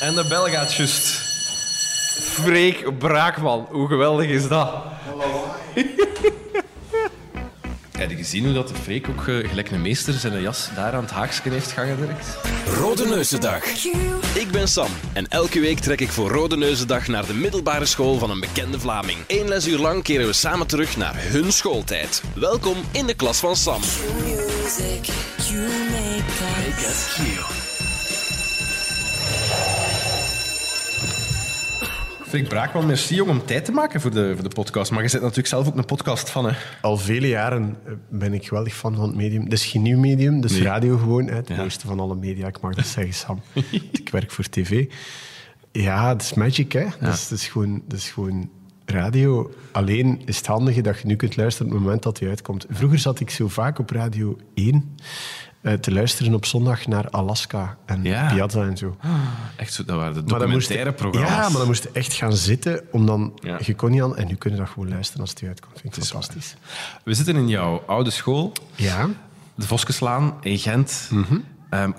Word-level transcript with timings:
En 0.00 0.14
de 0.14 0.24
bel 0.28 0.48
gaat 0.48 0.74
just. 0.74 1.24
Freek 2.20 2.98
Braakman, 2.98 3.66
hoe 3.70 3.88
geweldig 3.88 4.26
is 4.26 4.48
dat? 4.48 4.68
Heb 7.96 8.10
je 8.10 8.16
gezien 8.16 8.44
hoe 8.44 8.54
dat 8.54 8.68
de 8.68 8.74
Freek 8.74 9.08
ook 9.08 9.28
eh, 9.28 9.48
gelijk 9.48 9.70
een 9.70 9.82
meester 9.82 10.12
zijn 10.12 10.40
jas 10.40 10.68
daar 10.74 10.92
aan 10.92 11.02
het 11.02 11.10
haakje 11.10 11.50
heeft 11.50 11.70
gangen 11.70 11.96
direct? 11.96 12.38
Rode 12.66 13.06
Neuzendag. 13.06 13.64
Ik 14.34 14.48
ben 14.50 14.68
Sam 14.68 14.90
en 15.12 15.28
elke 15.28 15.60
week 15.60 15.78
trek 15.78 16.00
ik 16.00 16.10
voor 16.10 16.30
Rode 16.30 16.56
Neuzendag 16.56 17.06
naar 17.06 17.26
de 17.26 17.34
middelbare 17.34 17.86
school 17.86 18.18
van 18.18 18.30
een 18.30 18.40
bekende 18.40 18.80
Vlaming. 18.80 19.18
Eén 19.26 19.48
lesuur 19.48 19.78
lang 19.78 20.02
keren 20.02 20.26
we 20.26 20.32
samen 20.32 20.66
terug 20.66 20.96
naar 20.96 21.14
hun 21.16 21.52
schooltijd. 21.52 22.22
Welkom 22.34 22.76
in 22.90 23.06
de 23.06 23.14
klas 23.14 23.38
van 23.38 23.56
Sam. 23.56 23.80
music 23.80 25.06
you 25.48 25.68
make 25.90 26.86
us. 26.86 27.55
Freek 32.36 32.48
Braakman, 32.48 32.86
merci 32.86 33.14
jong 33.14 33.30
om 33.30 33.44
tijd 33.44 33.64
te 33.64 33.72
maken 33.72 34.00
voor 34.00 34.10
de, 34.10 34.32
voor 34.34 34.42
de 34.48 34.54
podcast. 34.54 34.90
Maar 34.90 35.02
je 35.02 35.08
zit 35.08 35.20
natuurlijk 35.20 35.48
zelf 35.48 35.66
ook 35.66 35.76
een 35.76 35.84
podcast 35.84 36.30
van, 36.30 36.46
hè? 36.46 36.56
Al 36.80 36.96
vele 36.96 37.28
jaren 37.28 37.76
eh, 37.86 37.92
ben 38.08 38.34
ik 38.34 38.46
geweldig 38.46 38.74
fan 38.74 38.94
van 38.94 39.06
het 39.06 39.16
medium. 39.16 39.42
Het 39.42 39.52
is 39.52 39.66
geen 39.66 39.82
nieuw 39.82 39.98
medium, 39.98 40.40
dus 40.40 40.60
radio 40.60 40.96
gewoon. 40.98 41.26
Hè, 41.26 41.34
het 41.34 41.48
Ja. 41.48 41.56
mooiste 41.56 41.86
van 41.86 42.00
alle 42.00 42.14
media, 42.14 42.46
ik 42.46 42.60
mag 42.60 42.74
dat 42.74 42.86
zeggen, 42.86 43.14
Sam. 43.14 43.40
ik 44.00 44.08
werk 44.08 44.30
voor 44.30 44.44
tv. 44.44 44.92
Ja, 45.72 46.08
het 46.08 46.22
is 46.22 46.34
magic, 46.34 46.72
hè. 46.72 46.86
Dus, 47.00 47.22
het, 47.22 47.30
is 47.30 47.48
gewoon, 47.48 47.82
het 47.88 47.96
is 47.98 48.10
gewoon 48.10 48.50
radio. 48.84 49.50
Alleen 49.72 50.22
is 50.24 50.36
het 50.36 50.46
handige 50.46 50.80
dat 50.80 50.98
je 50.98 51.06
nu 51.06 51.16
kunt 51.16 51.36
luisteren 51.36 51.66
op 51.68 51.72
het 51.74 51.82
moment 51.84 52.02
dat 52.02 52.18
hij 52.18 52.28
uitkomt. 52.28 52.66
Vroeger 52.70 52.98
zat 52.98 53.20
ik 53.20 53.30
zo 53.30 53.48
vaak 53.48 53.78
op 53.78 53.90
Radio 53.90 54.36
1 54.54 54.96
eh, 55.60 55.72
te 55.72 55.92
luisteren 55.92 56.34
op 56.34 56.44
zondag 56.46 56.86
naar 56.86 57.10
Alaska 57.10 57.76
en 57.86 58.02
Ja. 58.02 58.32
Piazza 58.34 58.62
en 58.62 58.76
zo. 58.76 58.96
Echt 59.56 59.72
zo, 59.72 59.84
dat 59.84 59.96
waren 59.96 60.14
de 60.14 60.20
moest 60.20 60.38
documentaire 60.40 60.92
programma's. 60.92 61.30
Ja, 61.30 61.42
maar 61.48 61.58
dan 61.58 61.66
moest 61.66 61.82
je 61.82 61.90
echt 61.92 62.12
gaan 62.12 62.36
zitten 62.36 62.80
om 62.92 63.06
dan... 63.06 63.38
Ja. 63.42 63.58
Je 63.64 63.74
kon 63.74 63.90
niet 63.90 64.02
aan... 64.02 64.16
En 64.16 64.26
nu 64.26 64.34
kunnen 64.34 64.58
dat 64.58 64.68
gewoon 64.68 64.88
luisteren 64.88 65.20
als 65.20 65.30
het 65.30 65.42
uitkomt. 65.42 65.80
Vind 65.80 65.96
ik 65.96 66.02
is 66.02 66.10
fantastisch. 66.10 66.54
We 67.04 67.14
zitten 67.14 67.36
in 67.36 67.48
jouw 67.48 67.82
oude 67.86 68.10
school, 68.10 68.52
Ja. 68.74 69.08
de 69.54 69.66
Voskeslaan 69.66 70.34
in 70.40 70.58
Gent. 70.58 71.10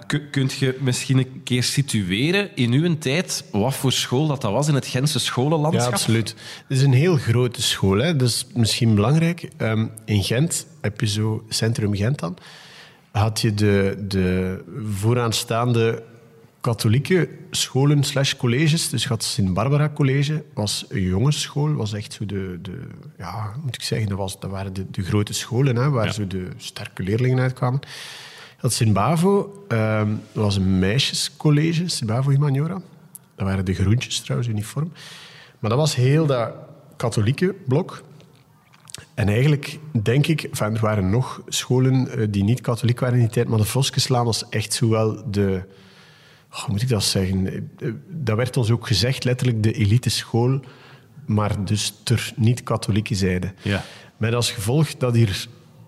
Ku- 0.07 0.27
kunt 0.31 0.53
je 0.53 0.77
misschien 0.81 1.17
een 1.17 1.41
keer 1.43 1.63
situeren 1.63 2.55
in 2.55 2.71
uw 2.71 2.97
tijd 2.97 3.43
wat 3.51 3.73
voor 3.75 3.91
school 3.91 4.27
dat, 4.27 4.41
dat 4.41 4.51
was 4.51 4.67
in 4.67 4.75
het 4.75 4.87
Gentse 4.87 5.17
Ja, 5.17 5.23
scholenlandschap? 5.23 5.91
absoluut. 5.93 6.35
Het 6.67 6.77
is 6.77 6.83
een 6.83 6.93
heel 6.93 7.15
grote 7.17 7.61
school. 7.61 7.97
Hè. 7.97 8.15
Dat 8.15 8.27
is 8.27 8.45
misschien 8.53 8.95
belangrijk. 8.95 9.49
Ehm, 9.57 9.85
in 10.05 10.23
Gent 10.23 10.67
heb 10.81 10.99
je 11.01 11.07
zo 11.07 11.45
Centrum 11.49 11.95
Gent 11.95 12.19
dan. 12.19 12.37
Had 13.17 13.41
je 13.41 13.53
de, 13.53 14.05
de 14.07 14.63
vooraanstaande 14.89 16.03
katholieke 16.61 17.29
scholen 17.51 18.03
slash 18.03 18.35
colleges. 18.35 18.89
Dus 18.89 19.03
je 19.03 19.09
had 19.09 19.23
Sint-Barbara 19.23 19.89
College, 19.93 20.43
was 20.53 20.85
een 20.89 21.01
jongensschool. 21.01 21.73
was 21.73 21.93
echt 21.93 22.13
zo 22.13 22.25
de, 22.25 22.59
de 22.61 22.79
ja, 23.17 23.53
moet 23.63 23.75
ik 23.75 23.81
zeggen, 23.81 24.09
dat, 24.09 24.17
was, 24.17 24.39
dat 24.39 24.49
waren 24.49 24.73
de, 24.73 24.85
de 24.91 25.01
grote 25.03 25.33
scholen 25.33 25.75
hè, 25.75 25.89
waar 25.89 26.13
zo 26.13 26.27
de 26.27 26.47
sterke 26.57 27.03
leerlingen 27.03 27.39
uitkwamen. 27.39 27.79
Je 27.83 28.61
had 28.61 28.73
Sint-Bavo, 28.73 29.63
ehm, 29.67 30.09
dat 30.31 30.43
was 30.43 30.55
een 30.55 30.79
meisjescollege, 30.79 31.87
Sint-Bavo 31.87 32.29
Humaniora. 32.29 32.81
Dat 33.35 33.47
waren 33.47 33.65
de 33.65 33.73
groentjes 33.73 34.19
trouwens, 34.19 34.49
uniform. 34.49 34.91
Maar 35.59 35.69
dat 35.69 35.79
was 35.79 35.95
heel 35.95 36.25
dat 36.25 36.51
katholieke 36.95 37.55
blok. 37.67 38.03
En 39.13 39.27
eigenlijk 39.27 39.79
denk 40.01 40.27
ik, 40.27 40.43
enfin, 40.43 40.75
er 40.75 40.81
waren 40.81 41.09
nog 41.09 41.41
scholen 41.47 42.09
eh, 42.09 42.27
die 42.29 42.43
niet 42.43 42.61
katholiek 42.61 42.99
waren 42.99 43.15
in 43.15 43.21
die 43.21 43.29
tijd, 43.29 43.47
maar 43.47 43.57
de 43.57 43.65
Voskeslaan 43.65 44.25
was 44.25 44.49
echt 44.49 44.73
zowel 44.73 45.31
de, 45.31 45.63
oh, 46.51 46.59
hoe 46.59 46.71
moet 46.71 46.81
ik 46.81 46.89
dat 46.89 47.03
zeggen? 47.03 47.47
Eh, 47.47 47.87
eh, 47.87 47.93
Dat 48.07 48.37
werd 48.37 48.57
ons 48.57 48.71
ook 48.71 48.87
gezegd, 48.87 49.23
letterlijk 49.23 49.63
de 49.63 49.71
elite 49.71 50.09
school, 50.09 50.59
maar 51.25 51.65
dus 51.65 51.93
ter 52.03 52.33
niet-katholieke 52.35 53.15
zijde. 53.15 53.53
Ja. 53.61 53.83
Met 54.17 54.33
als 54.33 54.51
gevolg 54.51 54.95
dat 54.95 55.15
hier, 55.15 55.47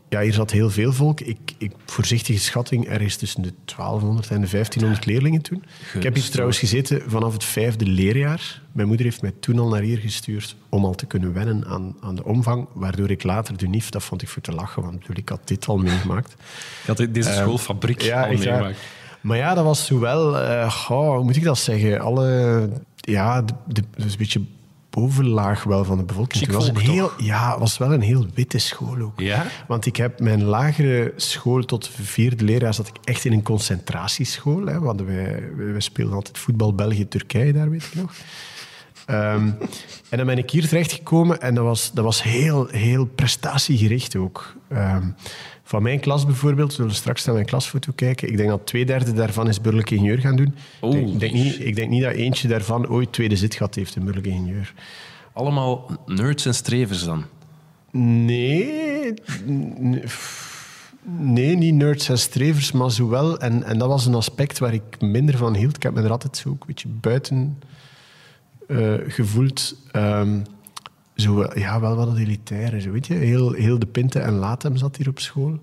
ja, 0.10 0.22
hier 0.22 0.34
zat 0.34 0.52
heel 0.52 0.70
veel 0.70 0.94
volk. 0.94 1.20
Ik, 1.20 1.38
ik, 1.58 1.72
voorzichtige 1.86 2.40
schatting, 2.40 2.90
er 2.90 3.02
is 3.02 3.18
tussen 3.18 3.42
de 3.42 3.54
1200 3.66 4.30
en 4.30 4.42
de 4.42 4.48
1500 4.50 5.06
leerlingen 5.06 5.42
toen. 5.42 5.64
Ik 5.94 6.04
heb 6.04 6.16
hier 6.16 6.30
trouwens 6.30 6.60
gezeten 6.60 7.02
vanaf 7.08 7.34
het 7.34 7.44
vijfde 7.44 7.86
leerjaar. 7.86 8.62
Mijn 8.72 8.88
moeder 8.88 9.06
heeft 9.06 9.22
mij 9.22 9.34
toen 9.40 9.60
al 9.60 9.68
naar 9.68 9.82
hier 9.82 9.98
gestuurd 9.98 10.56
om 10.70 10.86
al 10.86 10.96
te 10.96 11.06
kunnen 11.06 11.34
wennen 11.34 11.66
aan, 11.66 11.96
aan 12.02 12.16
de 12.16 12.24
omvang, 12.24 12.68
waardoor 12.74 13.10
ik 13.10 13.24
later 13.24 13.58
de 13.58 13.68
NIF, 13.68 13.90
dat 13.90 14.04
vond 14.04 14.22
ik 14.22 14.28
voor 14.28 14.42
te 14.42 14.52
lachen, 14.52 14.82
want 14.82 14.94
ik 14.94 15.00
bedoel, 15.00 15.18
ik 15.18 15.30
had 15.30 15.48
dit 15.48 15.68
al 15.68 15.78
meegemaakt. 15.78 16.34
Ik 16.82 16.88
had 16.88 17.08
deze 17.10 17.34
schoolfabriek 17.34 18.12
al 18.12 18.28
meegemaakt. 18.28 18.80
Maar 19.22 19.38
ja, 19.38 19.54
dat 19.54 19.64
was 19.64 19.86
zowel, 19.86 20.34
goh, 20.70 21.16
hoe 21.16 21.24
moet 21.24 21.36
ik 21.36 21.44
dat 21.44 21.58
zeggen? 21.58 22.00
Alle, 22.00 22.70
ja, 22.96 23.42
de, 23.42 23.54
de, 23.68 23.84
dus 23.96 24.12
een 24.12 24.18
beetje 24.18 24.42
bovenlaag 24.90 25.64
wel 25.64 25.84
van 25.86 25.98
de 25.98 26.04
bevolking. 26.04 26.44
Chic 26.44 26.48
Het 26.48 26.56
was 26.56 26.68
een 26.68 26.78
heel, 26.78 27.12
ja, 27.18 27.50
het 27.50 27.60
was 27.60 27.78
wel 27.78 27.94
een 27.94 28.02
heel 28.02 28.26
witte 28.34 28.58
school 28.58 29.02
ook. 29.02 29.20
Ja? 29.20 29.46
Want 29.68 29.86
ik 29.86 29.96
heb 29.96 30.20
mijn 30.20 30.44
lagere 30.44 31.14
school 31.16 31.64
tot 31.64 31.90
vierde 32.02 32.46
leerjaar 32.46 32.74
zat 32.74 32.88
ik 32.88 32.96
echt 33.04 33.26
in 33.26 33.34
een 33.34 33.44
concentratieschool. 33.44 34.66
Hè. 34.66 34.80
We, 34.80 34.86
hadden 34.86 35.06
wij, 35.06 35.50
we 35.56 35.82
speelden 35.82 36.16
altijd 36.16 36.38
voetbal 36.38 36.74
België-Turkije 36.76 37.54
daar, 37.54 37.70
weet 37.70 37.84
ik 37.84 37.96
nog. 37.96 38.12
Ehm, 39.10 39.50
en 40.10 40.18
dan 40.18 40.26
ben 40.26 40.38
ik 40.38 40.50
hier 40.50 40.68
terechtgekomen 40.68 41.42
en 41.42 41.56
dat 41.56 41.64
was, 41.64 41.92
dat 41.94 42.04
was 42.04 42.24
heel, 42.24 42.68
heel 42.68 43.06
prestatiegericht 43.06 44.16
ook. 44.16 44.56
Ehm, 44.68 45.08
van 45.64 45.84
mijn 45.84 46.00
klas 46.00 46.26
bijvoorbeeld, 46.26 46.70
we 46.70 46.76
zullen 46.76 46.96
straks 46.96 47.26
naar 47.26 47.34
mijn 47.34 47.48
klasfoto 47.48 47.92
kijken. 47.96 48.30
Ik 48.30 48.38
denk 48.38 48.50
dat 48.50 48.66
twee 48.66 48.86
derde 48.86 49.14
daarvan 49.14 49.48
is 49.48 49.62
burgerlijk 49.62 49.92
ingenieur 49.92 50.20
gaan 50.20 50.36
doen. 50.36 50.56
Ik, 50.82 50.92
denk, 50.92 51.08
ik, 51.08 51.20
denk 51.20 51.34
niet, 51.34 51.60
ik 51.60 51.76
denk 51.76 51.90
niet 51.90 52.04
dat 52.04 52.14
eentje 52.14 52.48
daarvan 52.48 52.88
ooit 52.88 53.14
tweede 53.14 53.36
zit 53.36 53.56
gehad 53.56 53.76
heeft 53.76 53.96
in 53.96 54.04
burgerlijk 54.04 54.34
ingenieur. 54.34 54.74
Allemaal 55.34 56.00
nerds 56.06 56.46
en 56.46 56.56
strevers 56.56 57.04
dan. 57.04 57.24
Nee, 57.92 59.14
nee, 61.04 61.56
niet 61.56 61.74
nerds 61.74 62.10
en 62.10 62.20
strevers, 62.20 62.72
maar 62.72 62.92
zowel. 62.92 63.40
En, 63.40 63.64
en 63.64 63.78
dat 63.78 63.88
was 63.88 64.06
een 64.06 64.16
aspect 64.16 64.60
waar 64.60 64.74
ik 64.74 65.02
minder 65.02 65.38
van 65.38 65.56
hield. 65.56 65.76
Ik 65.76 65.84
heb 65.84 65.94
me 65.94 66.02
er 66.02 66.12
altijd 66.12 66.38
zo 66.38 66.50
ook 66.50 66.62
een 66.62 66.68
beetje 66.68 66.88
buiten 66.88 67.58
eh, 68.70 68.94
gevoeld. 69.08 69.76
Ehm, 69.92 70.40
zo, 71.16 71.36
wel- 71.36 71.58
ja, 71.60 71.80
wel 71.80 71.96
wat 71.96 72.18
elitair. 72.18 72.82
Zo, 72.82 72.92
weet 72.92 73.08
je? 73.08 73.14
Heel, 73.14 73.52
heel 73.52 73.80
de 73.80 73.86
Pinte 73.86 74.20
en 74.20 74.34
Latem 74.34 74.78
zat 74.78 74.96
hier 74.96 75.08
op 75.10 75.20
school. 75.20 75.60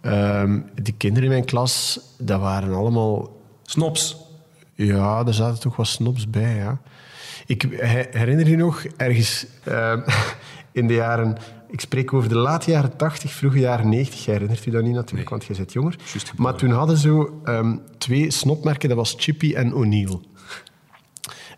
Ehm 0.00 0.60
de 0.82 0.92
kinderen 0.92 1.24
in 1.24 1.30
mijn 1.34 1.44
klas, 1.44 2.00
dat 2.18 2.40
waren 2.40 2.74
allemaal 2.74 3.40
Snops. 3.62 4.16
ja, 4.74 5.26
er 5.26 5.34
zaten 5.34 5.60
toch 5.60 5.76
wat 5.76 5.86
snobs 5.86 6.30
bij, 6.30 6.56
ja. 6.56 6.80
Ik 7.46 7.62
he- 7.76 8.06
herinner 8.10 8.48
je 8.48 8.56
nog, 8.56 8.84
ergens 8.96 9.46
ehm, 9.64 10.00
in 10.72 10.86
de 10.86 10.94
jaren... 10.94 11.36
Ik 11.70 11.80
spreek 11.80 12.12
over 12.12 12.28
de 12.28 12.36
late 12.36 12.70
jaren 12.70 12.96
80, 12.96 13.32
vroege 13.32 13.58
jaren 13.58 13.88
90. 13.88 14.24
Jij 14.24 14.34
herinnert 14.34 14.66
u 14.66 14.70
dat 14.70 14.82
niet 14.82 14.94
natuurlijk, 14.94 15.28
want 15.30 15.44
jij 15.44 15.56
bent 15.56 15.72
jonger. 15.72 15.96
Maar 16.36 16.54
toen 16.54 16.70
hadden 16.70 16.96
ze 16.96 17.30
twee 17.98 18.30
snopmerken, 18.30 18.88
dat 18.88 18.98
was 18.98 19.14
Chippy 19.18 19.54
en 19.54 19.74
O'Neill. 19.74 20.18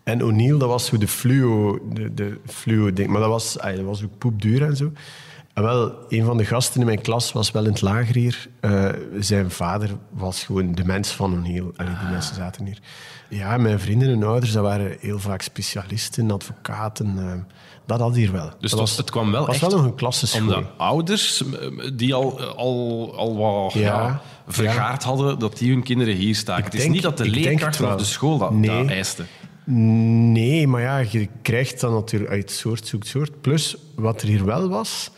En 0.05 0.23
O'Neill, 0.23 0.57
dat 0.57 0.69
was 0.69 0.85
zo 0.85 0.97
de 0.97 1.07
fluo, 1.07 1.79
de, 1.93 2.13
de 2.13 2.39
fluo 2.45 2.93
ding. 2.93 3.09
Maar 3.09 3.21
dat 3.21 3.29
was, 3.29 3.59
ay, 3.59 3.75
dat 3.75 3.85
was 3.85 4.03
ook 4.03 4.17
poepduur 4.17 4.63
en 4.63 4.75
zo. 4.75 4.91
En 5.53 5.63
wel, 5.63 5.93
een 6.09 6.25
van 6.25 6.37
de 6.37 6.45
gasten 6.45 6.79
in 6.79 6.85
mijn 6.85 7.01
klas 7.01 7.31
was 7.31 7.51
wel 7.51 7.63
in 7.65 7.71
het 7.71 7.81
lager 7.81 8.15
hier. 8.15 8.47
Eh, 8.59 8.89
zijn 9.19 9.51
vader 9.51 9.89
was 10.09 10.43
gewoon 10.43 10.71
de 10.75 10.85
mens 10.85 11.11
van 11.11 11.33
O'Neill. 11.33 11.71
Allee, 11.75 11.93
die 11.99 12.09
mensen 12.11 12.35
zaten 12.35 12.65
hier. 12.65 12.79
Ja, 13.29 13.57
mijn 13.57 13.79
vrienden 13.79 14.09
en 14.11 14.23
ouders, 14.23 14.51
dat 14.51 14.63
waren 14.63 14.97
heel 14.99 15.19
vaak 15.19 15.41
specialisten, 15.41 16.31
advocaten. 16.31 17.13
eh, 17.17 17.33
dat 17.85 17.99
had 17.99 18.15
hier 18.15 18.31
wel. 18.31 18.49
Dus 18.59 18.71
dat 18.71 18.79
het, 18.89 18.97
het 18.97 19.09
kwam 19.11 19.31
wel 19.31 19.45
was 19.45 19.55
echt 19.55 19.61
wel 19.61 19.75
nog 19.77 19.85
een 19.85 19.95
klassenschool. 19.95 20.41
om 20.41 20.47
de 20.47 20.65
ouders 20.77 21.43
die 21.93 22.13
al, 22.13 22.41
al, 22.41 23.13
al 23.17 23.37
wat 23.37 23.73
Ja. 23.73 23.81
ja, 23.81 24.21
vergaard 24.47 25.03
hadden, 25.03 25.39
dat 25.39 25.57
die 25.57 25.71
hun 25.71 25.83
kinderen 25.83 26.15
hier 26.15 26.35
staken. 26.35 26.59
Ik 26.59 26.65
het 26.65 26.73
is 26.73 26.81
denk- 26.81 26.93
niet 26.93 27.03
dat 27.03 27.17
de 27.17 27.29
leerkracht 27.29 27.81
of 27.81 27.95
de 27.95 28.03
school 28.03 28.37
dat, 28.37 28.51
Nee. 28.51 28.69
dat 28.81 28.87
eiste. 28.89 29.23
Nee, 29.65 30.67
maar 30.67 30.81
ja, 30.81 30.97
je 30.97 31.27
krijgt 31.41 31.79
dan 31.79 31.93
natuurlijk 31.93 32.31
uit 32.31 32.51
soort 32.51 32.87
zoekt 32.87 33.07
soort. 33.07 33.41
Plus, 33.41 33.77
wat 33.95 34.21
er 34.21 34.27
hier 34.27 34.45
wel 34.45 34.69
was, 34.69 35.11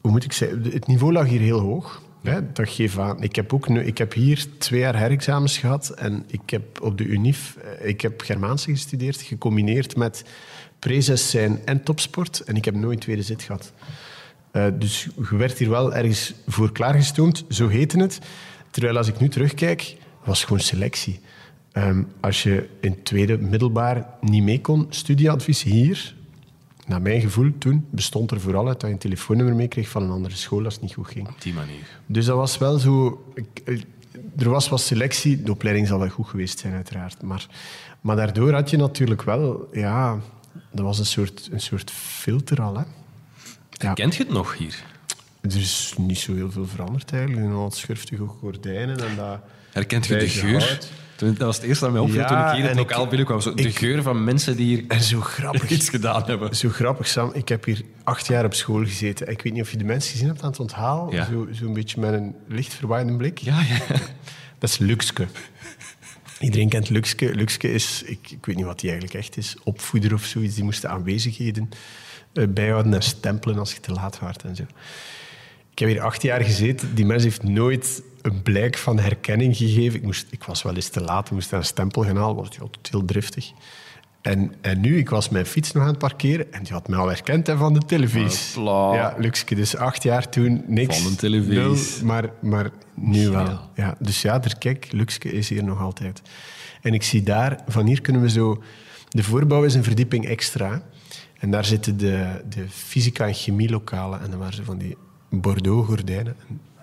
hoe 0.00 0.10
moet 0.10 0.24
ik 0.24 0.32
zeggen, 0.32 0.62
het 0.62 0.86
niveau 0.86 1.12
lag 1.12 1.26
hier 1.26 1.40
heel 1.40 1.60
hoog. 1.60 2.02
Hè, 2.22 2.52
dat 2.52 2.68
geeft 2.68 2.98
aan. 2.98 3.22
Ik 3.22 3.36
heb, 3.36 3.52
ook 3.52 3.68
nu, 3.68 3.84
ik 3.84 3.98
heb 3.98 4.12
hier 4.12 4.46
twee 4.58 4.80
jaar 4.80 4.96
herexamens 4.96 5.58
gehad 5.58 5.88
en 5.88 6.24
ik 6.26 6.50
heb 6.50 6.80
op 6.80 6.98
de 6.98 7.04
UNIF, 7.04 7.56
eh, 7.56 7.88
ik 7.88 8.00
heb 8.00 8.20
Germaanse 8.20 8.70
gestudeerd, 8.70 9.20
gecombineerd 9.20 9.96
met 9.96 10.24
prezes 10.78 11.30
zijn 11.30 11.60
en 11.64 11.82
topsport. 11.82 12.40
En 12.40 12.56
ik 12.56 12.64
heb 12.64 12.74
nooit 12.74 13.00
tweede 13.00 13.22
zit 13.22 13.42
gehad. 13.42 13.72
Eh, 14.50 14.66
dus 14.78 15.08
je 15.30 15.36
werd 15.36 15.58
hier 15.58 15.70
wel 15.70 15.94
ergens 15.94 16.34
voor 16.46 16.72
klaargestoomd, 16.72 17.44
zo 17.48 17.68
heette 17.68 17.98
het. 17.98 18.18
Terwijl 18.70 18.96
als 18.96 19.08
ik 19.08 19.20
nu 19.20 19.28
terugkijk, 19.28 19.96
was 20.24 20.44
gewoon 20.44 20.60
selectie. 20.60 21.20
Ehm, 21.72 22.02
als 22.20 22.42
je 22.42 22.68
in 22.80 23.02
tweede 23.02 23.38
middelbaar 23.38 24.06
niet 24.20 24.42
mee 24.42 24.60
kon, 24.60 24.86
studieadvies 24.88 25.62
hier, 25.62 26.14
naar 26.86 27.02
mijn 27.02 27.20
gevoel 27.20 27.52
toen, 27.58 27.86
bestond 27.90 28.30
er 28.30 28.40
vooral 28.40 28.68
uit 28.68 28.80
dat 28.80 28.88
je 28.88 28.94
een 28.94 29.00
telefoonnummer 29.00 29.54
meekreeg 29.54 29.88
van 29.88 30.02
een 30.02 30.10
andere 30.10 30.34
school 30.34 30.64
als 30.64 30.74
het 30.74 30.82
niet 30.82 30.94
goed 30.94 31.08
ging. 31.08 31.28
Op 31.28 31.42
die 31.42 31.54
manier. 31.54 31.86
Dus 32.06 32.24
dat 32.24 32.36
was 32.36 32.58
wel 32.58 32.78
zo... 32.78 33.24
ik- 33.34 33.84
er 34.38 34.48
was 34.50 34.68
wat 34.68 34.80
selectie. 34.80 35.42
De 35.42 35.50
opleiding 35.50 35.86
zal 35.86 35.98
wel 35.98 36.08
goed 36.08 36.28
geweest 36.28 36.58
zijn, 36.58 36.74
uiteraard. 36.74 37.22
Maar, 37.22 37.46
maar 38.00 38.16
daardoor 38.16 38.52
had 38.52 38.70
je 38.70 38.76
natuurlijk 38.76 39.22
wel... 39.22 39.68
Ja, 39.72 40.18
dat 40.72 40.84
was 40.84 40.98
een 40.98 41.06
soort, 41.06 41.48
een 41.52 41.60
soort 41.60 41.90
filter 41.90 42.62
al. 42.62 42.76
Hè. 42.76 42.82
Ja. 43.70 43.92
Kent 43.92 44.14
je 44.16 44.22
het 44.22 44.32
nog 44.32 44.56
hier? 44.58 44.84
Er 45.40 45.56
is 45.56 45.94
niet 45.98 46.18
zo 46.18 46.34
heel 46.34 46.50
veel 46.50 46.66
veranderd 46.66 47.12
eigenlijk. 47.12 47.46
En 47.46 47.52
al 47.52 47.70
schurftige 47.70 48.26
gordijnen 48.26 49.08
en 49.08 49.16
dat... 49.16 49.38
Herkent 49.72 50.06
je 50.06 50.16
de 50.16 50.28
geur? 50.28 50.60
hout. 50.68 50.90
Toen, 51.20 51.34
dat 51.34 51.46
was 51.46 51.56
het 51.56 51.64
eerste 51.64 51.84
dat 51.84 51.92
mij 51.92 52.02
opviel 52.02 52.20
Ja, 52.20 52.26
toen 52.26 52.38
ik 52.38 52.50
hier 52.50 52.62
in 52.62 52.66
het 52.66 52.76
lokaal 52.76 53.06
binnenkwam. 53.06 53.40
Zo, 53.40 53.54
de 53.54 53.70
geur 53.70 54.02
van 54.02 54.24
mensen 54.24 54.56
die 54.56 54.66
hier 54.66 54.84
En 54.88 55.02
zo 55.02 55.20
grappig. 55.20 55.70
iets 55.76 55.88
gedaan 55.88 56.24
hebben. 56.26 56.56
Zo 56.56 56.68
grappig, 56.68 57.06
Sam. 57.06 57.30
Ik 57.34 57.48
heb 57.48 57.64
hier 57.64 57.82
acht 58.04 58.26
jaar 58.26 58.44
op 58.44 58.54
school 58.54 58.84
gezeten. 58.84 59.28
Ik 59.28 59.42
weet 59.42 59.52
niet 59.52 59.62
of 59.62 59.70
je 59.70 59.76
de 59.76 59.84
mensen 59.84 60.10
gezien 60.10 60.26
hebt 60.26 60.42
aan 60.42 60.50
het 60.50 60.60
onthaal. 60.60 61.12
Ja. 61.12 61.24
Zo, 61.24 61.48
zo 61.52 61.64
een 61.64 61.72
beetje 61.72 62.00
met 62.00 62.12
een 62.12 62.34
licht 62.48 62.74
verwaaiende 62.74 63.16
blik. 63.16 63.38
Ja, 63.38 63.60
ja. 63.60 63.96
Dat 64.58 64.70
is 64.70 64.78
Luxke. 64.78 65.26
Iedereen 66.38 66.68
kent 66.68 66.88
Luxke. 66.88 67.34
Luxke 67.34 67.72
is, 67.72 68.02
ik, 68.02 68.30
ik 68.30 68.46
weet 68.46 68.56
niet 68.56 68.64
wat 68.64 68.80
die 68.80 68.90
eigenlijk 68.90 69.20
echt 69.20 69.36
is, 69.36 69.56
opvoeder 69.64 70.14
of 70.14 70.24
zoiets. 70.24 70.54
Die 70.54 70.64
moesten 70.64 70.90
aanwezigheden 70.90 71.68
eh, 72.32 72.44
bijhouden 72.48 72.94
en 72.94 73.02
stempelen 73.02 73.58
als 73.58 73.72
je 73.72 73.80
te 73.80 73.92
laat 73.92 74.18
waart 74.18 74.42
en 74.42 74.56
zo. 74.56 74.62
Ik 75.70 75.78
heb 75.78 75.88
hier 75.88 76.00
acht 76.00 76.22
jaar 76.22 76.44
gezeten. 76.44 76.94
Die 76.94 77.06
mens 77.06 77.22
heeft 77.22 77.42
nooit 77.42 78.02
een 78.22 78.42
blijk 78.42 78.76
van 78.76 78.98
herkenning 78.98 79.56
gegeven. 79.56 79.98
Ik, 79.98 80.04
moest, 80.04 80.26
ik 80.30 80.44
was 80.44 80.62
wel 80.62 80.74
eens 80.74 80.88
te 80.88 81.00
laat, 81.00 81.26
ik 81.26 81.32
moest 81.32 81.52
een 81.52 81.64
stempel 81.64 82.04
gaan 82.04 82.16
halen. 82.16 82.36
was 82.36 82.48
hij 82.48 82.60
altijd 82.60 82.88
heel 82.90 83.04
driftig. 83.04 83.52
En, 84.22 84.54
en 84.60 84.80
nu, 84.80 84.98
ik 84.98 85.10
was 85.10 85.28
mijn 85.28 85.46
fiets 85.46 85.72
nog 85.72 85.82
aan 85.82 85.88
het 85.88 85.98
parkeren 85.98 86.52
en 86.52 86.62
die 86.62 86.72
had 86.72 86.88
mij 86.88 86.98
al 86.98 87.08
herkend 87.08 87.46
hè, 87.46 87.56
van 87.56 87.72
de 87.72 87.80
televisie. 87.86 88.54
Hopla. 88.54 88.94
Ja, 88.94 89.14
Luxke. 89.18 89.54
Dus 89.54 89.76
acht 89.76 90.02
jaar 90.02 90.28
toen, 90.28 90.64
niks. 90.66 90.98
Van 90.98 91.10
de 91.10 91.16
televisie. 91.16 91.54
Nul, 91.54 91.76
maar, 92.04 92.30
maar 92.40 92.70
nu 92.94 93.28
wel. 93.28 93.60
Ja, 93.74 93.96
dus 93.98 94.22
ja, 94.22 94.42
er, 94.42 94.58
kijk, 94.58 94.88
Luxke 94.90 95.32
is 95.32 95.48
hier 95.48 95.64
nog 95.64 95.80
altijd. 95.80 96.22
En 96.82 96.94
ik 96.94 97.02
zie 97.02 97.22
daar, 97.22 97.62
van 97.68 97.86
hier 97.86 98.00
kunnen 98.00 98.22
we 98.22 98.30
zo... 98.30 98.62
De 99.08 99.22
voorbouw 99.22 99.64
is 99.64 99.74
een 99.74 99.84
verdieping 99.84 100.26
extra. 100.26 100.82
En 101.38 101.50
daar 101.50 101.64
zitten 101.64 101.96
de, 101.96 102.44
de 102.48 102.68
fysica- 102.68 103.26
en 103.26 103.34
chemielokalen. 103.34 104.20
En 104.20 104.30
dan 104.30 104.38
waren 104.38 104.54
ze 104.54 104.64
van 104.64 104.78
die 104.78 104.96
Bordeaux-gordijnen. 105.30 106.36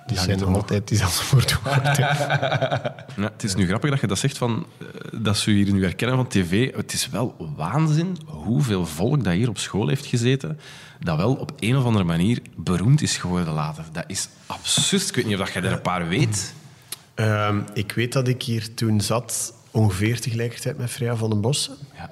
Die 0.07 0.17
zijn 0.17 0.37
toch 0.37 0.55
altijd 0.55 0.87
diezelfde 0.87 1.35
Bordeaux-gordijnen. 1.35 2.15
Ja, 3.17 3.31
het 3.33 3.43
is 3.43 3.55
nu 3.55 3.67
grappig 3.67 3.89
dat 3.89 3.99
je 3.99 4.07
dat 4.07 4.17
zegt, 4.17 4.37
van, 4.37 4.65
eh, 4.79 4.87
dat 5.21 5.37
ze 5.37 5.57
je 5.57 5.63
hier 5.63 5.73
nu 5.73 5.83
herkennen 5.83 6.17
van 6.17 6.27
tv. 6.27 6.75
Het 6.75 6.93
is 6.93 7.09
wel 7.09 7.53
waanzin 7.55 8.17
hoeveel 8.25 8.85
volk 8.85 9.23
dat 9.23 9.33
hier 9.33 9.49
op 9.49 9.57
school 9.57 9.87
heeft 9.87 10.05
gezeten, 10.05 10.59
dat 10.99 11.17
wel 11.17 11.33
op 11.33 11.51
een 11.59 11.77
of 11.77 11.83
andere 11.83 12.03
manier 12.05 12.41
beroemd 12.55 13.01
is 13.01 13.17
geworden 13.17 13.53
later. 13.53 13.83
Dat 13.91 14.03
is 14.07 14.27
absurd. 14.45 15.09
Ik 15.09 15.15
weet 15.15 15.25
niet 15.25 15.33
of 15.33 15.39
dat 15.39 15.53
jij 15.53 15.63
er 15.63 15.71
een 15.71 15.81
paar 15.81 16.07
weet. 16.07 16.53
Ehm, 17.15 17.61
ik 17.73 17.91
weet 17.91 18.13
dat 18.13 18.27
ik 18.27 18.43
hier 18.43 18.73
toen 18.73 19.01
zat, 19.01 19.53
ongeveer 19.71 20.19
tegelijkertijd 20.19 20.77
met 20.77 20.89
Freya 20.89 21.15
van 21.15 21.29
den 21.29 21.41
Bossen. 21.41 21.75
Ja. 21.95 22.11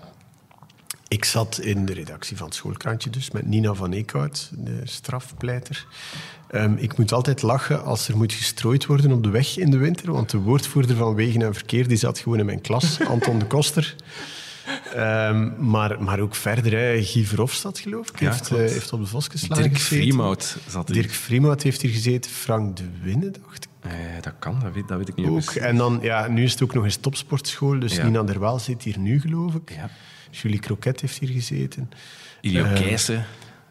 Ik 1.07 1.25
zat 1.25 1.59
in 1.59 1.85
de 1.85 1.93
redactie 1.93 2.37
van 2.37 2.45
het 2.45 2.55
schoolkrantje 2.55 3.09
dus, 3.09 3.31
met 3.31 3.45
Nina 3.45 3.73
van 3.73 3.91
Eekhout, 3.91 4.49
de 4.53 4.81
strafpleiter. 4.83 5.85
Ehm, 6.49 6.73
ik 6.77 6.97
moet 6.97 7.11
altijd 7.11 7.41
lachen 7.41 7.83
als 7.83 8.07
er 8.07 8.17
moet 8.17 8.33
gestrooid 8.33 8.85
worden 8.85 9.11
op 9.11 9.23
de 9.23 9.29
weg 9.29 9.57
in 9.57 9.71
de 9.71 9.77
winter, 9.77 10.11
want 10.11 10.29
de 10.29 10.37
woordvoerder 10.37 10.95
van 10.95 11.15
Wegen 11.15 11.41
en 11.41 11.53
Verkeer 11.53 11.87
die 11.87 11.97
zat 11.97 12.19
gewoon 12.19 12.39
in 12.39 12.45
mijn 12.45 12.61
klas, 12.61 12.99
Anton 13.07 13.39
de 13.39 13.45
Koster. 13.45 13.95
Ehm, 14.93 15.69
maar, 15.69 16.03
maar 16.03 16.19
ook 16.19 16.35
verder, 16.35 16.71
hè, 16.71 17.03
Guy 17.03 17.25
Verhofstadt, 17.25 17.79
geloof 17.79 18.09
ik, 18.09 18.19
Ja, 18.19 18.31
heeft, 18.31 18.49
eh, 18.49 18.57
heeft 18.57 18.93
op 18.93 18.99
de 18.99 19.05
Vosgeslaan 19.05 19.61
Dirk 19.61 19.73
gezeten. 19.73 19.97
Vriemout 19.97 20.57
zat 20.67 20.87
hier. 20.89 21.01
Dirk 21.29 21.63
heeft 21.63 21.81
hier 21.81 21.91
gezeten, 21.91 22.31
Frank 22.31 22.77
de 22.77 22.83
Winne, 23.01 23.31
dacht 23.31 23.63
ik. 23.63 23.69
Eh, 23.91 23.91
dat 24.21 24.33
kan, 24.39 24.59
dat 24.59 24.73
weet, 24.73 24.87
dat 24.87 24.97
weet 24.97 25.09
ik 25.09 25.15
niet. 25.15 25.27
Ook. 25.27 25.51
En 25.51 25.77
dan, 25.77 25.99
ja, 26.01 26.27
nu 26.27 26.43
is 26.43 26.51
het 26.51 26.63
ook 26.63 26.73
nog 26.73 26.83
eens 26.83 26.95
topsportschool, 26.95 27.79
dus 27.79 27.95
Ja. 27.95 28.05
Nina 28.05 28.23
Derwaal 28.23 28.59
zit 28.59 28.83
hier 28.83 28.99
nu, 28.99 29.19
geloof 29.19 29.55
ik. 29.55 29.71
Ja. 29.75 29.89
Julie 30.41 30.59
Croquet 30.59 31.01
heeft 31.01 31.17
hier 31.19 31.29
gezeten. 31.29 31.89
Ilio 32.41 32.63
Eh, 32.65 32.73
Keijsen, 32.73 33.25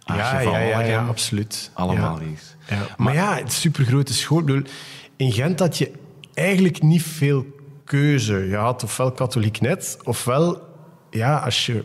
Ja, 0.07 0.41
ja, 0.41 0.59
ja, 0.59 0.81
ja, 0.81 1.07
absoluut. 1.07 1.71
Allemaal 1.75 2.19
hier. 2.19 2.39
Ja. 2.69 2.87
Maar, 2.97 3.15
ja, 3.15 3.37
het 3.37 3.53
supergrote 3.53 4.15
school. 4.15 4.43
Bedoel, 4.43 4.63
in 5.17 5.33
Gent 5.33 5.59
had 5.59 5.79
je 5.79 5.93
eigenlijk 6.35 6.83
niet 6.83 7.03
veel 7.03 7.47
keuze. 7.85 8.35
Je 8.35 8.57
had 8.57 8.83
ofwel 8.83 9.13
katholiek 9.13 9.61
net, 9.61 9.99
ofwel, 10.03 10.63
ja, 11.11 11.37
als 11.37 11.67
je 11.67 11.85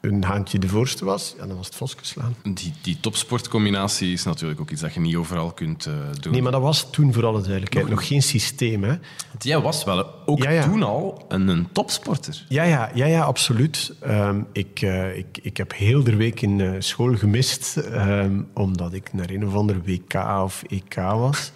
een 0.00 0.24
haantje 0.24 0.58
de 0.58 0.68
voorste 0.68 1.04
was, 1.04 1.34
ja, 1.38 1.46
dan 1.46 1.56
was 1.56 1.66
het 1.66 1.74
Voskeslaan. 1.74 2.36
Die, 2.42 2.72
die 2.82 3.00
topsportcombinatie 3.00 4.12
is 4.12 4.24
natuurlijk 4.24 4.60
ook 4.60 4.70
iets 4.70 4.80
dat 4.80 4.94
je 4.94 5.00
niet 5.00 5.16
overal 5.16 5.52
kunt 5.52 5.86
eh, 5.86 5.94
doen. 6.20 6.32
Nee, 6.32 6.42
maar 6.42 6.52
dat 6.52 6.60
was 6.60 6.90
toen 6.90 7.12
voor 7.12 7.26
alle 7.26 7.40
duidelijkheid 7.40 7.88
nog 7.88 8.06
geen 8.06 8.22
systeem. 8.22 8.84
Hè? 8.84 8.94
Jij 9.38 9.60
was 9.60 9.84
wel 9.84 10.06
ook 10.26 10.42
Ja, 10.42 10.50
ja. 10.50 10.62
toen 10.62 10.82
al 10.82 11.24
een, 11.28 11.48
een 11.48 11.68
topsporter. 11.72 12.44
Ja, 12.48 12.62
ja, 12.62 12.90
ja, 12.94 13.06
ja 13.06 13.22
absoluut. 13.22 13.92
Ehm, 14.00 14.40
ik, 14.52 14.82
eh, 14.82 15.16
ik, 15.16 15.38
ik 15.42 15.56
heb 15.56 15.74
heel 15.74 16.04
de 16.04 16.16
week 16.16 16.40
in 16.40 16.60
eh, 16.60 16.72
school 16.78 17.16
gemist, 17.16 17.76
ehm, 17.76 18.42
omdat 18.54 18.92
ik 18.92 19.12
naar 19.12 19.30
een 19.30 19.46
of 19.46 19.54
ander 19.54 19.82
WK 19.82 20.14
of 20.44 20.62
EK 20.66 20.94
was. 20.94 21.52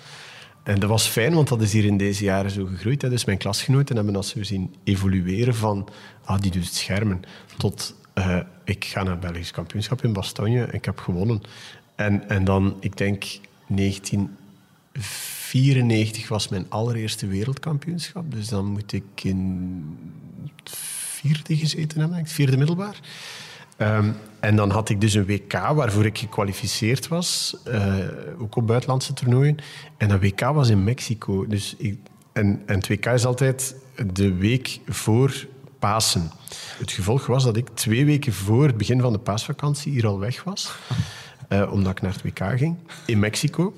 En 0.62 0.81
dat 0.81 0.88
was 0.88 1.06
fijn, 1.06 1.35
want 1.35 1.49
dat 1.49 1.62
is 1.62 1.73
hier 1.73 1.85
in 1.85 1.97
deze 1.97 2.25
jaren 2.25 2.50
zo 2.50 2.67
gegroeid. 2.67 3.03
Hè. 3.03 3.09
Dus 3.09 3.25
mijn 3.25 3.38
klasgenoten 3.38 3.97
hebben 3.97 4.15
dat 4.15 4.27
zo 4.27 4.43
zien 4.43 4.75
evolueren 4.85 5.55
van... 5.55 5.88
Ah, 6.25 6.41
die 6.41 6.50
doet 6.50 6.65
het 6.65 6.75
schermen. 6.75 7.21
Tot, 7.56 7.95
eh, 8.14 8.38
ik 8.64 8.85
ga 8.85 9.03
naar 9.03 9.12
het 9.12 9.20
Belgisch 9.20 9.50
kampioenschap 9.50 10.05
in 10.05 10.12
Bastogne. 10.12 10.69
Ik 10.70 10.85
heb 10.85 10.99
gewonnen. 10.99 11.41
En, 11.94 12.29
en 12.29 12.44
dan, 12.44 12.76
ik 12.81 12.97
denk, 12.97 13.25
1994 13.67 16.29
was 16.29 16.49
mijn 16.49 16.67
allereerste 16.69 17.26
wereldkampioenschap. 17.26 18.32
Dus 18.32 18.49
dan 18.49 18.67
moet 18.67 18.93
ik 18.93 19.05
in 19.23 19.82
het 20.55 20.76
vierde 20.76 21.56
gezeten 21.56 22.00
hebben, 22.00 22.19
het 22.19 22.32
vierde 22.32 22.56
middelbaar. 22.56 23.00
Ehm, 23.76 24.11
en 24.41 24.56
dan 24.56 24.70
had 24.70 24.88
ik 24.88 25.00
dus 25.00 25.14
een 25.14 25.26
WK 25.26 25.53
waarvoor 25.53 26.05
ik 26.05 26.19
gekwalificeerd 26.19 27.09
was, 27.09 27.56
eh, 27.64 27.97
ook 28.38 28.56
op 28.56 28.67
buitenlandse 28.67 29.12
toernooien. 29.12 29.56
En 29.97 30.09
dat 30.09 30.20
WK 30.20 30.41
was 30.41 30.69
in 30.69 30.85
Mexico. 30.85 31.47
Dus 31.47 31.75
ik, 31.79 31.99
en, 32.32 32.62
en 32.67 32.75
het 32.75 32.88
WK 32.88 33.06
is 33.06 33.26
altijd 33.26 33.75
de 34.12 34.35
week 34.35 34.81
voor 34.87 35.47
Het 36.79 36.90
gevolg 36.93 37.26
was 37.26 37.44
dat 37.44 37.56
ik 37.56 37.69
twee 37.75 38.05
weken 38.05 38.32
voor 38.32 38.67
het 38.67 38.76
begin 38.76 39.00
van 39.00 39.12
de 39.12 39.19
paasvakantie 39.19 39.93
hier 39.93 40.06
al 40.06 40.19
weg 40.19 40.43
was. 40.44 40.73
eh, 41.49 41.73
omdat 41.73 41.93
ik 41.93 42.02
naar 42.02 42.12
het 42.12 42.23
WK 42.23 42.58
ging, 42.58 42.76
in 43.06 43.19
Mexico. 43.19 43.75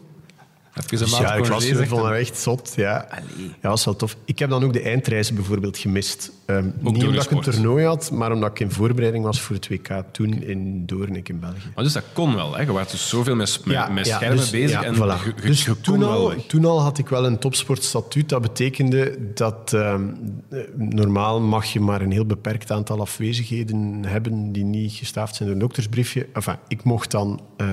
Heb 0.75 0.91
je 0.91 0.97
Dus 0.97 1.13
een 1.13 1.21
ja, 1.21 1.29
maand 1.29 1.45
ik 1.45 1.53
was 1.53 1.69
hij? 1.69 1.89
dat 1.89 2.11
echt 2.11 2.39
zot. 2.39 2.73
Ja. 2.77 3.07
Allee. 3.11 3.47
ja, 3.47 3.53
dat 3.61 3.71
was 3.71 3.85
wel 3.85 3.97
tof. 3.97 4.17
Ik 4.25 4.39
heb 4.39 4.51
dan 4.51 4.65
ook 4.65 4.73
de 4.73 4.83
eindreizen 4.83 5.35
bijvoorbeeld 5.35 5.79
gemist. 5.79 6.31
Ehm, 6.47 6.65
niet 6.81 7.05
omdat 7.05 7.25
ik 7.25 7.31
een 7.31 7.41
toernooi 7.41 7.85
had, 7.85 8.11
maar 8.11 8.33
omdat 8.33 8.51
ik 8.51 8.61
in 8.61 8.71
voorbereiding 8.71 9.25
was 9.25 9.41
voor 9.41 9.57
het 9.57 9.69
WK 9.69 10.03
toen 10.13 10.43
in 10.43 10.87
Doornik 10.87 11.29
in 11.29 11.41
België. 11.41 11.73
Maar 11.75 11.85
dus 11.85 11.93
dat 11.93 12.05
kon 12.13 12.35
wel. 12.35 12.55
Hè. 12.55 12.63
Je 12.63 12.73
was 12.73 12.91
dus 12.91 13.09
zoveel 13.09 13.35
met, 13.35 13.61
met, 13.65 13.93
met 13.93 14.07
schermen 14.07 14.37
dus- 14.37 14.51
bezig. 14.51 14.71
ja, 14.71 14.85
en 14.85 14.95
voilà. 14.95 15.43
dus 15.43 15.65
je 15.65 15.73
kon 15.73 15.81
toen 15.81 15.99
wel 15.99 16.31
al, 16.31 16.47
toen 16.47 16.65
al 16.65 16.81
had 16.81 16.99
ik 16.99 17.09
wel 17.09 17.27
een 17.27 17.39
topsportstatuut. 17.39 18.29
Dat 18.29 18.43
betekende 18.43 19.19
dat 19.35 19.73
ehm, 19.73 20.03
eh, 20.51 20.59
normaal 20.77 21.41
mag 21.41 21.65
je 21.65 21.81
maar 21.81 22.01
een 22.01 22.13
heel 22.13 22.27
beperkt 22.27 22.71
aantal 22.71 23.01
afwezigheden 23.01 24.05
hebben 24.05 24.53
die 24.53 24.65
niet 24.65 24.93
gestaafd 24.93 25.35
zijn 25.35 25.49
door 25.49 25.57
een 25.57 25.65
doktersbriefje. 25.65 26.27
Enfin, 26.33 26.57
ik 26.69 26.85
mocht 26.85 27.11
dan 27.11 27.41
eh, 27.57 27.67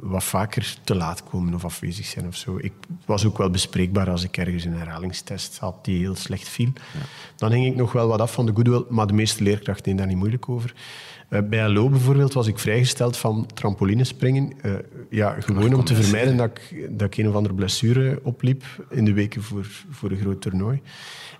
wat 0.00 0.24
vaker 0.24 0.76
te 0.84 0.94
laat 0.94 1.22
komen 1.30 1.54
of 1.54 1.64
afwezig 1.64 2.06
zijn 2.06 2.26
of 2.26 2.36
zo. 2.36 2.45
Ik 2.58 2.72
was 3.04 3.24
ook 3.26 3.38
wel 3.38 3.50
bespreekbaar 3.50 4.10
als 4.10 4.24
ik 4.24 4.36
ergens 4.36 4.64
een 4.64 4.74
herhalingstest 4.74 5.58
had 5.58 5.84
die 5.84 5.98
heel 5.98 6.14
slecht 6.14 6.48
viel. 6.48 6.72
Dan 7.36 7.52
hing 7.52 7.66
ik 7.66 7.76
nog 7.76 7.92
wel 7.92 8.08
wat 8.08 8.20
af 8.20 8.32
van 8.32 8.46
de 8.46 8.52
goodwill, 8.54 8.84
maar 8.88 9.06
de 9.06 9.12
meeste 9.12 9.42
leerkrachten 9.42 9.84
deden 9.84 9.98
daar 9.98 10.06
niet 10.06 10.16
moeilijk 10.16 10.48
over. 10.48 10.74
Eh, 11.28 11.40
bij 11.42 11.68
LO 11.68 11.88
bijvoorbeeld 11.88 12.32
was 12.32 12.46
ik 12.46 12.58
vrijgesteld 12.58 13.16
van 13.16 13.46
trampolinespringen. 13.54 14.52
Eh, 14.62 14.72
ja, 15.10 15.36
gewoon 15.40 15.74
om 15.74 15.84
te 15.84 15.94
vermijden 15.94 16.36
dat 16.36 16.50
ik, 16.50 16.88
dat 16.98 17.06
ik 17.06 17.16
een 17.16 17.28
of 17.28 17.34
andere 17.34 17.54
blessure 17.54 18.20
opliep 18.22 18.64
in 18.90 19.04
de 19.04 19.12
weken 19.12 19.42
voor, 19.42 19.66
voor 19.90 20.10
een 20.10 20.18
groot 20.20 20.40
toernooi. 20.40 20.80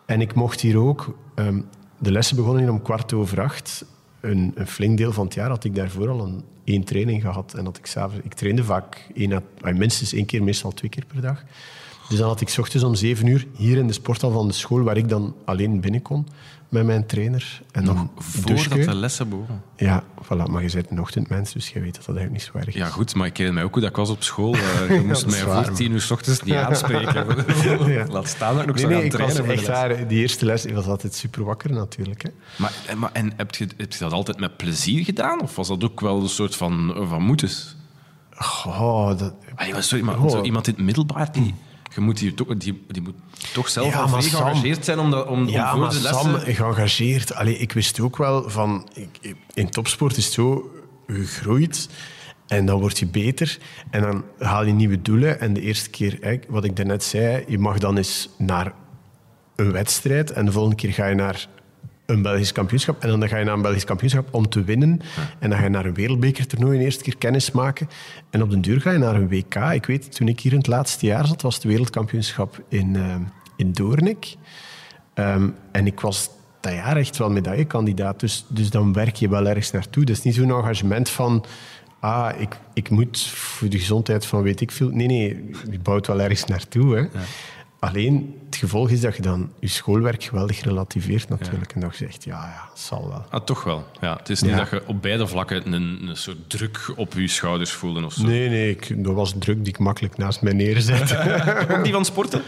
En 0.06 0.20
ik 0.20 0.34
mocht 0.34 0.60
hier 0.60 0.78
ook... 0.78 1.18
ehm, 1.34 1.60
de 1.98 2.12
lessen 2.12 2.36
begonnen 2.36 2.62
hier 2.62 2.72
om 2.72 2.82
kwart 2.82 3.12
over 3.12 3.40
acht. 3.40 3.84
Een, 4.20 4.52
een 4.54 4.66
flink 4.66 4.98
deel 4.98 5.12
van 5.12 5.24
het 5.24 5.34
jaar 5.34 5.48
had 5.48 5.64
ik 5.64 5.74
daarvoor 5.74 6.08
al 6.08 6.20
een, 6.20 6.44
één 6.64 6.84
training 6.84 7.22
gehad. 7.22 7.54
En 7.54 7.64
dat 7.64 7.78
ik, 7.78 7.86
ik 8.22 8.34
trainde 8.34 8.64
vaak 8.64 9.06
één, 9.14 9.42
minstens 9.74 10.12
één 10.12 10.26
keer, 10.26 10.42
meestal 10.42 10.72
twee 10.72 10.90
keer 10.90 11.04
per 11.06 11.20
dag. 11.20 11.44
Dus 12.08 12.18
dan 12.18 12.28
had 12.28 12.40
ik 12.40 12.54
ochtends 12.58 12.84
om 12.84 12.94
zeven 12.94 13.26
uur 13.26 13.46
hier 13.56 13.76
in 13.76 13.86
de 13.86 13.92
sporthal 13.92 14.30
van 14.30 14.46
de 14.46 14.54
school, 14.54 14.82
waar 14.82 14.96
ik 14.96 15.08
dan 15.08 15.34
alleen 15.44 15.80
binnen 15.80 16.02
kon 16.02 16.26
met 16.68 16.86
mijn 16.86 17.06
trainer. 17.06 17.62
En 17.72 17.84
dan 17.84 18.10
Voordat 18.18 18.84
de 18.84 18.94
lessen 18.94 19.28
begonnen. 19.28 19.62
Ja, 19.76 20.04
voilà. 20.24 20.50
Maar 20.50 20.62
je 20.62 20.70
bent 20.72 20.90
een 20.90 21.00
ochtendmens, 21.00 21.52
dus 21.52 21.68
je 21.68 21.80
weet 21.80 21.94
dat 21.94 22.04
dat 22.04 22.16
eigenlijk 22.16 22.32
niet 22.32 22.52
zo 22.52 22.58
erg 22.58 22.66
is. 22.68 22.74
Ja, 22.74 22.86
goed, 22.86 23.14
maar 23.14 23.26
ik 23.26 23.36
herinner 23.36 23.54
mij 23.54 23.64
ook 23.64 23.72
hoe 23.72 23.80
dat 23.82 23.90
ik 23.90 23.96
was 23.96 24.10
op 24.10 24.22
school. 24.22 24.54
Eh, 24.54 24.88
je 25.00 25.00
moest 25.06 25.26
mij 25.26 25.38
voor 25.38 25.72
tien 25.72 25.92
uur 25.92 26.00
s 26.00 26.10
ochtends 26.10 26.42
niet 26.42 26.54
aanspreken. 26.54 27.26
Ja. 27.86 28.06
Laat 28.06 28.28
staan 28.28 28.54
dat 28.54 28.62
ik 28.62 28.66
nog 28.66 28.76
Nee, 28.76 28.84
zo 28.84 28.88
nee, 28.88 29.10
gaan 29.10 29.30
ik 29.30 29.36
was 29.36 29.46
echt 29.46 29.66
waar. 29.66 30.06
Die 30.08 30.20
eerste 30.20 30.44
les 30.44 30.66
ik 30.66 30.74
was 30.74 30.86
altijd 30.86 31.14
super 31.14 31.44
wakker 31.44 31.72
natuurlijk. 31.72 32.22
Hè. 32.22 32.30
Maar, 32.56 32.72
eh, 32.86 32.94
maar, 32.94 33.10
en 33.12 33.32
heb 33.36 33.54
je, 33.54 33.68
heb 33.76 33.92
je 33.92 33.98
dat 33.98 34.12
altijd 34.12 34.38
met 34.40 34.56
plezier 34.56 35.04
gedaan? 35.04 35.40
Of 35.42 35.56
was 35.56 35.68
dat 35.68 35.84
ook 35.84 36.00
wel 36.00 36.20
een 36.22 36.28
soort 36.28 36.56
van, 36.56 36.94
van 37.08 37.22
moetes? 37.22 37.76
Oh, 38.66 39.18
dat, 39.18 39.34
Allee, 39.54 39.82
sorry, 39.82 40.04
maar 40.04 40.18
Oh. 40.20 40.30
zo 40.30 40.42
iemand 40.42 40.66
in 40.66 40.74
het 40.74 40.82
middelbaar 40.84 41.32
die 41.32 41.54
Je 41.96 42.02
moet 42.02 42.18
die, 42.18 42.34
toch- 42.34 42.56
die, 42.56 42.82
die 42.88 43.02
moet 43.02 43.14
toch 43.52 43.68
zelf 43.68 43.92
Ja, 43.92 44.00
al 44.00 44.08
geëngageerd 44.08 44.84
zijn 44.84 44.98
om, 44.98 45.10
dat, 45.10 45.26
om, 45.26 45.48
Ja, 45.48 45.74
om 45.74 45.80
voor 45.80 45.88
de 45.88 46.00
lessen... 46.00 46.20
Sam, 46.22 46.54
geëngageerd. 46.54 47.34
Allee, 47.34 47.58
ik 47.58 47.72
wist 47.72 48.00
ook 48.00 48.16
wel 48.16 48.50
van... 48.50 48.88
ik- 49.20 49.34
in 49.54 49.70
topsport 49.70 50.16
is 50.16 50.24
het 50.24 50.32
zo, 50.34 50.70
je 51.06 51.24
groeit 51.26 51.88
en 52.46 52.66
dan 52.66 52.80
word 52.80 52.98
je 52.98 53.06
beter. 53.06 53.58
En 53.90 54.00
dan 54.02 54.24
haal 54.38 54.64
je 54.64 54.72
nieuwe 54.72 55.02
doelen. 55.02 55.40
En 55.40 55.52
de 55.52 55.60
eerste 55.60 55.90
keer, 55.90 56.18
hè, 56.20 56.36
wat 56.48 56.64
ik 56.64 56.76
daarnet 56.76 57.04
zei, 57.04 57.44
je 57.48 57.58
mag 57.58 57.78
dan 57.78 57.96
eens 57.96 58.28
naar 58.38 58.72
een 59.56 59.72
wedstrijd. 59.72 60.30
En 60.30 60.44
de 60.44 60.52
volgende 60.52 60.76
keer 60.76 60.92
ga 60.92 61.06
je 61.06 61.14
naar 61.14 61.48
een 62.06 62.22
Belgisch 62.22 62.52
kampioenschap. 62.52 63.02
En 63.02 63.08
dan 63.08 63.28
ga 63.28 63.38
je 63.38 63.44
naar 63.44 63.54
een 63.54 63.62
Belgisch 63.62 63.84
kampioenschap 63.84 64.34
om 64.34 64.48
te 64.48 64.64
winnen. 64.64 65.00
En 65.38 65.50
dan 65.50 65.58
ga 65.58 65.64
je 65.64 65.70
naar 65.70 65.84
een 65.84 65.94
wereldbekertoernooi 65.94 66.78
een 66.78 66.84
eerste 66.84 67.04
keer 67.04 67.16
kennis 67.16 67.50
maken. 67.50 67.88
En 68.30 68.42
op 68.42 68.50
den 68.50 68.60
duur 68.60 68.80
ga 68.80 68.90
je 68.90 68.98
naar 68.98 69.14
een 69.14 69.28
WK. 69.28 69.54
Ik 69.54 69.86
weet, 69.86 70.14
toen 70.14 70.28
ik 70.28 70.40
hier 70.40 70.52
in 70.52 70.58
het 70.58 70.66
laatste 70.66 71.06
jaar 71.06 71.26
zat, 71.26 71.42
was 71.42 71.54
het 71.54 71.64
wereldkampioenschap 71.64 72.62
in, 72.68 72.96
eh, 72.96 73.14
in 73.56 73.72
Doornik. 73.72 74.36
Ehm, 75.14 75.48
en 75.72 75.86
ik 75.86 76.00
was 76.00 76.30
dat 76.60 76.72
jaar 76.72 76.96
echt 76.96 77.16
wel 77.16 77.30
medaillekandidaat. 77.30 78.20
Dus, 78.20 78.44
dus 78.48 78.70
dan 78.70 78.92
werk 78.92 79.16
je 79.16 79.28
wel 79.28 79.46
ergens 79.46 79.70
naartoe. 79.70 80.04
Dat 80.04 80.16
is 80.16 80.22
niet 80.22 80.34
zo'n 80.34 80.50
engagement 80.50 81.08
van... 81.08 81.44
Ah, 82.00 82.40
ik, 82.40 82.56
ik 82.74 82.90
moet 82.90 83.20
voor 83.20 83.68
de 83.68 83.78
gezondheid 83.78 84.26
van 84.26 84.42
weet 84.42 84.60
ik 84.60 84.70
veel... 84.70 84.88
Nee, 84.88 85.06
nee, 85.06 85.50
je 85.70 85.78
bouwt 85.78 86.06
wel 86.06 86.20
ergens 86.20 86.44
naartoe. 86.44 86.96
Hè. 86.96 87.20
Alleen, 87.88 88.34
het 88.46 88.56
gevolg 88.56 88.90
is 88.90 89.00
dat 89.00 89.16
je 89.16 89.22
dan 89.22 89.52
je 89.60 89.68
schoolwerk 89.68 90.22
geweldig 90.24 90.60
relativeert 90.62 91.28
natuurlijk. 91.28 91.72
En 91.72 91.80
dat 91.80 91.96
je 91.96 92.04
zegt, 92.04 92.24
ja, 92.24 92.40
ja, 92.40 92.68
het 92.72 92.80
zal 92.80 93.08
wel. 93.08 93.24
Ah, 93.30 93.44
toch 93.44 93.64
wel. 93.64 93.84
Ja, 94.00 94.16
het 94.16 94.28
is 94.28 94.42
niet 94.42 94.50
Ja. 94.50 94.56
dat 94.56 94.70
je 94.70 94.82
op 94.86 95.02
beide 95.02 95.26
vlakken 95.26 95.72
een, 95.72 96.08
een 96.08 96.16
soort 96.16 96.50
druk 96.50 96.92
op 96.96 97.12
je 97.12 97.28
schouders 97.28 97.70
voelde 97.72 98.04
of 98.04 98.12
zo. 98.12 98.22
Nee, 98.26 98.48
nee, 98.48 98.70
ik, 98.70 99.04
dat 99.04 99.14
was 99.14 99.34
druk 99.38 99.56
die 99.64 99.72
ik 99.72 99.78
makkelijk 99.78 100.16
naast 100.16 100.42
mij 100.42 100.52
neerzet. 100.52 101.16
Ook 101.72 101.84
die 101.84 101.92
van 101.92 102.04
sporten? 102.04 102.42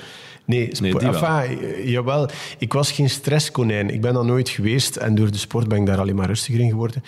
Nee, 0.45 0.69
spo- 0.73 0.83
Nee, 0.83 0.93
die 0.99 1.09
wel. 1.11 1.39
enfin, 1.41 1.91
jawel. 1.91 2.29
Ik 2.59 2.73
was 2.73 2.93
geen 2.93 3.11
stresskonijn. 3.11 3.91
Ik 3.91 4.01
ben 4.01 4.15
dat 4.15 4.25
nooit 4.25 4.49
geweest 4.49 4.97
en 4.97 5.15
door 5.15 5.31
de 5.31 5.39
sport 5.39 5.69
ben 5.69 5.79
ik 5.81 5.87
daar 5.87 5.99
alleen 5.99 6.15
maar 6.17 6.27
rustiger 6.27 6.61
in 6.61 6.69
geworden. 6.71 7.05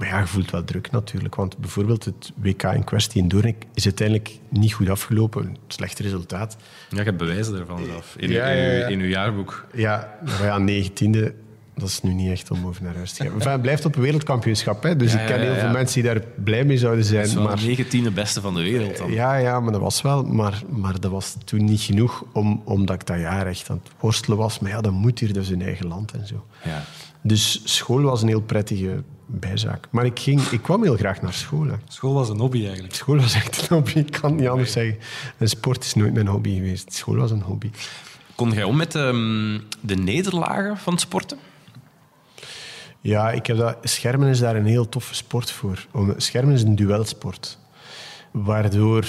Maar 0.00 0.08
ja, 0.08 0.18
je 0.20 0.26
voelt 0.26 0.50
wel 0.50 0.64
druk 0.64 0.90
natuurlijk. 0.90 1.34
Want 1.34 1.58
bijvoorbeeld 1.58 2.04
het 2.04 2.32
WK 2.36 2.62
in 2.62 2.84
kwestie 2.84 3.22
in 3.22 3.28
Doornik 3.28 3.66
is 3.74 3.84
uiteindelijk 3.84 4.38
niet 4.48 4.72
goed 4.72 4.88
afgelopen. 4.88 5.44
Een 5.44 5.56
slecht 5.66 5.98
resultaat. 5.98 6.56
Ja, 6.90 6.98
je 6.98 7.02
hebt 7.04 7.16
bewijzen 7.16 7.52
daarvan 7.54 7.84
zelf. 7.84 8.14
In, 8.18 8.30
Ja, 8.30 8.46
in, 8.46 8.56
ja, 8.62 8.70
uw- 8.72 8.78
ja. 8.78 8.86
in 8.86 9.00
uw 9.00 9.08
jaarboek. 9.08 9.66
Ja, 9.74 10.18
maar 10.24 10.44
ja, 10.44 10.58
negentiende, 10.58 11.34
dat 11.74 11.88
is 11.88 12.02
nu 12.02 12.12
niet 12.12 12.30
echt 12.30 12.50
om 12.50 12.66
over 12.66 12.82
naar 12.82 12.94
huis 12.94 13.12
te 13.12 13.22
gaan. 13.24 13.32
Enfin, 13.32 13.50
het 13.50 13.62
blijft 13.62 13.84
op 13.84 13.96
een 13.96 14.02
wereldkampioenschap. 14.02 14.82
Hè. 14.82 14.96
Dus 14.96 15.12
Ja, 15.12 15.20
ik 15.20 15.26
ken 15.26 15.36
ja, 15.36 15.42
heel 15.42 15.52
ja. 15.54 15.58
veel 15.60 15.70
mensen 15.70 16.02
die 16.02 16.12
daar 16.12 16.22
blij 16.44 16.64
mee 16.64 16.78
zouden 16.78 17.04
zijn. 17.04 17.34
Dat 17.34 17.44
maar... 17.44 17.56
de 17.56 17.66
negentiende 17.66 18.10
beste 18.10 18.40
van 18.40 18.54
de 18.54 18.62
wereld 18.62 18.96
dan. 18.96 19.10
Ja, 19.12 19.36
ja, 19.36 19.60
maar 19.60 19.72
dat 19.72 19.80
was 19.80 20.02
wel. 20.02 20.22
Maar, 20.22 20.62
maar 20.68 21.00
dat 21.00 21.10
was 21.10 21.36
toen 21.44 21.64
niet 21.64 21.80
genoeg 21.80 22.24
om, 22.32 22.62
omdat 22.64 23.00
ik 23.00 23.06
dat 23.06 23.18
jaar 23.18 23.46
echt 23.46 23.70
aan 23.70 23.80
het 23.82 23.92
worstelen 24.00 24.38
was. 24.38 24.58
Maar 24.58 24.70
ja, 24.70 24.80
dat 24.80 24.92
moet 24.92 25.18
hier, 25.18 25.36
is 25.36 25.48
hun 25.48 25.62
eigen 25.62 25.86
land 25.86 26.12
en 26.12 26.26
zo. 26.26 26.44
Ja. 26.64 26.82
Dus 27.22 27.60
school 27.64 28.00
was 28.02 28.22
een 28.22 28.28
heel 28.28 28.40
prettige 28.42 29.02
bijzaak. 29.30 29.86
Maar 29.90 30.04
ik, 30.04 30.18
ging, 30.18 30.40
ik 30.40 30.62
kwam 30.62 30.82
heel 30.82 30.96
graag 30.96 31.22
naar 31.22 31.32
school. 31.32 31.66
Hè. 31.66 31.74
School 31.88 32.14
was 32.14 32.28
een 32.28 32.38
hobby 32.38 32.64
eigenlijk. 32.64 32.94
School 32.94 33.16
was 33.16 33.34
echt 33.34 33.60
een 33.70 33.76
hobby, 33.76 33.92
ik 33.98 34.10
kan 34.20 34.30
het 34.30 34.40
niet 34.40 34.48
anders 34.48 34.72
zeggen. 34.72 34.98
En 35.38 35.48
sport 35.48 35.84
is 35.84 35.94
nooit 35.94 36.12
mijn 36.14 36.26
hobby 36.26 36.54
geweest. 36.54 36.92
School 36.92 37.16
was 37.16 37.30
een 37.30 37.42
hobby. 37.42 37.70
Kon 38.34 38.50
jij 38.52 38.64
om 38.64 38.76
met 38.76 38.94
ehm, 38.94 39.58
de 39.80 39.94
nederlagen 39.94 40.76
van 40.78 40.92
het 40.92 41.02
sporten? 41.02 41.38
Ja, 43.00 43.30
ik 43.30 43.46
heb 43.46 43.56
dat, 43.56 43.76
schermen 43.82 44.28
is 44.28 44.38
daar 44.38 44.56
een 44.56 44.66
heel 44.66 44.88
toffe 44.88 45.14
sport 45.14 45.50
voor. 45.50 45.86
Om- 45.92 46.14
Schermen 46.16 46.54
is 46.54 46.62
een 46.62 46.76
duelsport. 46.76 47.58
Waardoor 48.30 49.06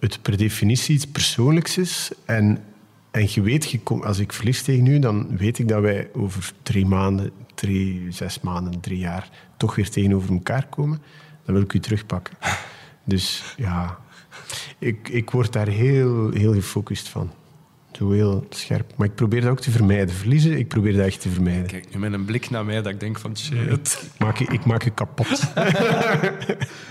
het 0.00 0.22
per 0.22 0.36
definitie 0.36 0.94
iets 0.94 1.06
persoonlijks 1.06 1.78
is. 1.78 2.10
En, 2.24 2.64
en 3.10 3.26
je 3.30 3.40
weet, 3.42 3.70
je 3.70 3.80
kom- 3.80 4.02
als 4.02 4.18
ik 4.18 4.32
verlies 4.32 4.62
tegen 4.62 4.86
u, 4.86 4.98
dan 4.98 5.36
weet 5.36 5.58
ik 5.58 5.68
dat 5.68 5.80
wij 5.80 6.08
over 6.12 6.52
drie 6.62 6.86
maanden, 6.86 7.30
drie, 7.54 8.06
zes 8.10 8.40
maanden, 8.40 8.80
drie 8.80 8.98
jaar 8.98 9.30
toch 9.62 9.74
weer 9.74 9.90
tegenover 9.90 10.32
elkaar 10.32 10.66
komen. 10.66 11.02
Dan 11.44 11.54
wil 11.54 11.64
ik 11.64 11.72
u 11.72 11.80
terugpakken. 11.80 12.34
Dus 13.04 13.54
ja, 13.56 13.98
ik, 14.78 15.08
ik 15.08 15.30
word 15.30 15.52
daar 15.52 15.68
heel, 15.68 16.30
heel 16.30 16.52
gefocust 16.52 17.08
van. 17.08 17.30
Zo 17.92 18.10
heel 18.10 18.46
scherp. 18.50 18.92
Maar 18.96 19.06
ik 19.06 19.14
probeer 19.14 19.40
dat 19.40 19.50
ook 19.50 19.60
te 19.60 19.70
vermijden. 19.70 20.14
Verliezen, 20.14 20.58
ik 20.58 20.68
probeer 20.68 20.92
dat 20.92 21.06
echt 21.06 21.20
te 21.20 21.28
vermijden. 21.28 21.66
Kijk, 21.66 21.92
nu 21.92 21.98
met 21.98 22.12
een 22.12 22.24
blik 22.24 22.50
naar 22.50 22.64
mij 22.64 22.82
dat 22.82 22.92
ik 22.92 23.00
denk 23.00 23.18
van 23.18 23.36
shit. 23.36 24.10
Ik 24.14 24.18
maak 24.18 24.36
je, 24.36 24.44
ik 24.44 24.64
maak 24.64 24.82
je 24.82 24.90
kapot. 24.90 25.28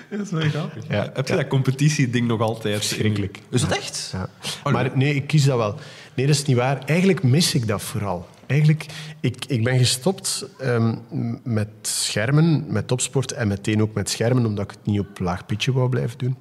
Dat 0.09 0.19
is 0.19 0.31
wel 0.31 0.49
grappig. 0.49 0.87
Ja. 0.87 1.09
Heb 1.13 1.27
je 1.27 1.35
dat 1.35 1.47
competitieding 1.47 2.27
nog 2.27 2.41
altijd? 2.41 2.85
Verschrikkelijk. 2.85 3.39
Is 3.49 3.61
dat 3.61 3.77
echt? 3.77 4.13
Ja. 4.13 4.29
Maar 4.71 4.91
nee, 4.93 5.15
ik 5.15 5.27
kies 5.27 5.43
dat 5.43 5.57
wel. 5.57 5.75
Nee, 6.13 6.25
dat 6.25 6.35
is 6.35 6.43
niet 6.43 6.57
waar. 6.57 6.85
Eigenlijk 6.85 7.23
mis 7.23 7.53
ik 7.53 7.67
dat 7.67 7.81
vooral. 7.81 8.27
Eigenlijk, 8.51 8.85
ik, 9.19 9.45
ik 9.45 9.63
ben 9.63 9.77
gestopt 9.77 10.45
ehm, 10.59 10.95
met 11.43 11.67
schermen, 11.81 12.65
met 12.67 12.87
topsport 12.87 13.31
en 13.31 13.47
meteen 13.47 13.81
ook 13.81 13.93
met 13.93 14.09
schermen, 14.09 14.45
omdat 14.45 14.63
ik 14.63 14.71
het 14.71 14.85
niet 14.85 14.99
op 14.99 15.19
laag 15.19 15.45
pitje 15.45 15.71
wou 15.71 15.89
blijven 15.89 16.17
doen. 16.17 16.37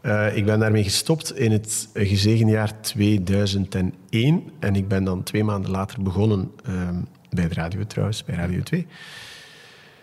Eh, 0.00 0.36
ik 0.36 0.44
ben 0.44 0.58
daarmee 0.58 0.82
gestopt 0.82 1.38
in 1.38 1.52
het 1.52 1.88
gezegen 1.94 2.48
jaar 2.48 2.80
2001 2.80 4.50
en 4.60 4.76
ik 4.76 4.88
ben 4.88 5.04
dan 5.04 5.22
twee 5.22 5.44
maanden 5.44 5.70
later 5.70 6.02
begonnen 6.02 6.50
ehm, 6.64 7.00
bij 7.30 7.48
de 7.48 7.54
radio 7.54 7.86
trouwens, 7.86 8.24
bij 8.24 8.34
Radio 8.34 8.62
2. 8.62 8.86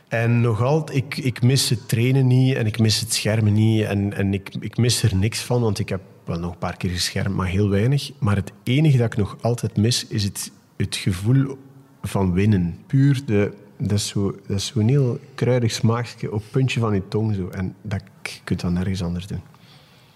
En 0.08 0.42
nog 0.42 0.62
altijd, 0.62 0.98
ik, 0.98 1.18
ik 1.18 1.42
mis 1.42 1.70
het 1.70 1.88
trainen 1.88 2.28
niet 2.28 2.56
en 2.56 2.66
ik 2.66 2.80
mis 2.80 3.00
het 3.00 3.14
schermen 3.14 3.54
niet. 3.54 3.84
En, 3.84 4.14
en 4.14 4.34
ik, 4.34 4.56
ik 4.60 4.78
mis 4.78 5.04
er 5.04 5.16
niks 5.16 5.40
van, 5.40 5.62
want 5.62 5.80
ik 5.80 5.90
heb 5.90 6.02
wel 6.26 6.40
nog 6.40 6.52
een 6.52 6.58
paar 6.58 6.78
keer 6.78 6.90
geschermd, 6.90 7.36
maar 7.36 7.48
heel 7.48 7.70
weinig. 7.70 8.12
Maar 8.20 8.36
het 8.36 8.52
enige 8.64 8.98
dat 8.98 9.06
ik 9.06 9.18
nog 9.18 9.38
altijd 9.42 9.78
mis, 9.78 10.08
is 10.08 10.24
het, 10.24 10.52
het 10.76 10.96
gevoel 10.96 11.58
van 12.02 12.34
winnen. 12.34 12.78
Puur, 12.88 13.22
de, 13.26 13.52
dat 13.78 13.92
is 13.92 14.08
zo- 14.08 14.36
dat 14.48 14.58
is 14.58 14.66
zo'n 14.66 14.88
heel 14.88 15.20
kruidig 15.36 15.72
smaakje 15.72 16.32
op 16.32 16.42
het 16.42 16.52
puntje 16.52 16.80
van 16.80 16.94
je 16.94 17.08
tong. 17.08 17.36
Zo. 17.36 17.48
En 17.50 17.76
dat 17.82 18.02
je 18.24 18.40
kunt 18.44 18.62
dat 18.62 18.72
nergens 18.72 19.04
anders 19.04 19.28
doen. 19.28 19.42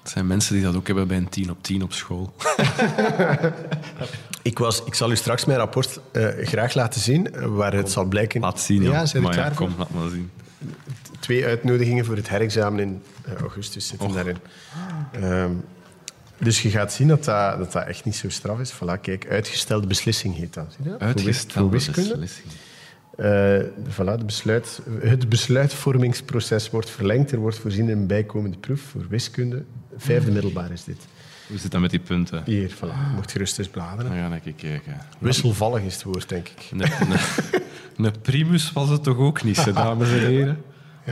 Het 0.02 0.10
zijn 0.12 0.28
mensen 0.28 0.54
die 0.56 0.64
dat 0.64 0.76
ook 0.76 0.88
hebben 0.88 1.08
bij 1.08 1.18
een 1.18 1.30
10 1.30 1.50
op 1.52 1.64
10 1.64 1.84
op 1.84 1.94
school. 1.94 2.34
Ik, 4.42 4.60
was, 4.60 4.84
ik 4.84 4.94
zal 4.94 5.12
u 5.12 5.16
straks 5.16 5.46
mijn 5.46 5.58
rapport 5.60 6.00
eh, 6.12 6.28
graag 6.42 6.74
laten 6.74 7.02
zien, 7.02 7.34
eh, 7.34 7.46
waar 7.46 7.74
het 7.74 7.92
zal 7.92 8.06
blijken... 8.06 8.42
Laat 8.42 8.60
zien, 8.60 8.82
Ja, 8.82 8.92
Maar 8.92 9.22
ja, 9.22 9.30
klaar 9.30 9.56
voor? 9.56 9.68
kom, 9.68 9.76
laat 9.78 9.90
maar 9.90 10.10
zien. 10.10 10.30
twee 11.20 11.46
uitnodigingen 11.46 12.06
voor 12.06 12.16
het 12.16 12.30
herexamen 12.30 12.80
in 12.80 13.02
eh, 13.26 13.34
augustus 13.34 13.88
zitten 13.88 14.12
daarin. 14.12 14.38
Ehm, 15.12 15.52
dus 16.40 16.62
je 16.62 16.70
gaat 16.70 16.94
zien 16.94 17.08
dat 17.08 17.24
dat, 17.24 17.58
dat 17.58 17.72
dat 17.72 17.86
echt 17.86 18.06
niet 18.06 18.16
zo 18.16 18.30
straf 18.30 18.60
is. 18.60 18.74
Voilà, 18.74 19.02
kijk, 19.02 19.28
uitgestelde 19.30 19.88
beslissing 19.88 20.36
heet 20.36 20.54
dat. 20.54 20.74
Zie 20.76 20.84
je 20.84 20.90
dat? 20.90 21.02
Uitgestelde 21.02 21.70
beslissing. 21.70 22.52
Eh, 23.18 23.60
voilà, 23.90 24.18
de 24.18 24.26
besluit, 24.26 24.82
het 25.00 25.30
besluitvormingsproces 25.30 26.70
wordt 26.70 26.90
verlengd. 26.90 27.32
Er 27.32 27.40
wordt 27.40 27.58
voorzien 27.58 27.90
in 27.90 27.98
een 27.98 28.08
bijkomende 28.08 28.58
proef 28.58 28.82
voor 28.82 29.06
wiskunde. 29.10 29.64
Vijfde 29.98 30.32
middelbaar 30.32 30.72
is 30.72 30.84
dit. 30.84 31.08
Hoe 31.48 31.58
zit 31.58 31.72
dat 31.72 31.82
met 31.82 31.90
die 31.90 32.00
punten? 32.00 32.44
Hier, 32.46 32.72
voilà. 32.76 32.80
Je 32.80 33.16
mocht 33.16 33.32
gerust 33.32 33.60
eens 33.60 33.68
bladeren. 33.68 34.12
Dan 34.12 34.30
ga 34.30 34.40
ik 34.44 34.56
kijken. 34.56 34.98
Wisselvallig 35.20 35.84
is 35.84 35.94
het 35.94 36.04
woord, 36.04 36.30
denk 36.30 36.48
ik. 36.48 36.70
Een, 36.72 36.82
een, 36.82 38.06
een 38.06 38.22
primus 38.22 38.72
was 38.72 38.90
het 38.90 39.04
toch 39.04 39.18
ook 39.18 39.44
niet, 39.44 39.66
hè, 39.66 39.74
dames 39.74 40.12
en 40.12 40.20
heren? 40.20 40.64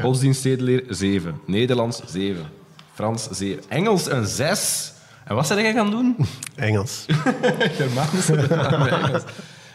Godsdienststedenleer 0.01 0.84
7. 0.89 1.39
Nederlands 1.46 2.01
7. 2.05 2.46
Frans 2.93 3.27
7. 3.31 3.63
Engels 3.67 4.10
een 4.10 4.25
6. 4.25 4.93
En 5.27 5.36
wat 5.36 5.48
zijn 5.48 5.62
jij 5.62 5.74
gaan 5.74 5.89
doen? 5.91 6.15
Engels. 6.55 7.05
Germaans. 7.79 8.29
Engels. 9.03 9.24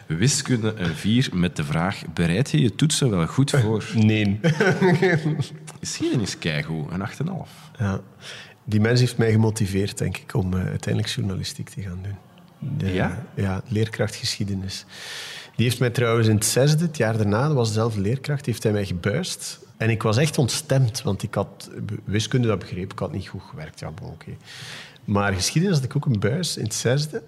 Wiskunde 0.07 0.75
een 0.77 0.95
4 0.95 1.29
met 1.33 1.57
de 1.57 1.65
vraag: 1.65 2.03
bereid 2.15 2.51
je 2.51 2.61
je 2.61 2.75
toetsen 2.75 3.11
wel 3.11 3.27
goed 3.27 3.51
voor? 3.51 3.85
Nee. 3.95 4.41
Geschiedenis 5.81 6.39
keigoed, 6.39 6.91
een 6.93 7.09
8,5. 7.09 7.79
Ja. 7.79 8.01
Die 8.65 8.81
mens 8.81 9.01
heeft 9.01 9.17
mij 9.17 9.31
gemotiveerd, 9.33 9.99
denk 9.99 10.17
ik, 10.17 10.35
om 10.35 10.55
eh, 10.55 10.67
uiteindelijk 10.67 11.15
journalistiek 11.15 11.69
te 11.69 11.83
gaan 11.83 11.99
doen. 12.03 12.17
De- 12.79 12.93
Ja? 12.93 13.25
Ja, 13.35 13.63
leerkracht 13.69 14.15
geschiedenis. 14.15 14.85
Die 15.57 15.67
heeft 15.67 15.81
mij 15.81 15.91
trouwens 15.91 16.29
in 16.29 16.35
het 16.35 16.45
zesde, 16.45 16.85
het 16.85 16.97
jaar 16.97 17.17
daarna, 17.17 17.47
dat 17.47 17.57
was 17.57 17.69
dezelfde 17.69 18.01
leerkracht, 18.01 18.47
heeft 18.47 18.63
hij 18.63 18.73
mij 18.73 18.85
gebuist. 18.87 19.61
En 19.83 19.91
ik 19.91 20.03
was 20.03 20.17
echt 20.17 20.39
ontstemd, 20.39 21.03
want 21.03 21.23
ik 21.23 21.35
had 21.35 21.71
wiskunde, 22.05 22.49
dat 22.49 22.59
begreep 22.59 22.93
ik, 22.93 22.99
had 22.99 23.13
niet 23.13 23.29
goed 23.29 23.43
gewerkt. 23.51 23.81
Ja, 23.81 23.91
bon, 23.91 24.09
oké. 24.09 24.37
Maar 25.05 25.33
geschiedenis 25.33 25.77
had 25.77 25.85
ik 25.85 25.97
ook 25.97 26.07
een 26.07 26.21
buis 26.21 26.57
in 26.57 26.65
het 26.65 26.75
zesde. 26.75 27.23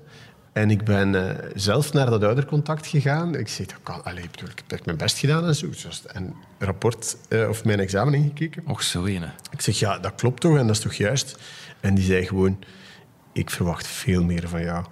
En 0.53 0.71
ik 0.71 0.85
ben 0.85 1.15
eh, 1.15 1.51
zelf 1.55 1.93
naar 1.93 2.11
dat 2.11 2.25
oudercontact 2.25 2.87
gegaan. 2.87 3.35
Ik 3.35 3.49
zeg, 3.49 3.67
dat 3.67 3.79
kan, 3.83 4.05
allee, 4.05 4.23
ik 4.23 4.31
bedoel, 4.31 4.49
ik 4.49 4.63
heb 4.67 4.85
mijn 4.85 4.97
best 4.97 5.19
gedaan 5.19 5.47
en 5.47 5.55
zo. 5.55 5.69
En 6.13 6.35
rapport 6.59 7.17
eh, 7.29 7.49
of 7.49 7.65
mijn 7.65 7.81
examen 7.81 8.15
ingekeken. 8.15 8.63
Och, 8.67 8.83
zo. 8.83 9.05
Ik 9.05 9.61
zeg, 9.61 9.79
ja, 9.79 9.99
dat 9.99 10.15
klopt 10.15 10.41
toch 10.41 10.57
en 10.57 10.67
dat 10.67 10.77
is 10.77 10.83
toch 10.83 10.95
juist? 10.95 11.39
En 11.81 11.95
die 11.95 12.05
zei 12.05 12.27
gewoon, 12.27 12.59
ik 13.33 13.51
verwacht 13.51 13.87
veel 13.87 14.25
meer 14.25 14.49
van 14.49 14.63
jou. 14.63 14.85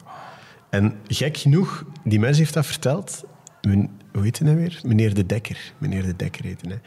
En 0.71 0.99
gek 1.07 1.37
genoeg, 1.37 1.85
die 2.05 2.21
mens 2.21 2.39
heeft 2.39 2.55
dat 2.55 2.67
verteld. 2.67 3.25
Hoe 4.13 4.23
heet 4.23 4.39
hij 4.39 4.49
nou 4.49 4.61
weer? 4.61 4.81
Meneer 4.85 5.15
De 5.15 5.27
Dekker. 5.27 5.73
Meneer 5.79 6.03
De 6.03 6.17
Dekker 6.17 6.45
heette 6.45 6.69
hij. 6.69 6.81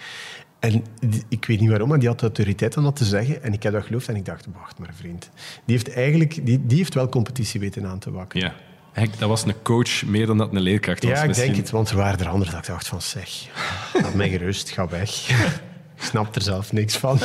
En 0.66 0.84
die- 1.10 1.24
ik 1.30 1.46
weet 1.46 1.60
niet 1.60 1.70
waarom, 1.70 1.90
maar 1.90 2.00
die 2.00 2.08
had 2.08 2.20
de 2.20 2.26
autoriteit 2.26 2.78
om 2.78 2.84
dat 2.84 2.96
te 2.96 3.06
zeggen. 3.06 3.44
En 3.44 3.54
ik 3.54 3.64
heb 3.64 3.74
dat 3.74 3.86
geloofd 3.86 4.08
en 4.08 4.16
ik 4.16 4.26
dacht, 4.26 4.46
wacht 4.54 4.80
maar 4.80 4.94
vriend. 4.96 5.30
Die 5.66 5.76
heeft 5.76 5.94
eigenlijk 5.94 6.46
die, 6.46 6.66
die 6.66 6.78
heeft 6.78 6.94
wel 6.94 7.10
competitie 7.10 7.60
weten 7.60 7.86
aan 7.86 8.00
te 8.00 8.12
wakkeren. 8.12 8.48
Ja. 8.48 8.54
Eigenlijk, 8.86 9.20
dat 9.20 9.30
was 9.30 9.46
een 9.46 9.62
coach 9.64 10.06
meer 10.06 10.26
dan 10.26 10.38
dat 10.38 10.54
een 10.54 10.62
leerkracht 10.62 11.04
was. 11.04 11.12
Ja, 11.12 11.22
ik 11.22 11.28
misschien. 11.28 11.48
denk 11.52 11.60
het, 11.62 11.70
want 11.72 11.90
er 11.90 11.96
waren 11.96 12.20
er 12.20 12.28
anderen 12.28 12.54
dat 12.54 12.62
ik 12.62 12.68
dacht 12.68 12.88
van, 12.88 13.02
zeg, 13.02 13.30
laat 13.94 14.14
mij 14.14 14.30
gerust, 14.30 14.70
ga 14.70 14.88
weg. 14.88 15.30
ik 15.96 16.02
snap 16.04 16.36
er 16.36 16.42
zelf 16.42 16.72
niks 16.74 16.98
van. 16.98 17.20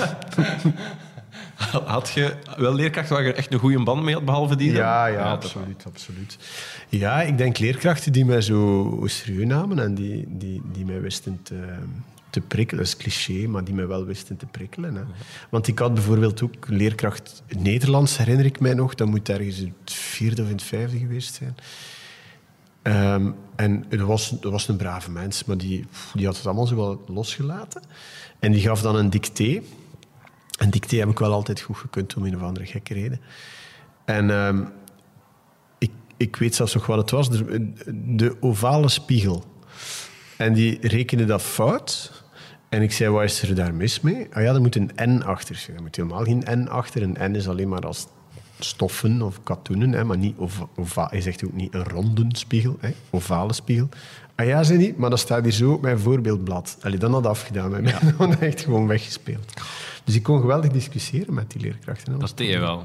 Had 1.84 2.10
je 2.10 2.34
wel 2.56 2.74
leerkrachten 2.74 3.14
waar 3.14 3.24
je 3.24 3.32
echt 3.32 3.52
een 3.52 3.58
goede 3.58 3.82
band 3.82 4.02
mee 4.02 4.14
had, 4.14 4.24
behalve 4.24 4.56
die? 4.56 4.72
dan? 4.72 4.80
Ja, 4.80 5.06
ja, 5.06 5.30
absoluut, 5.30 5.84
absoluut. 5.86 6.38
Ja, 6.88 7.22
ik 7.22 7.38
denk 7.38 7.58
leerkrachten 7.58 8.12
die 8.12 8.24
mij 8.24 8.40
zo 8.40 9.00
serieus 9.04 9.46
namen 9.46 9.78
en 9.78 9.94
die, 9.94 10.24
die, 10.28 10.62
die 10.72 10.84
mij 10.84 11.00
wisten 11.00 11.40
te, 11.42 11.54
te 12.30 12.40
prikkelen. 12.40 12.84
Dat 12.84 12.92
is 12.92 13.00
cliché, 13.00 13.46
maar 13.46 13.64
die 13.64 13.74
mij 13.74 13.86
wel 13.86 14.04
wisten 14.04 14.36
te 14.36 14.46
prikkelen. 14.46 14.94
Hè. 14.94 15.02
Want 15.50 15.68
ik 15.68 15.78
had 15.78 15.94
bijvoorbeeld 15.94 16.42
ook 16.42 16.68
leerkracht 16.68 17.42
Nederlands, 17.58 18.16
herinner 18.16 18.44
ik 18.44 18.60
mij 18.60 18.74
nog. 18.74 18.94
Dat 18.94 19.08
moet 19.08 19.28
ergens 19.28 19.58
in 19.58 19.74
het 19.84 19.92
vierde 19.92 20.42
of 20.42 20.48
in 20.48 20.54
het 20.54 20.62
vijfde 20.62 20.98
geweest 20.98 21.34
zijn. 21.34 21.54
Ehm, 22.82 23.30
en 23.56 23.84
dat 23.88 24.00
was, 24.00 24.30
dat 24.40 24.52
was 24.52 24.68
een 24.68 24.76
brave 24.76 25.10
mens, 25.10 25.44
maar 25.44 25.56
die, 25.56 25.84
die 26.14 26.26
had 26.26 26.36
het 26.36 26.46
allemaal 26.46 26.66
zo 26.66 26.76
wel 26.76 27.04
losgelaten. 27.06 27.82
En 28.38 28.52
die 28.52 28.60
gaf 28.60 28.82
dan 28.82 28.96
een 28.96 29.10
dicté. 29.10 29.62
En 30.58 30.70
dicté 30.70 30.96
heb 30.96 31.08
ik 31.08 31.18
wel 31.18 31.32
altijd 31.32 31.60
goed 31.60 31.76
gekund 31.76 32.14
om 32.16 32.24
een 32.24 32.36
of 32.36 32.42
andere 32.42 32.66
gekke 32.66 32.94
reden. 32.94 33.20
En 34.04 34.30
ehm, 34.30 34.64
ik, 35.78 35.90
ik 36.16 36.36
weet 36.36 36.54
zelfs 36.54 36.74
nog 36.74 36.86
wat 36.86 36.98
het 36.98 37.10
was. 37.10 37.30
De, 37.30 37.72
de 38.16 38.36
ovale 38.40 38.88
spiegel. 38.88 39.44
En 40.36 40.52
die 40.52 40.88
rekende 40.88 41.24
dat 41.24 41.42
fout. 41.42 42.19
En 42.70 42.82
ik 42.82 42.92
zei, 42.92 43.10
wat 43.10 43.22
is 43.24 43.42
er 43.42 43.54
daar 43.54 43.74
mis 43.74 44.00
mee? 44.00 44.26
Ah 44.32 44.42
ja, 44.42 44.54
er 44.54 44.60
moet 44.60 44.76
een 44.76 44.90
N 45.04 45.22
achter 45.22 45.54
zijn. 45.54 45.76
Er 45.76 45.82
moet 45.82 45.96
helemaal 45.96 46.24
geen 46.24 46.44
N 46.50 46.68
achter. 46.68 47.02
Een 47.02 47.16
N 47.30 47.34
is 47.34 47.48
alleen 47.48 47.68
maar 47.68 47.86
als 47.86 48.06
stoffen 48.58 49.22
of 49.22 49.42
katoenen, 49.42 49.92
hè, 49.92 50.04
maar 50.04 50.16
niet 50.18 50.36
ova- 50.76 51.08
Hij 51.10 51.20
zegt 51.20 51.44
ook 51.44 51.52
niet 51.52 51.74
een 51.74 51.84
ronde 51.84 52.24
spiegel, 52.28 52.76
hè, 52.80 52.90
ovale 53.10 53.52
spiegel. 53.52 53.88
Ah 54.34 54.46
ja, 54.46 54.62
zei 54.62 54.78
niet, 54.78 54.96
maar 54.96 55.10
dat 55.10 55.18
staat 55.18 55.42
hier 55.42 55.52
zo 55.52 55.72
op 55.72 55.82
mijn 55.82 55.98
voorbeeldblad. 55.98 56.76
Allee, 56.82 56.98
dan 56.98 57.12
had 57.12 57.22
dat 57.22 57.32
afgedaan 57.32 57.70
met 57.70 57.82
mij. 57.82 57.94
Dan 58.18 58.38
echt 58.40 58.60
gewoon 58.60 58.86
weggespeeld. 58.86 59.52
Dus 60.04 60.14
ik 60.14 60.22
kon 60.22 60.40
geweldig 60.40 60.70
discussiëren 60.70 61.34
met 61.34 61.50
die 61.50 61.60
leerkrachten. 61.60 62.18
Dat 62.18 62.32
deed 62.36 62.48
je 62.50 62.58
wel. 62.58 62.84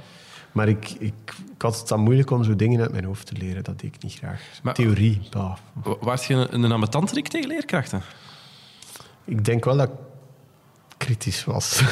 Maar 0.51 0.67
ik, 0.67 0.89
ik, 0.89 1.13
ik 1.55 1.61
had 1.61 1.79
het 1.79 1.87
dan 1.87 1.99
moeilijk 1.99 2.31
om 2.31 2.43
zo 2.43 2.55
dingen 2.55 2.81
uit 2.81 2.91
mijn 2.91 3.03
hoofd 3.03 3.25
te 3.27 3.33
leren. 3.37 3.63
Dat 3.63 3.79
deed 3.79 3.95
ik 3.95 4.03
niet 4.03 4.13
graag. 4.13 4.41
Maar- 4.63 4.73
Theorie, 4.73 5.21
bah. 5.31 5.55
Wa- 5.73 5.95
Waart 6.01 6.25
je 6.25 6.33
een, 6.33 6.63
een 6.71 6.89
tegen 7.29 7.47
leerkrachten? 7.47 8.01
Ik 9.25 9.45
denk 9.45 9.65
wel 9.65 9.77
dat 9.77 9.87
ik 9.89 9.95
kritisch 10.97 11.43
was. 11.43 11.81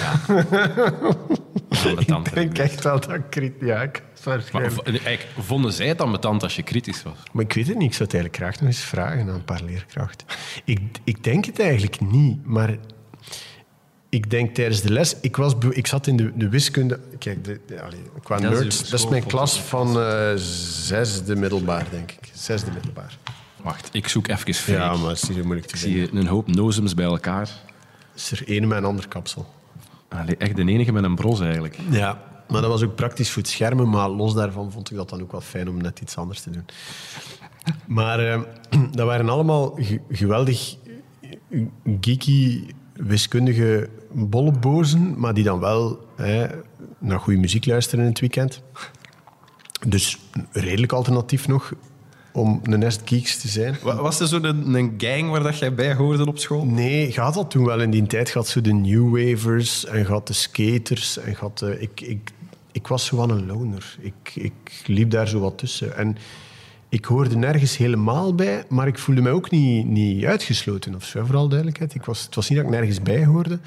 ik 1.96 2.34
denk 2.34 2.58
echt 2.58 2.84
wel 2.84 3.00
dat 3.00 3.14
ik 3.14 3.30
kritisch... 3.30 3.68
Ja, 3.68 3.82
ik 3.82 4.04
eigenlijk, 4.86 5.28
vonden 5.40 5.74
zij 5.74 5.88
het 5.88 6.02
ambetant 6.02 6.44
als 6.44 6.56
je 6.56 6.64
kritisch 6.64 7.04
was? 7.04 7.18
Maar 7.32 7.44
ik 7.44 7.54
weet 7.54 7.68
het 7.68 7.78
niet. 7.78 7.88
Ik 7.88 7.94
zou 7.94 8.04
het 8.04 8.14
eigenlijk 8.14 8.44
graag 8.44 8.60
nog 8.60 8.70
eens 8.70 8.84
vragen 8.84 9.20
aan 9.22 9.28
een 9.28 9.46
paar 9.46 9.64
leerkrachten. 9.64 10.28
Ik, 10.66 10.80
ik 11.04 11.24
denk 11.24 11.46
het 11.46 11.60
eigenlijk 11.60 12.02
niet, 12.02 12.46
maar 12.46 12.78
ik 14.10 14.30
denk 14.30 14.56
tijdens 14.56 14.82
de 14.82 14.92
les... 14.92 15.16
Ik, 15.22 15.36
was, 15.36 15.54
ik 15.70 15.88
zat 15.88 16.08
in 16.08 16.16
de, 16.16 16.32
de 16.36 16.50
wiskunde... 16.50 17.00
Kijk, 17.20 17.44
de, 17.44 17.60
de- 17.66 17.82
allee, 17.82 18.02
qua 18.24 18.38
Dat 18.38 18.52
is 18.52 18.60
nerds, 18.60 18.90
dat 18.90 19.00
is 19.00 19.08
mijn 19.08 19.26
klas 19.26 19.60
van 19.62 20.00
eh, 20.00 20.32
zesde 20.36 21.36
middelbaar, 21.36 21.86
denk 21.92 22.12
ik. 22.12 22.32
Zesde 22.34 22.72
middelbaar. 22.72 23.18
Wacht, 23.64 23.90
ik 23.92 24.08
zoek 24.08 24.28
even 24.28 24.54
fake. 24.54 24.72
Ja, 24.78 24.96
maar 24.96 25.10
het 25.10 25.22
is 25.22 25.28
niet 25.30 25.38
zo 25.38 25.44
moeilijk 25.44 25.68
te 25.68 25.74
Ik 25.76 25.82
vinden. 25.82 26.08
zie 26.10 26.20
een 26.20 26.28
hoop 26.28 26.48
nozems 26.48 26.94
bij 26.94 27.06
elkaar. 27.06 27.50
Is 28.16 28.32
er 28.32 28.48
één 28.48 28.68
met 28.68 28.78
een 28.78 28.86
ander 28.86 29.08
kapsel. 29.08 29.46
Allee, 30.08 30.38
echt 30.38 30.56
de 30.56 30.66
enige 30.66 30.92
met 30.92 31.04
een 31.04 31.16
bros 31.16 31.40
eigenlijk. 31.40 31.78
Ja, 31.90 32.24
maar 32.48 32.62
dat 32.62 32.70
was 32.70 32.84
ook 32.84 32.96
praktisch 32.96 33.30
voor 33.32 33.42
het 33.42 33.52
schermen. 33.52 33.90
Maar 33.90 34.10
los 34.10 34.34
daarvan 34.34 34.72
vond 34.72 34.92
ik 34.92 34.98
dat 34.98 35.10
dan 35.10 35.22
ook 35.22 35.32
wel 35.32 35.42
fijn 35.42 35.70
om 35.70 35.78
net 35.82 36.00
iets 36.00 36.18
anders 36.18 36.42
te 36.42 36.50
doen. 36.50 36.66
Maar 37.88 38.20
eh, 38.20 38.42
dat 38.92 39.06
waren 39.06 39.30
allemaal 39.30 39.74
ge- 39.76 40.02
geweldig 40.10 40.76
eh, 41.50 41.62
geeky, 42.02 42.64
wiskundige 42.94 43.90
bollebozen. 44.12 45.20
Maar 45.20 45.34
die 45.34 45.44
dan 45.44 45.60
wel 45.60 46.08
hè, 46.16 46.48
naar 47.00 47.20
goede 47.20 47.40
muziek 47.40 47.66
luisteren 47.66 48.04
in 48.06 48.10
het 48.10 48.20
weekend. 48.20 48.62
Dus 49.88 50.18
redelijk 50.52 50.92
alternatief 50.92 51.48
nog 51.48 51.74
om 52.34 52.60
een 52.64 52.80
nest 52.80 53.02
geeks 53.06 53.38
te 53.42 53.48
zijn. 53.48 53.78
Wa- 53.84 54.02
Was 54.02 54.20
er 54.20 54.28
zo'n 54.28 54.44
een, 54.44 54.74
een 54.74 54.94
gang 54.98 55.30
waar 55.30 55.44
dat 55.44 55.58
jij 55.60 55.74
bij 55.74 55.94
hoorde 55.94 56.26
op 56.28 56.38
school? 56.38 56.66
Nee, 56.66 57.14
had 57.20 57.34
dat 57.34 57.50
toen 57.50 57.66
wel 57.66 57.82
in 57.82 57.90
die 57.92 58.06
tijd. 58.08 58.34
Had 58.34 58.48
zo 58.48 58.62
de 58.62 58.74
New 58.74 59.10
Wavers 59.18 59.86
en 59.86 60.06
had 60.06 60.28
de 60.28 60.34
skaters. 60.34 61.18
En 61.18 61.34
had 61.34 61.58
de, 61.60 61.80
ik, 61.80 62.02
ik, 62.02 62.30
ik 62.72 62.88
was 62.88 63.06
zo 63.06 63.22
een 63.22 63.46
loner. 63.46 63.96
Ik, 64.00 64.14
ik 64.36 64.84
liep 64.86 65.10
daar 65.12 65.28
zo 65.28 65.40
wat 65.40 65.58
tussen. 65.58 65.96
En 65.98 66.18
ik 66.90 67.06
hoorde 67.06 67.36
nergens 67.36 67.78
helemaal 67.78 68.36
bij, 68.36 68.64
maar 68.70 68.88
ik 68.88 69.00
voelde 69.00 69.22
mij 69.22 69.32
ook 69.32 69.52
niet, 69.52 69.86
niet 69.88 70.24
uitgesloten 70.26 70.96
of 70.96 71.04
zo, 71.06 71.26
vooral 71.26 71.48
duidelijkheid. 71.48 71.96
Ik 71.96 72.04
was, 72.06 72.24
het 72.24 72.36
was 72.36 72.50
niet 72.50 72.58
dat 72.58 72.68
ik 72.68 72.74
nergens 72.74 73.02
bij 73.02 73.26
hoorde. 73.26 73.60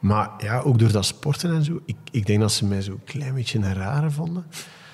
Maar 0.00 0.30
ja, 0.38 0.58
ook 0.60 0.78
door 0.78 0.92
dat 0.92 1.04
sporten 1.04 1.54
en 1.54 1.64
zo. 1.64 1.80
Ik, 1.84 1.96
ik 2.10 2.26
denk 2.26 2.40
dat 2.40 2.52
ze 2.52 2.64
mij 2.64 2.82
zo 2.82 2.90
een 2.92 3.04
klein 3.04 3.34
beetje 3.34 3.58
een 3.58 3.74
rare 3.74 4.10
vonden. 4.10 4.44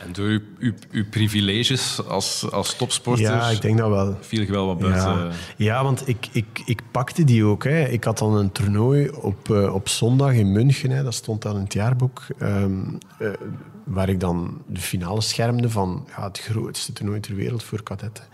En 0.06 0.12
door 0.12 0.26
uw, 0.26 0.40
uw, 0.58 0.72
uw 0.90 1.04
privileges 1.10 2.06
als, 2.06 2.50
als 2.50 2.76
topsporter 2.76 3.24
Ja, 3.24 3.48
ik 3.48 3.60
denk 3.60 3.78
dat 3.78 3.88
wel. 3.88 4.16
viel 4.20 4.40
je 4.40 4.50
wel 4.50 4.66
wat 4.66 4.78
buiten. 4.78 5.10
Ja, 5.10 5.30
ja 5.56 5.82
want 5.82 6.08
ik, 6.08 6.28
ik, 6.32 6.62
ik 6.64 6.82
pakte 6.90 7.24
die 7.24 7.44
ook. 7.44 7.64
Hè. 7.64 7.84
Ik 7.84 8.04
had 8.04 8.18
dan 8.18 8.36
een 8.36 8.52
toernooi 8.52 9.10
op, 9.10 9.50
eh, 9.50 9.74
op 9.74 9.88
zondag 9.88 10.32
in 10.32 10.52
München. 10.52 10.90
Hè. 10.90 11.02
Dat 11.02 11.14
stond 11.14 11.42
dan 11.42 11.56
in 11.56 11.62
het 11.62 11.72
jaarboek. 11.72 12.22
ehm, 12.38 12.80
eh, 13.18 13.30
waar 13.84 14.08
ik 14.08 14.20
dan 14.20 14.62
de 14.66 14.80
finale 14.80 15.20
schermde 15.20 15.70
van 15.70 16.06
ja, 16.16 16.24
het 16.24 16.38
grootste 16.38 16.92
toernooi 16.92 17.20
ter 17.20 17.34
wereld 17.34 17.62
voor 17.62 17.82
kadetten. 17.82 18.24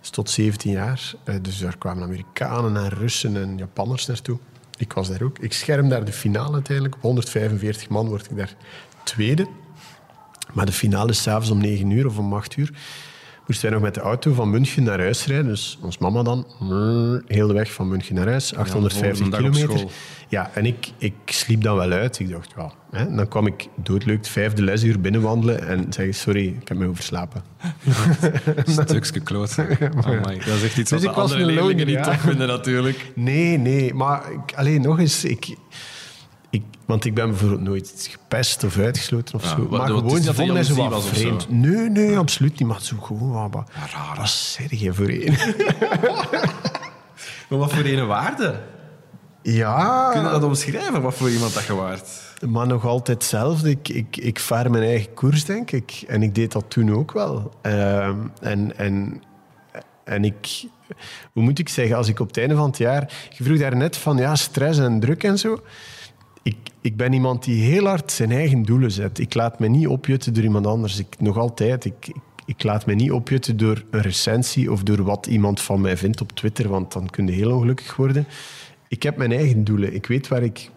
Dus 0.00 0.10
tot 0.10 0.30
17 0.30 0.70
jaar. 0.70 1.12
Eh, 1.24 1.34
dus 1.42 1.58
daar 1.58 1.78
kwamen 1.78 2.02
Amerikanen 2.02 2.76
en 2.76 2.88
Russen 2.88 3.36
en 3.36 3.58
Japanners 3.58 4.06
naartoe. 4.06 4.38
Ik 4.76 4.92
was 4.92 5.08
daar 5.08 5.22
ook. 5.22 5.38
Ik 5.38 5.52
scherm 5.52 5.88
daar 5.88 6.04
de 6.04 6.12
finale 6.12 6.52
uiteindelijk. 6.52 6.94
Op 6.96 7.02
145 7.02 7.88
man 7.88 8.08
word 8.08 8.30
ik 8.30 8.36
daar 8.36 8.54
tweede. 9.04 9.46
Maar 10.52 10.66
de 10.66 10.72
finale 10.72 11.10
is 11.10 11.22
s'avonds 11.22 11.50
om 11.50 11.58
9 11.58 11.90
uur 11.90 12.06
of 12.06 12.18
om 12.18 12.34
8 12.34 12.56
uur. 12.56 12.70
Moesten 13.46 13.70
wij 13.70 13.78
nog 13.78 13.88
met 13.88 13.94
de 13.94 14.00
auto 14.00 14.32
van 14.32 14.50
München 14.50 14.82
naar 14.82 14.98
huis 14.98 15.26
rijden. 15.26 15.46
Dus 15.46 15.78
ons 15.82 15.98
mama 15.98 16.22
dan, 16.22 16.46
heel 17.26 17.46
de 17.46 17.52
weg 17.52 17.72
van 17.72 17.88
München 17.88 18.14
naar 18.14 18.28
huis, 18.28 18.54
850 18.54 19.18
volgende 19.18 19.30
dag 19.30 19.46
op 19.46 19.68
kilometer. 19.68 19.94
Ja, 20.28 20.50
en 20.54 20.66
ik, 20.66 20.92
ik 20.98 21.14
sliep 21.24 21.62
dan 21.62 21.76
wel 21.76 21.90
uit. 21.90 22.18
Ik 22.18 22.30
dacht, 22.30 22.52
ja. 22.56 22.72
Hè. 22.90 23.14
Dan 23.14 23.28
kwam 23.28 23.46
ik 23.46 23.68
doodleuk 23.74 24.16
het 24.16 24.28
vijfde 24.28 24.62
lesuur 24.62 25.00
binnenwandelen 25.00 25.66
en 25.66 25.92
zei 25.92 26.12
sorry, 26.12 26.46
ik 26.46 26.68
heb 26.68 26.78
me 26.78 26.86
overslapen. 26.86 27.42
Stukje 28.66 29.20
kloot. 29.20 29.58
Amai, 30.04 30.38
Dat 30.38 30.56
is 30.56 30.62
echt 30.62 30.78
iets 30.78 30.90
Dus 30.90 30.90
wat 30.90 31.02
ik 31.02 31.08
de 31.08 31.20
was 31.20 31.32
andere 31.32 31.44
leerlingen 31.52 31.86
niet 31.86 31.96
ja. 31.96 32.02
tof 32.02 32.20
vinden 32.20 32.46
natuurlijk. 32.46 33.12
Nee, 33.14 33.58
nee, 33.58 33.94
maar 33.94 34.22
alleen 34.54 34.80
nog 34.80 34.98
eens, 34.98 35.24
ik, 35.24 35.56
ik, 36.50 36.62
want 36.84 37.04
ik 37.04 37.14
ben 37.14 37.28
bijvoorbeeld 37.28 37.60
nooit 37.60 38.08
gepest 38.10 38.64
of 38.64 38.78
uitgesloten 38.78 39.34
of 39.34 39.42
Ja, 39.42 39.48
zo. 39.48 39.66
Maar 39.70 39.86
gewoon, 39.86 40.10
ze 40.10 40.24
dat 40.24 40.34
vonden 40.34 40.54
mij 40.54 40.64
zo 40.64 40.88
wat 40.88 41.06
vreemd. 41.06 41.50
Nee, 41.50 41.90
nee, 41.90 42.18
absoluut 42.18 42.58
niet. 42.58 42.68
Maar 42.68 42.80
zo 42.82 42.96
gewoon 42.96 43.30
wat, 43.30 43.50
wat, 43.50 43.68
wat 44.16 44.28
zeg 44.28 44.70
je 44.70 44.94
voor 44.94 45.08
een? 45.08 45.36
Maar 47.48 47.58
wat 47.58 47.72
voor 47.72 47.84
een 47.84 48.06
waarde? 48.06 48.60
Ja, 49.42 50.10
Kun 50.12 50.22
je 50.22 50.28
dat 50.28 50.42
omschrijven, 50.42 51.02
wat 51.02 51.14
voor 51.14 51.30
iemand 51.30 51.54
dat 51.54 51.64
je 51.64 51.74
waard? 51.74 52.08
maar 52.48 52.66
nog 52.66 52.84
altijd 52.84 53.18
hetzelfde. 53.22 53.70
Ik, 53.70 53.88
ik, 53.88 54.16
ik 54.16 54.40
vaar 54.40 54.70
mijn 54.70 54.82
eigen 54.84 55.14
koers, 55.14 55.44
denk 55.44 55.70
ik. 55.70 56.04
En 56.06 56.22
ik 56.22 56.34
deed 56.34 56.52
dat 56.52 56.64
toen 56.68 56.94
ook 56.94 57.12
wel. 57.12 57.52
Ehm, 57.62 58.16
en, 58.40 58.76
en, 58.76 59.22
en 60.04 60.24
ik... 60.24 60.64
Hoe 61.32 61.42
moet 61.42 61.58
ik 61.58 61.68
zeggen? 61.68 61.96
Als 61.96 62.08
ik 62.08 62.20
op 62.20 62.26
het 62.26 62.36
einde 62.36 62.54
van 62.54 62.66
het 62.66 62.76
jaar... 62.76 63.12
Je 63.30 63.44
vroeg 63.44 63.58
daarnet 63.58 63.96
van 63.96 64.16
ja, 64.16 64.36
stress 64.36 64.78
en 64.78 65.00
druk 65.00 65.24
en 65.24 65.38
zo. 65.38 65.62
Ik, 66.42 66.56
ik 66.80 66.96
ben 66.96 67.12
iemand 67.12 67.44
die 67.44 67.62
heel 67.62 67.86
hard 67.86 68.12
zijn 68.12 68.30
eigen 68.32 68.62
doelen 68.62 68.90
zet. 68.90 69.18
Ik 69.18 69.34
laat 69.34 69.58
me 69.58 69.68
niet 69.68 69.86
opjutten 69.86 70.34
door 70.34 70.44
iemand 70.44 70.66
anders. 70.66 70.98
Ik, 70.98 71.20
nog 71.20 71.38
altijd. 71.38 71.84
Ik, 71.84 72.06
ik, 72.06 72.16
ik 72.44 72.62
laat 72.62 72.86
me 72.86 72.94
niet 72.94 73.12
opjutten 73.12 73.56
door 73.56 73.84
een 73.90 74.00
recensie 74.00 74.72
of 74.72 74.82
door 74.82 75.02
wat 75.02 75.26
iemand 75.26 75.60
van 75.60 75.80
mij 75.80 75.96
vindt 75.96 76.20
op 76.20 76.32
Twitter, 76.32 76.68
want 76.68 76.92
dan 76.92 77.10
kun 77.10 77.26
je 77.26 77.32
heel 77.32 77.52
ongelukkig 77.52 77.96
worden. 77.96 78.26
Ik 78.88 79.02
heb 79.02 79.16
mijn 79.16 79.32
eigen 79.32 79.64
doelen. 79.64 79.94
Ik 79.94 80.06
weet 80.06 80.28
waar 80.28 80.42
ik 80.42 80.70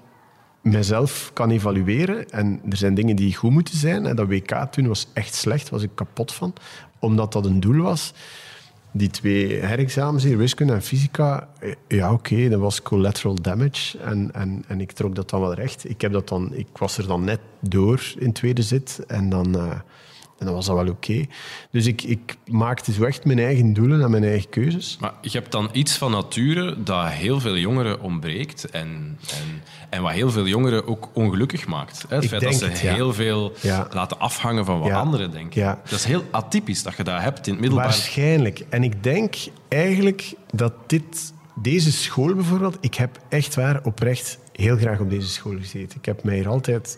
mezelf 0.62 1.32
kan 1.34 1.52
evalueren. 1.52 2.30
En 2.30 2.62
er 2.70 2.78
zijn 2.78 2.94
dingen 2.94 3.16
die 3.16 3.36
goed 3.36 3.52
moeten 3.52 3.78
zijn. 3.78 4.06
En 4.06 4.16
dat 4.16 4.28
WK 4.28 4.68
toen 4.72 4.88
was 4.88 5.08
echt 5.14 5.34
slecht, 5.34 5.70
was 5.70 5.84
ik 5.84 5.90
kapot 5.96 6.34
van. 6.34 6.54
Omdat 7.00 7.34
dat 7.34 7.46
een 7.46 7.60
doel 7.60 7.82
was. 7.82 8.14
Die 8.96 9.10
twee 9.10 9.54
herexamens 9.54 10.24
hier, 10.24 10.38
wiskunde 10.38 10.74
en 10.74 10.82
fysica, 10.82 11.50
eh, 11.60 11.74
ja 11.88 12.14
oké, 12.14 12.50
dat 12.50 12.60
was 12.60 12.82
collateral 12.82 13.36
damage. 13.42 13.98
En, 13.98 14.34
en, 14.34 14.64
en 14.68 14.82
ik 14.82 14.92
trok 14.92 15.16
dat 15.16 15.30
dan 15.30 15.42
wel 15.42 15.54
recht. 15.54 15.90
Ik, 15.90 16.02
heb 16.02 16.12
dat 16.12 16.28
dan, 16.28 16.54
ik 16.54 16.68
was 16.78 16.98
er 16.98 17.08
dan 17.08 17.24
net 17.24 17.40
door 17.60 18.14
in 18.18 18.34
tweede 18.34 18.62
zit. 18.62 19.04
En 19.08 19.30
dan, 19.30 19.56
eh, 19.58 19.80
En 20.44 20.50
dan 20.50 20.58
was 20.58 20.66
dat 20.66 20.76
wel 20.76 20.88
oké. 20.94 21.26
Dus 21.72 21.86
ik, 21.86 22.02
ik 22.04 22.36
maakte 22.48 22.92
zo 22.94 23.04
echt 23.04 23.26
mijn 23.26 23.40
eigen 23.40 23.74
doelen 23.74 24.02
en 24.02 24.12
mijn 24.12 24.24
eigen 24.24 24.50
keuzes. 24.50 24.98
Maar 25.00 25.14
je 25.22 25.30
hebt 25.30 25.52
dan 25.52 25.70
iets 25.72 25.98
van 25.98 26.12
nature 26.12 26.84
dat 26.84 27.08
heel 27.10 27.40
veel 27.40 27.58
jongeren 27.58 28.02
ontbreekt 28.02 28.70
en, 28.70 29.18
en, 29.34 29.62
en 29.90 30.02
wat 30.02 30.12
heel 30.12 30.32
veel 30.32 30.48
jongeren 30.48 30.88
ook 30.88 31.10
ongelukkig 31.14 31.68
maakt. 31.68 32.06
Hè? 32.08 32.16
Het 32.16 32.24
Ik 32.24 32.30
feit 32.30 32.42
dat 32.42 32.54
ze 32.56 32.66
het, 32.66 32.80
ja. 32.80 32.94
heel 32.94 33.14
veel 33.14 33.54
Ja. 33.62 33.88
laten 33.92 34.20
afhangen 34.20 34.66
van 34.66 34.80
wat 34.80 34.88
Ja. 34.88 35.00
anderen 35.00 35.32
denken. 35.32 35.62
Ja. 35.62 35.82
Dat 35.84 36.00
is 36.00 36.06
heel 36.06 36.24
atypisch 36.32 36.84
dat 36.84 36.96
je 36.98 37.04
dat 37.04 37.22
hebt 37.22 37.48
in 37.48 37.52
het 37.54 37.62
middelbaar. 37.62 37.88
Waarschijnlijk. 37.88 38.66
En 38.70 38.84
ik 38.84 39.04
denk 39.04 39.36
eigenlijk 39.68 40.34
dat 40.52 40.74
dit, 40.88 41.34
deze 41.56 41.92
school 41.92 42.34
bijvoorbeeld, 42.36 42.78
ik 42.82 42.96
heb 42.96 43.20
echt 43.30 43.56
waar 43.56 43.80
oprecht 43.84 44.38
heel 44.52 44.78
graag 44.78 45.00
op 45.00 45.10
deze 45.10 45.28
school 45.28 45.56
gezeten. 45.58 45.98
Ik 46.00 46.06
heb 46.06 46.24
mij 46.24 46.36
hier 46.36 46.48
altijd, 46.50 46.98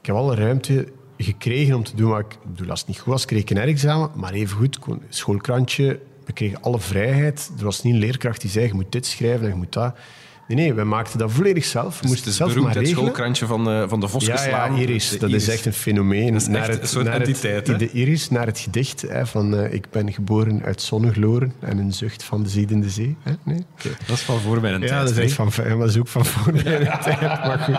ik 0.00 0.06
heb 0.06 0.16
alle 0.16 0.34
ruimte 0.34 0.88
gekregen 1.24 1.74
om 1.74 1.84
te 1.84 1.96
doen 1.96 2.10
wat 2.10 2.20
ik, 2.20 2.38
bedoel, 2.46 2.70
als 2.70 2.80
het 2.80 2.88
niet 2.88 2.98
goed 2.98 3.12
was, 3.12 3.24
kreeg 3.24 3.40
ik 3.40 3.50
een 3.50 3.56
examen, 3.58 4.10
maar 4.14 4.32
even 4.32 4.56
goed, 4.56 4.78
schoolkrantje, 5.08 6.00
we 6.24 6.32
kregen 6.32 6.62
alle 6.62 6.80
vrijheid. 6.80 7.50
Er 7.58 7.64
was 7.64 7.82
niet 7.82 7.94
een 7.94 8.00
leerkracht 8.00 8.40
die 8.40 8.50
zei, 8.50 8.66
je 8.66 8.74
moet 8.74 8.92
dit 8.92 9.06
schrijven 9.06 9.42
en 9.42 9.48
je 9.48 9.54
moet 9.54 9.72
dat. 9.72 9.96
Nee, 10.48 10.56
nee, 10.56 10.74
wij 10.74 10.84
maakten 10.84 11.18
dat 11.18 11.32
volledig 11.32 11.64
zelf. 11.64 11.94
We 11.94 12.00
Dus 12.00 12.10
moesten 12.10 12.16
het 12.16 12.26
is 12.26 12.38
het 12.38 12.52
zelf 12.52 12.52
beroemd, 12.52 12.74
het 12.74 12.88
schoolkrantje 12.88 13.46
van 13.46 13.64
de, 13.64 13.84
van 13.88 14.00
de 14.00 14.08
Ja, 14.18 14.44
ja. 14.44 14.68
Iris. 14.68 15.10
De 15.10 15.18
Dat 15.18 15.30
is 15.30 15.48
echt 15.48 15.66
een 15.66 15.72
fenomeen. 15.72 16.32
Dat 16.32 16.40
is 16.40 16.48
echt 16.48 16.80
een 16.80 16.88
soort 16.88 17.04
naar 17.04 17.20
entiteit? 17.20 17.66
Het, 17.66 17.78
de 17.78 17.90
Iris, 17.90 18.30
naar 18.30 18.46
het 18.46 18.58
gedicht 18.58 19.02
hè, 19.02 19.26
van 19.26 19.56
eh, 19.56 19.72
ik 19.72 19.90
ben 19.90 20.12
geboren 20.12 20.62
uit 20.62 20.82
zonnegloren 20.82 21.52
en 21.60 21.78
een 21.78 21.92
zucht 21.92 22.22
van 22.24 22.42
de 22.42 22.48
ziedende 22.48 22.90
zee. 22.90 23.16
Hè? 23.22 23.32
Nee? 23.42 23.64
Dat 24.06 24.16
is 24.16 24.20
van 24.22 24.40
voor 24.40 24.60
mijn 24.60 24.78
tijd. 24.78 24.90
Ja, 24.90 25.00
dat 25.00 25.10
is 25.10 25.16
echt 25.16 25.32
van, 25.32 25.50
ja, 25.56 25.62
maar 25.62 25.78
dat 25.78 25.88
is 25.88 25.98
ook 25.98 26.08
van 26.08 26.24
voor 26.24 26.52
mijn 26.52 26.64
tijd. 27.02 27.20
Maar 27.20 27.58
goed. 27.58 27.78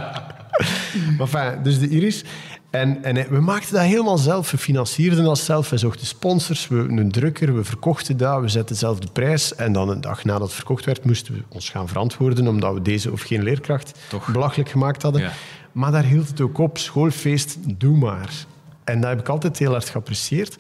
Maar 1.18 1.28
enfin, 1.42 1.64
dus 1.64 1.80
de 1.80 1.90
Iris. 1.90 2.24
En, 2.70 3.04
en 3.04 3.30
we 3.30 3.40
maakten 3.40 3.74
dat 3.74 3.84
helemaal 3.84 4.18
zelf. 4.18 4.52
We 4.52 4.58
financierden 4.58 5.24
dat 5.24 5.40
zelf. 5.40 5.70
We 5.70 5.78
zochten 5.78 6.08
sponsors, 6.08 6.68
we, 6.68 6.76
een 6.76 7.12
drukker, 7.12 7.56
we 7.56 7.64
verkochten 7.64 8.18
dat. 8.18 8.42
We 8.42 8.48
zetten 8.48 8.76
zelf 8.76 9.00
de 9.00 9.08
prijs. 9.14 9.56
En 9.56 9.74
dan 9.74 9.90
een 9.90 10.02
dag 10.02 10.24
nadat 10.24 10.48
het 10.48 10.54
verkocht 10.54 10.86
werd, 10.86 11.06
moesten 11.06 11.34
we 11.34 11.44
ons 11.50 11.70
gaan 11.70 11.88
verantwoorden 11.88 12.48
omdat 12.48 12.74
we 12.74 12.82
deze 12.82 13.12
of 13.12 13.22
geen 13.22 13.44
leerkracht 13.44 14.00
Toch. 14.10 14.32
belachelijk 14.32 14.70
gemaakt 14.70 15.02
hadden. 15.02 15.22
Ja. 15.22 15.32
Maar 15.72 15.92
daar 15.92 16.04
hield 16.04 16.28
het 16.28 16.42
ook 16.42 16.58
op. 16.58 16.78
Schoolfeest, 16.78 17.58
doe 17.80 17.98
maar. 17.98 18.46
En 18.84 19.02
dat 19.02 19.10
heb 19.10 19.20
ik 19.20 19.30
altijd 19.30 19.60
heel 19.60 19.72
hard 19.72 19.90
geapprecieerd. 19.90 20.56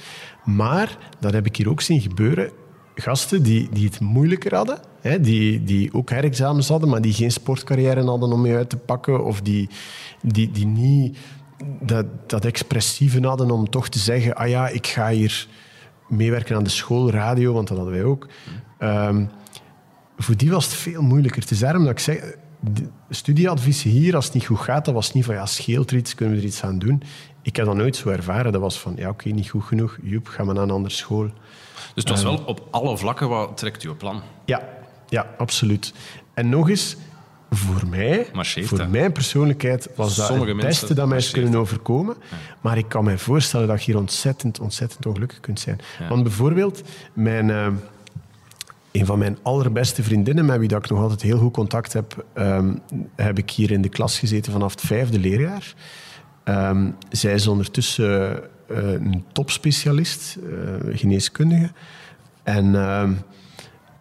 Maar, 0.45 0.97
dat 1.19 1.33
heb 1.33 1.45
ik 1.45 1.55
hier 1.55 1.69
ook 1.69 1.81
zien 1.81 2.01
gebeuren, 2.01 2.51
gasten 2.95 3.43
die, 3.43 3.69
die 3.71 3.85
het 3.85 3.99
moeilijker 3.99 4.55
hadden, 4.55 4.79
hè, 5.01 5.19
die, 5.19 5.63
die 5.63 5.93
ook 5.93 6.09
herexamens 6.09 6.67
hadden, 6.67 6.89
maar 6.89 7.01
die 7.01 7.13
geen 7.13 7.31
sportcarrière 7.31 8.03
hadden 8.03 8.31
om 8.31 8.41
mee 8.41 8.55
uit 8.55 8.69
te 8.69 8.77
pakken, 8.77 9.25
of 9.25 9.41
die, 9.41 9.69
die, 10.21 10.51
die 10.51 10.65
niet 10.65 11.17
dat, 11.81 12.05
dat 12.27 12.45
expressieve 12.45 13.27
hadden 13.27 13.51
om 13.51 13.69
toch 13.69 13.89
te 13.89 13.99
zeggen, 13.99 14.35
ah 14.35 14.47
ja, 14.47 14.67
ik 14.67 14.87
ga 14.87 15.09
hier 15.09 15.47
meewerken 16.07 16.55
aan 16.55 16.63
de 16.63 16.69
schoolradio, 16.69 17.53
want 17.53 17.67
dat 17.67 17.77
hadden 17.77 17.95
wij 17.95 18.03
ook. 18.03 18.27
Ehm, 18.77 19.25
voor 20.17 20.37
die 20.37 20.51
was 20.51 20.65
het 20.65 20.73
veel 20.73 21.01
moeilijker. 21.01 21.41
Het 21.41 21.51
is 21.51 21.59
daarom 21.59 21.83
dat 21.83 21.91
ik 21.91 21.99
zeg, 21.99 22.35
de 22.59 22.89
studieadviezen 23.09 23.89
hier, 23.89 24.15
als 24.15 24.25
het 24.25 24.33
niet 24.33 24.45
goed 24.45 24.59
gaat, 24.59 24.85
dat 24.85 24.93
was 24.93 25.13
niet 25.13 25.25
van, 25.25 25.35
ja, 25.35 25.45
scheelt 25.45 25.91
er 25.91 25.97
iets, 25.97 26.15
kunnen 26.15 26.35
we 26.35 26.41
er 26.41 26.47
iets 26.47 26.63
aan 26.63 26.79
doen. 26.79 27.03
Ik 27.41 27.55
heb 27.55 27.65
dat 27.65 27.75
nooit 27.75 27.95
zo 27.95 28.09
ervaren. 28.09 28.51
Dat 28.51 28.61
was 28.61 28.79
van, 28.79 28.93
ja, 28.95 29.09
oké, 29.09 29.29
niet 29.29 29.49
goed 29.49 29.63
genoeg, 29.63 29.97
joep, 30.01 30.27
ga 30.27 30.43
maar 30.43 30.53
naar 30.53 30.63
een 30.63 30.71
andere 30.71 30.93
school. 30.93 31.23
Dus 31.93 32.03
het 32.03 32.09
was 32.09 32.23
wel 32.23 32.43
op 32.45 32.67
alle 32.71 32.97
vlakken 32.97 33.29
wat 33.29 33.57
trekt 33.57 33.83
uw 33.83 33.95
plan. 33.95 34.21
Ja, 34.45 34.69
ja, 35.07 35.27
absoluut. 35.37 35.93
En 36.33 36.49
nog 36.49 36.69
eens, 36.69 36.95
voor 37.49 37.87
mij, 37.87 38.27
Marcheert 38.33 38.67
voor 38.67 38.77
dat? 38.77 38.89
mijn 38.89 39.11
persoonlijkheid, 39.11 39.89
was 39.95 40.15
dat 40.15 40.25
Sommige 40.25 40.51
het 40.51 40.61
beste 40.61 40.93
dat 40.93 41.07
mij 41.07 41.17
is 41.17 41.31
kunnen 41.31 41.59
overkomen. 41.59 42.15
Maar 42.61 42.77
ik 42.77 42.89
kan 42.89 43.03
me 43.03 43.17
voorstellen 43.17 43.67
dat 43.67 43.83
je 43.83 43.91
hier 43.91 44.01
ontzettend, 44.01 44.59
ontzettend 44.59 45.05
ongelukkig 45.05 45.39
kunt 45.39 45.59
zijn. 45.59 45.79
Want 46.09 46.23
bijvoorbeeld, 46.23 46.81
mijn, 47.13 47.49
eh, 47.49 47.67
een 48.91 49.05
van 49.05 49.19
mijn 49.19 49.37
allerbeste 49.41 50.03
vriendinnen, 50.03 50.45
met 50.45 50.59
wie 50.59 50.67
dat 50.67 50.83
ik 50.83 50.89
nog 50.89 50.99
altijd 51.01 51.21
heel 51.21 51.37
goed 51.37 51.53
contact 51.53 51.93
heb, 51.93 52.25
ehm, 52.33 52.75
heb 53.15 53.37
ik 53.37 53.49
hier 53.49 53.71
in 53.71 53.81
de 53.81 53.89
klas 53.89 54.19
gezeten 54.19 54.51
vanaf 54.51 54.71
het 54.71 54.81
vijfde 54.81 55.19
leerjaar. 55.19 55.73
Ehm, 56.43 56.91
zij 57.09 57.33
is 57.33 57.47
ondertussen 57.47 58.43
eh, 58.67 58.91
een 58.91 59.25
topspecialist, 59.31 60.37
eh, 60.37 60.97
geneeskundige. 60.97 61.71
En... 62.43 62.75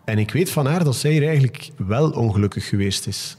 en 0.09 0.19
ik 0.19 0.33
weet 0.33 0.51
van 0.51 0.67
haar 0.67 0.85
dat 0.85 0.97
zij 0.97 1.11
hier 1.11 1.27
eigenlijk 1.27 1.71
wel 1.77 2.11
ongelukkig 2.11 2.69
geweest 2.69 3.07
is. 3.07 3.37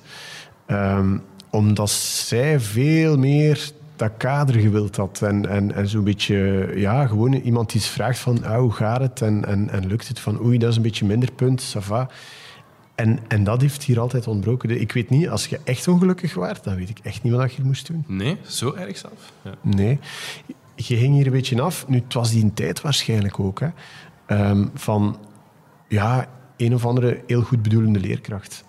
Ehm, 0.66 1.18
omdat 1.50 1.90
zij 1.90 2.60
veel 2.60 3.18
meer 3.18 3.72
dat 3.96 4.12
kader 4.18 4.56
gewild 4.56 4.96
had. 4.96 5.22
En, 5.22 5.50
en, 5.50 5.76
en 5.76 5.88
zo'n 5.88 6.04
beetje, 6.04 6.72
ja, 6.76 7.08
gewoon 7.08 7.34
iemand 7.34 7.72
die 7.72 7.82
eens 7.82 7.90
vraagt 7.90 8.20
van, 8.20 8.44
ah, 8.44 8.60
hoe 8.60 8.72
gaat 8.72 9.02
het? 9.02 9.22
En, 9.22 9.46
en, 9.46 9.70
en 9.70 9.88
lukt 9.88 10.08
het? 10.08 10.20
Van, 10.20 10.42
oei, 10.42 10.58
dat 10.58 10.70
is 10.70 10.76
een 10.76 10.82
beetje 10.82 11.06
minder 11.06 11.32
punt, 11.32 11.76
ça 11.76 11.82
va. 11.82 12.10
En, 12.96 13.20
en 13.28 13.44
dat 13.44 13.62
heeft 13.62 13.84
hier 13.84 14.00
altijd 14.00 14.28
ontbroken. 14.28 14.82
Ik 14.82 14.92
weet 14.92 15.10
niet, 15.10 15.30
als 15.30 15.48
je 15.48 15.60
echt 15.64 15.88
ongelukkig 15.88 16.34
waart, 16.34 16.64
dan 16.64 16.76
weet 16.76 16.90
ik 16.90 17.00
echt 17.04 17.24
niet 17.24 17.34
wat 17.34 17.50
je 17.50 17.56
hier 17.56 17.66
moest 17.66 17.88
doen. 17.88 18.04
Nee, 18.08 18.38
zo 18.48 18.74
erg 18.74 18.98
zelf. 18.98 19.34
Ja. 19.42 19.54
Nee. 19.62 20.00
Je 20.76 20.98
ging 20.98 21.16
hier 21.16 21.26
een 21.26 21.32
beetje 21.32 21.62
af. 21.62 21.88
Nu, 21.88 21.98
het 21.98 22.14
was 22.14 22.32
die 22.32 22.44
een 22.44 22.54
tijd 22.54 22.82
waarschijnlijk 22.82 23.40
ook. 23.40 23.60
Hè, 23.60 23.68
ehm, 24.26 24.68
van, 24.74 25.18
ja, 25.88 26.28
een 26.60 26.74
of 26.74 26.86
andere 26.86 27.22
heel 27.28 27.42
goed 27.42 27.62
bedoelende 27.62 28.00
leerkracht. 28.00 28.64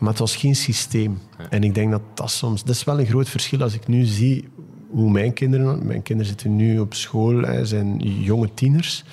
Maar 0.00 0.10
het 0.10 0.18
was 0.18 0.36
geen 0.36 0.54
systeem. 0.54 1.20
En 1.50 1.64
ik 1.64 1.74
denk 1.74 1.90
dat 1.90 2.02
dat 2.14 2.30
soms... 2.30 2.64
Dat 2.64 2.74
is 2.74 2.84
wel 2.84 3.00
een 3.00 3.06
groot 3.06 3.28
verschil 3.28 3.62
als 3.62 3.74
ik 3.74 3.86
nu 3.86 4.04
zie 4.04 4.48
hoe 4.90 5.10
mijn 5.10 5.32
kinderen... 5.32 5.86
Mijn 5.86 6.02
kinderen 6.02 6.30
zitten 6.30 6.56
nu 6.56 6.78
op 6.78 6.94
school, 6.94 7.42
hè, 7.42 7.66
zijn 7.66 7.98
jonge 7.98 8.54
tieners. 8.54 9.04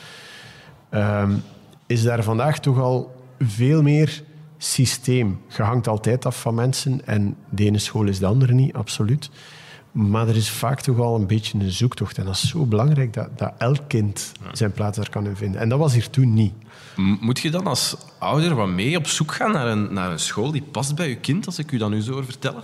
Ehm, 0.89 1.31
is 1.87 2.03
daar 2.03 2.23
vandaag 2.23 2.59
toch 2.59 2.79
al 2.79 3.15
veel 3.39 3.81
meer 3.81 4.23
systeem. 4.57 5.41
Je 5.55 5.63
hangt 5.63 5.87
altijd 5.87 6.25
af 6.25 6.41
van 6.41 6.55
mensen 6.55 7.07
en 7.07 7.35
de 7.49 7.65
ene 7.65 7.79
school 7.79 8.05
is 8.05 8.19
de 8.19 8.25
andere 8.25 8.53
niet, 8.53 8.73
absoluut. 8.73 9.29
Maar 9.91 10.27
er 10.27 10.35
is 10.35 10.49
vaak 10.49 10.81
toch 10.81 10.99
al 10.99 11.15
een 11.15 11.27
beetje 11.27 11.59
een 11.59 11.71
zoektocht. 11.71 12.17
En 12.17 12.25
dat 12.25 12.33
is 12.33 12.49
zo 12.49 12.65
belangrijk 12.65 13.13
dat, 13.13 13.37
dat 13.37 13.53
elk 13.57 13.81
kind 13.87 14.31
zijn 14.51 14.71
plaats 14.71 14.97
daar 14.97 15.09
kan 15.09 15.25
in 15.25 15.35
vinden. 15.35 15.61
En 15.61 15.69
dat 15.69 15.79
was 15.79 15.93
hier 15.93 16.09
toen 16.09 16.33
niet. 16.33 16.53
Moet 16.95 17.39
je 17.39 17.51
dan 17.51 17.67
als 17.67 17.95
ouder 18.19 18.55
wat 18.55 18.67
mee 18.67 18.97
op 18.97 19.07
zoek 19.07 19.33
gaan 19.33 19.51
naar 19.51 19.67
een, 19.67 19.93
naar 19.93 20.11
een 20.11 20.19
school 20.19 20.51
die 20.51 20.61
past 20.61 20.95
bij 20.95 21.09
je 21.09 21.15
kind, 21.17 21.45
als 21.45 21.59
ik 21.59 21.71
u 21.71 21.77
dat 21.77 21.89
nu 21.89 22.01
zo 22.01 22.11
hoor 22.11 22.25
vertellen? 22.25 22.63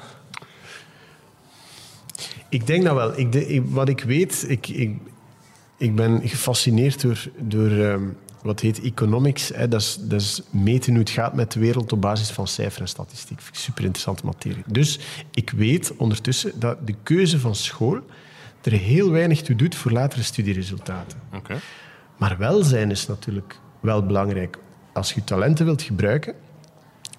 Ik 2.50 2.68
denk 2.68 2.84
dat 2.84 2.96
wel. 2.96 3.20
Ik, 3.20 3.32
de- 3.32 3.48
ik- 3.48 3.64
wat 3.66 3.90
ik 3.90 4.02
weet, 4.04 4.46
ik, 4.48 4.68
ik, 4.68 4.98
ik 5.78 5.96
ben 5.96 6.22
gefascineerd 6.28 7.02
door, 7.02 7.24
door 7.40 7.70
ehm, 7.72 8.04
wat 8.42 8.60
heet 8.60 8.82
economics. 8.82 9.50
Hè. 9.54 9.68
Dat, 9.68 9.82
is, 9.82 9.98
dat 10.02 10.22
is 10.22 10.42
meten 10.50 10.92
hoe 10.92 11.00
het 11.00 11.10
gaat 11.10 11.34
met 11.34 11.52
de 11.52 11.60
wereld 11.60 11.92
op 11.94 12.02
basis 12.02 12.30
van 12.30 12.48
cijfer 12.48 12.82
en 12.82 12.88
statistiek. 12.88 13.42
Vind 13.42 13.56
ik 13.56 13.62
super 13.62 13.84
interessante 13.84 14.26
materie. 14.26 14.64
Dus 14.68 15.00
ik 15.32 15.50
weet 15.50 15.94
ondertussen 15.98 16.60
dat 16.60 16.88
de 16.88 16.96
keuze 17.04 17.40
van 17.40 17.56
school 17.56 18.00
er 18.62 18.72
heel 18.72 19.12
weinig 19.12 19.42
toe 19.42 19.56
doet 19.56 19.76
voor 19.76 19.92
latere 19.92 20.24
studieresultaten. 20.24 21.20
Oké. 21.36 21.60
Maar 22.18 22.38
welzijn 22.38 22.92
is 22.92 23.08
natuurlijk 23.08 23.60
wel 23.80 24.06
belangrijk. 24.06 24.58
Als 24.94 25.14
je 25.14 25.24
talenten 25.24 25.66
wilt 25.66 25.82
gebruiken, 25.82 26.34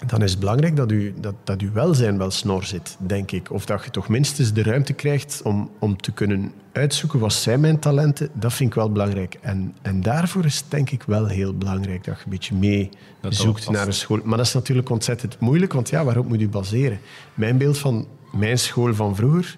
dan 0.07 0.23
is 0.23 0.31
het 0.31 0.41
belangrijk 0.41 0.77
dat 0.77 0.91
je 0.91 1.13
dat, 1.21 1.35
dat 1.45 1.61
uw 1.61 1.73
welzijn 1.73 2.19
wel 2.19 2.31
snor 2.31 2.65
zit, 2.65 2.97
denk 2.99 3.31
ik. 3.31 3.51
Of 3.51 3.67
dat 3.67 3.85
je 3.85 3.91
toch 3.91 4.09
minstens 4.09 4.53
de 4.53 4.63
ruimte 4.63 4.93
krijgt 4.93 5.41
om, 5.43 5.71
om 5.79 5.97
te 5.97 6.13
kunnen 6.13 6.53
uitzoeken 6.73 7.19
wat 7.19 7.33
zijn 7.33 7.61
mijn 7.61 7.79
talenten. 7.79 8.29
Dat 8.33 8.53
vind 8.53 8.69
ik 8.71 8.75
wel 8.75 8.93
belangrijk. 8.93 9.39
En, 9.41 9.75
en 9.83 10.03
daarvoor 10.03 10.45
is 10.45 10.57
het 10.57 10.71
denk 10.71 10.91
ik 10.91 11.03
wel 11.03 11.27
heel 11.27 11.55
belangrijk 11.55 12.05
dat 12.05 12.17
je 12.19 12.25
een 12.25 12.31
beetje 12.31 12.55
mee 12.55 12.89
dat 13.21 13.35
zoekt 13.35 13.71
naar 13.71 13.87
een 13.87 13.93
school. 13.93 14.21
Maar 14.25 14.37
dat 14.37 14.47
is 14.47 14.55
natuurlijk 14.55 14.91
ontzettend 14.91 15.39
moeilijk, 15.39 15.73
want 15.73 15.89
ja, 15.89 16.05
waarop 16.05 16.29
moet 16.29 16.41
je 16.41 16.49
baseren? 16.49 17.01
Mijn 17.35 17.59
beeld 17.59 17.79
van 17.79 18.07
mijn 18.33 18.59
school 18.59 18.95
van 18.95 19.17
vroeger 19.17 19.57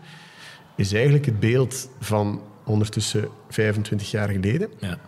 is 0.77 0.93
eigenlijk 0.93 1.25
het 1.25 1.41
beeld 1.41 1.89
van 2.01 2.41
ondertussen 2.65 3.29
25 3.49 4.11
jaar 4.11 4.29
geleden. 4.29 4.69
Ja. 4.79 4.99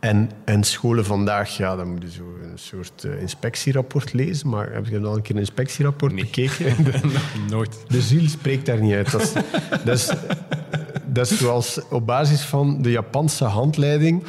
En, 0.00 0.30
en 0.44 0.64
scholen 0.64 1.04
vandaag, 1.04 1.56
ja, 1.56 1.76
dan 1.76 1.90
moet 1.90 2.02
je 2.02 2.10
zo 2.10 2.38
een 2.42 2.58
soort 2.58 3.04
eh, 3.04 3.20
inspectierapport 3.20 4.12
lezen. 4.12 4.48
Maar 4.48 4.72
heb 4.72 4.86
je 4.86 5.00
al 5.00 5.16
een 5.16 5.22
keer 5.22 5.34
een 5.34 5.40
inspectierapport 5.40 6.14
bekeken? 6.14 6.64
De, 6.84 7.18
Nooit. 7.50 7.84
de 7.88 8.00
ziel 8.00 8.28
spreekt 8.28 8.66
daar 8.66 8.80
niet 8.80 8.94
uit. 8.94 9.10
Dat 9.10 9.20
is, 9.20 9.32
dat 9.84 9.98
is, 9.98 10.10
dat 11.06 11.30
is 11.30 11.38
zoals 11.38 11.80
op 11.90 12.06
basis 12.06 12.42
van 12.42 12.82
de 12.82 12.90
Japanse 12.90 13.44
handleiding 13.44 14.22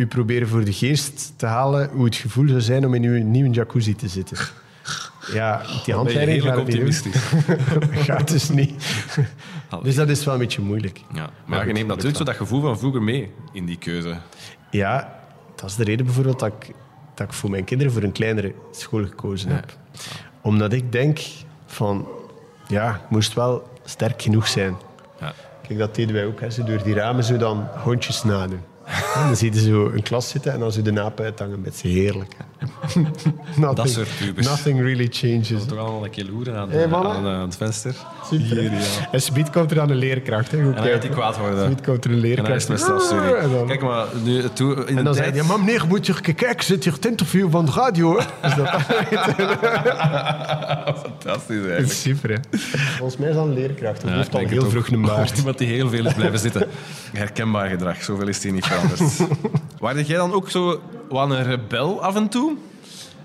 u 0.00 0.06
proberen 0.06 0.48
voor 0.48 0.64
de 0.64 0.72
geest 0.72 1.32
te 1.36 1.46
halen 1.46 1.90
hoe 1.92 2.04
het 2.04 2.16
gevoel 2.16 2.48
zou 2.48 2.60
zijn 2.60 2.86
om 2.86 2.94
in 2.94 3.02
uw 3.02 3.24
nieuwe 3.24 3.50
jacuzzi 3.50 3.96
te 3.96 4.08
zitten. 4.08 4.38
Ja, 5.32 5.62
die 5.66 5.80
je 5.84 5.92
handleiding 5.92 6.42
gaat 6.42 6.68
gaat 8.06 8.28
dus 8.28 8.48
niet. 8.48 8.72
Dus 9.82 9.94
dat 9.94 10.08
is 10.08 10.24
wel 10.24 10.34
een 10.34 10.40
beetje 10.40 10.62
moeilijk. 10.62 11.00
Ja. 11.12 11.30
Maar 11.44 11.66
je 11.66 11.72
neemt 11.72 11.88
natuurlijk 11.88 12.16
zo 12.16 12.24
dat 12.24 12.36
gevoel 12.36 12.60
van 12.60 12.78
vroeger 12.78 13.02
mee 13.02 13.32
in 13.52 13.66
die 13.66 13.78
keuze. 13.78 14.16
Ja, 14.70 15.20
dat 15.54 15.70
is 15.70 15.76
de 15.76 15.84
reden 15.84 16.04
bijvoorbeeld 16.04 16.38
dat 16.38 16.52
ik, 16.58 16.74
dat 17.14 17.26
ik 17.26 17.32
voor 17.32 17.50
mijn 17.50 17.64
kinderen 17.64 17.92
voor 17.92 18.02
een 18.02 18.12
kleinere 18.12 18.54
school 18.70 19.04
gekozen 19.04 19.50
heb. 19.50 19.76
Omdat 20.40 20.72
ik 20.72 20.92
denk 20.92 21.18
van, 21.66 22.08
ja, 22.66 22.94
ik 22.94 23.10
moest 23.10 23.34
wel 23.34 23.68
sterk 23.84 24.22
genoeg 24.22 24.48
zijn. 24.48 24.76
Ja. 25.20 25.32
Kijk, 25.66 25.78
dat 25.78 25.94
deden 25.94 26.14
wij 26.14 26.26
ook. 26.26 26.40
Hè. 26.40 26.50
Zo 26.50 26.64
door 26.64 26.82
die 26.82 26.94
ramen 26.94 27.24
zo 27.24 27.36
dan 27.36 27.68
hondjes 27.82 28.22
nadoen. 28.22 28.60
En 29.14 29.26
dan 29.26 29.36
zie 29.36 29.52
je 29.54 29.60
zo 29.60 29.90
een 29.94 30.02
klas 30.02 30.28
zitten 30.28 30.52
en 30.52 30.60
dan 30.60 30.72
zo 30.72 30.82
de 30.82 30.90
napen 30.92 31.24
uithangen 31.24 31.60
met 31.60 31.76
ze 31.76 31.86
heerlijk. 31.88 32.32
hè. 32.36 32.44
nothing, 33.56 33.74
Dat 33.76 33.88
soort 33.90 34.08
pubers. 34.18 34.46
Nothing 34.46 34.80
really 34.80 35.08
changes. 35.10 35.64
Toch 35.66 35.78
allemaal 35.78 36.04
een 36.04 36.10
keer 36.10 36.24
loeren 36.30 36.56
aan, 36.56 36.70
Hey, 36.70 36.84
aan, 36.92 37.26
aan 37.26 37.40
het 37.40 37.56
venster. 37.56 37.94
Hier, 38.30 38.62
ja. 38.62 38.70
En 39.12 39.22
subiet 39.22 39.50
komt 39.50 39.70
er 39.70 39.80
aan 39.80 39.90
een 39.90 39.96
leerkracht. 39.96 40.50
Hè. 40.50 40.58
En 40.58 40.64
dan 40.64 40.74
gaat 40.84 41.02
hij 41.02 41.08
kwaad 41.12 41.38
worden. 41.38 41.62
Subiet 41.62 41.80
komt 41.86 42.04
er 42.04 42.10
een 42.10 42.16
En 42.16 42.22
dan 42.22 42.28
leerkracht. 42.30 42.56
is 42.56 42.62
het 42.62 42.70
met 42.70 42.80
strafstudie. 42.80 43.34
En 43.34 43.50
dan, 43.50 43.66
Kijk 43.66 43.80
maar, 43.82 44.06
nu, 44.24 44.42
toe, 44.52 44.74
in 44.74 44.86
en 44.86 44.96
de 44.96 45.02
dan 45.02 45.14
zei 45.14 45.30
tijd... 45.30 45.38
hij, 45.40 45.48
ja, 45.48 45.56
maar 45.56 45.58
meneer, 45.64 45.86
moet 45.88 46.06
je 46.06 46.20
kijken, 46.20 46.64
zit 46.64 46.84
hier 46.84 46.92
het 46.92 47.06
interview 47.06 47.50
van 47.50 47.64
de 47.64 47.72
radio. 47.72 48.18
Hè? 48.18 48.24
Dus 48.48 48.54
dat, 48.54 48.68
Fantastisch 51.00 51.56
dat 51.60 51.70
eigenlijk. 51.70 51.86
is 51.88 52.00
super, 52.02 52.30
hè. 52.30 52.58
Volgens 52.96 53.16
mij 53.16 53.28
is 53.28 53.34
dat 53.34 53.44
een 53.46 53.52
leerkracht. 53.54 54.04
Of 54.04 54.10
Ja, 54.10 54.16
heeft 54.16 54.28
ik 54.28 54.34
al 54.34 54.40
heel 54.40 54.70
vroeg 54.70 54.88
een 54.90 55.02
baard. 55.02 55.38
Iemand 55.38 55.58
die 55.58 55.68
heel 55.68 55.88
veel 55.88 56.06
is 56.06 56.14
blijven 56.14 56.38
zitten. 56.38 56.66
Herkenbaar 57.12 57.68
gedrag, 57.68 58.02
zoveel 58.02 58.28
is 58.28 58.40
die 58.40 58.52
niet 58.52 58.66
veranderd. 58.66 58.99
Waarde 59.80 60.04
jij 60.04 60.16
dan 60.16 60.32
ook 60.32 60.50
zo 60.50 60.80
wat 61.08 61.30
een 61.30 61.42
rebel 61.44 62.02
af 62.02 62.16
en 62.16 62.28
toe? 62.28 62.56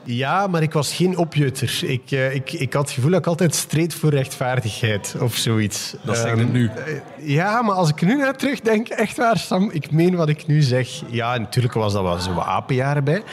Ja, 0.03 0.47
maar 0.47 0.61
ik 0.61 0.73
was 0.73 0.93
geen 0.93 1.17
opjutter. 1.17 1.79
Ik, 1.83 2.11
eh, 2.11 2.35
ik, 2.35 2.51
ik 2.51 2.73
had 2.73 2.81
het 2.83 2.91
gevoel 2.91 3.09
dat 3.11 3.19
ik 3.19 3.27
altijd 3.27 3.55
streed 3.55 3.93
voor 3.93 4.09
rechtvaardigheid 4.09 5.15
of 5.19 5.35
zoiets. 5.35 5.95
Dat 6.03 6.17
zeg 6.17 6.35
je 6.35 6.41
Ehm, 6.41 6.51
nu. 6.51 6.67
eh, 6.67 7.27
Ja, 7.29 7.61
maar 7.61 7.75
als 7.75 7.89
ik 7.89 8.01
nu 8.01 8.15
naar 8.17 8.35
terugdenk, 8.37 8.87
echt 8.87 9.17
waar, 9.17 9.37
Sam, 9.37 9.69
ik 9.71 9.91
meen 9.91 10.15
wat 10.15 10.29
ik 10.29 10.47
nu 10.47 10.61
zeg. 10.61 10.89
Ja, 11.09 11.37
natuurlijk 11.37 11.73
was 11.73 11.93
dat 11.93 12.01
wel 12.03 12.17
zo 12.19 12.33
wat 12.33 12.45
apenjaren 12.45 13.03
bij. 13.03 13.23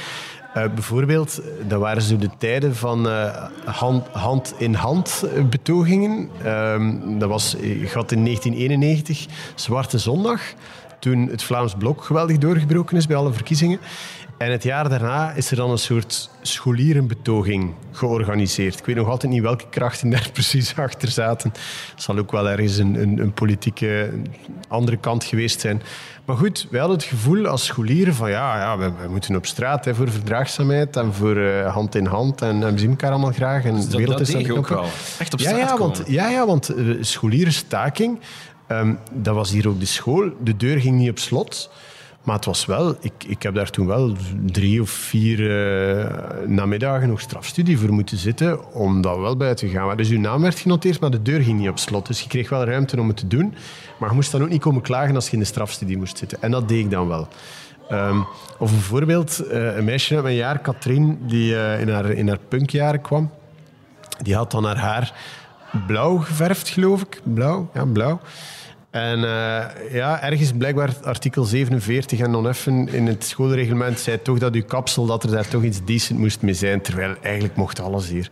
Eh, 0.55 0.65
bijvoorbeeld, 0.75 1.41
dat 1.69 1.81
waren 1.81 2.03
zo 2.03 2.17
de 2.17 2.31
tijden 2.39 2.77
van 2.77 3.09
eh, 3.09 3.45
hand, 3.65 4.07
hand 4.13 4.55
in 4.59 4.75
hand 4.75 5.25
betogingen. 5.51 6.29
Ehm, 6.45 7.19
dat 7.19 7.29
was, 7.29 7.55
ik 7.55 7.91
had 7.93 8.13
in 8.13 8.23
1991 8.25 9.27
Zwarte 9.55 9.99
Zondag, 9.99 10.41
toen 11.03 11.29
het 11.29 11.43
Vlaams 11.43 11.75
Blok 11.79 12.05
geweldig 12.05 12.39
doorgebroken 12.39 12.97
is 12.97 13.07
bij 13.07 13.17
alle 13.17 13.33
verkiezingen. 13.33 13.81
En 14.39 14.51
het 14.51 14.63
jaar 14.63 14.89
daarna 14.89 15.33
is 15.33 15.51
er 15.51 15.57
dan 15.57 15.71
een 15.71 15.79
soort 15.79 16.31
scholierenbetoging 16.43 17.75
georganiseerd. 17.93 18.79
Ik 18.79 18.85
weet 18.85 18.97
nog 18.97 19.09
altijd 19.09 19.33
niet 19.33 19.43
welke 19.43 19.65
krachten 19.71 20.11
daar 20.11 20.31
precies 20.33 20.77
achter 20.77 21.09
zaten. 21.09 21.53
Het 21.95 22.03
zal 22.03 22.19
ook 22.19 22.31
wel 22.33 22.49
ergens 22.49 22.77
een, 22.77 22.95
een, 23.03 23.19
een 23.19 23.33
politieke 23.33 24.11
andere 24.69 24.97
kant 24.97 25.25
geweest 25.25 25.61
zijn. 25.61 25.83
Maar 26.25 26.37
goed, 26.37 26.67
wij 26.71 26.81
hadden 26.81 26.99
het 26.99 27.07
gevoel 27.07 27.47
als 27.47 27.65
scholieren 27.65 28.15
van 28.15 28.31
ja, 28.31 28.57
ja 28.59 28.79
we, 28.79 28.93
we 29.03 29.09
moeten 29.09 29.37
op 29.37 29.47
straat 29.47 29.85
hè, 29.85 29.95
voor 29.95 30.11
verdraagzaamheid 30.11 30.97
en 30.97 31.15
voor 31.15 31.37
eh, 31.37 31.73
hand 31.75 31.95
in 31.95 32.07
hand. 32.07 32.43
En, 32.43 32.63
en 32.63 32.73
we 32.73 32.79
zien 32.79 32.91
elkaar 32.91 33.11
allemaal 33.11 33.33
graag. 33.33 33.65
En 33.65 33.75
de 33.75 33.81
dat- 33.81 33.93
wereld 33.93 34.19
dat 34.19 34.29
is 34.29 34.47
je 34.47 34.57
ook 34.57 34.69
wel. 34.69 34.85
Echt 35.19 35.33
op 35.33 35.39
ja, 35.39 35.49
straat 35.49 35.69
ja, 35.69 35.77
want, 35.79 35.99
komen. 35.99 36.13
ja, 36.13 36.29
ja, 36.29 36.47
want 36.47 36.69
eh, 36.69 36.85
scholierenstaking, 37.01 38.19
ehm, 38.79 38.95
dat 39.13 39.35
was 39.35 39.51
hier 39.51 39.69
ook 39.69 39.81
de 39.81 39.87
school. 39.87 40.31
De 40.41 40.57
deur 40.57 40.81
ging 40.81 40.97
niet 40.97 41.11
op 41.11 41.19
slot. 41.19 41.71
Maar 42.23 42.37
het 42.37 42.45
was 42.45 42.67
wel, 42.67 42.97
ik, 43.01 43.13
ik 43.27 43.43
heb 43.43 43.55
daar 43.55 43.71
toen 43.71 43.87
wel 43.87 44.17
drie 44.47 44.81
of 44.81 44.91
vier 44.91 45.39
eh, 45.41 46.47
namiddagen 46.47 47.09
nog 47.09 47.21
strafstudie 47.21 47.79
voor 47.79 47.93
moeten 47.93 48.19
zitten 48.19 48.73
om 48.73 49.01
dat 49.01 49.19
wel 49.19 49.37
bij 49.37 49.55
te 49.55 49.69
gaan. 49.69 49.97
Dus 49.97 50.09
uw 50.09 50.21
naam 50.21 50.43
werd 50.43 50.59
genoteerd, 50.59 51.01
maar 51.01 51.11
de 51.11 51.23
deur 51.23 51.41
ging 51.41 51.59
niet 51.59 51.69
op 51.69 51.79
slot. 51.79 52.07
Dus 52.07 52.21
je 52.21 52.29
kreeg 52.29 52.49
wel 52.49 52.65
ruimte 52.65 53.01
om 53.01 53.09
het 53.09 53.17
te 53.17 53.27
doen. 53.27 53.55
Maar 53.99 54.09
je 54.09 54.15
moest 54.15 54.33
dan 54.33 54.43
ook 54.43 54.49
niet 54.49 54.61
komen 54.61 54.83
klagen 54.83 55.15
als 55.15 55.27
je 55.27 55.33
in 55.33 55.39
de 55.39 55.45
strafstudie 55.45 55.97
moest 55.97 56.19
zitten. 56.19 56.43
En 56.43 56.51
dat 56.51 56.69
deed 56.69 56.85
ik 56.85 56.91
dan 56.91 57.09
wel. 57.09 57.29
Ehm, 57.89 58.21
of 58.59 58.71
bijvoorbeeld 58.71 59.39
eh, 59.39 59.77
een 59.77 59.85
meisje 59.85 60.15
uit 60.15 60.23
mijn 60.23 60.37
jaar, 60.37 60.59
Katrien, 60.59 61.19
die 61.27 61.57
eh, 61.57 61.81
in, 61.81 61.89
haar, 61.89 62.11
in 62.11 62.29
haar 62.29 62.39
punkjaren 62.49 63.01
kwam. 63.01 63.31
Die 64.23 64.35
had 64.35 64.51
dan 64.51 64.65
haar 64.65 64.79
haar 64.79 65.15
blauw 65.87 66.17
geverfd, 66.17 66.69
geloof 66.69 67.01
ik. 67.03 67.21
Blauw, 67.25 67.71
ja, 67.75 67.85
blauw. 67.85 68.21
En 68.93 69.25
eh, 69.25 69.93
ja, 69.93 70.23
ergens 70.23 70.53
blijkbaar 70.53 70.97
artikel 71.03 71.45
47 71.45 72.19
en 72.19 72.47
even 72.47 72.89
in 72.89 73.07
het 73.07 73.25
schoolreglement 73.25 74.01
zei 74.01 74.23
toch 74.23 74.39
dat 74.39 74.55
uw 74.55 74.65
kapsel, 74.65 75.07
dat 75.07 75.25
er 75.25 75.31
daar 75.31 75.49
toch 75.49 75.63
iets 75.63 75.85
decent 75.85 76.19
moest 76.19 76.43
mee 76.43 76.55
zijn. 76.55 76.81
Terwijl 76.81 77.15
eigenlijk 77.23 77.57
mocht 77.57 77.81
alles 77.81 78.09
hier. 78.09 78.31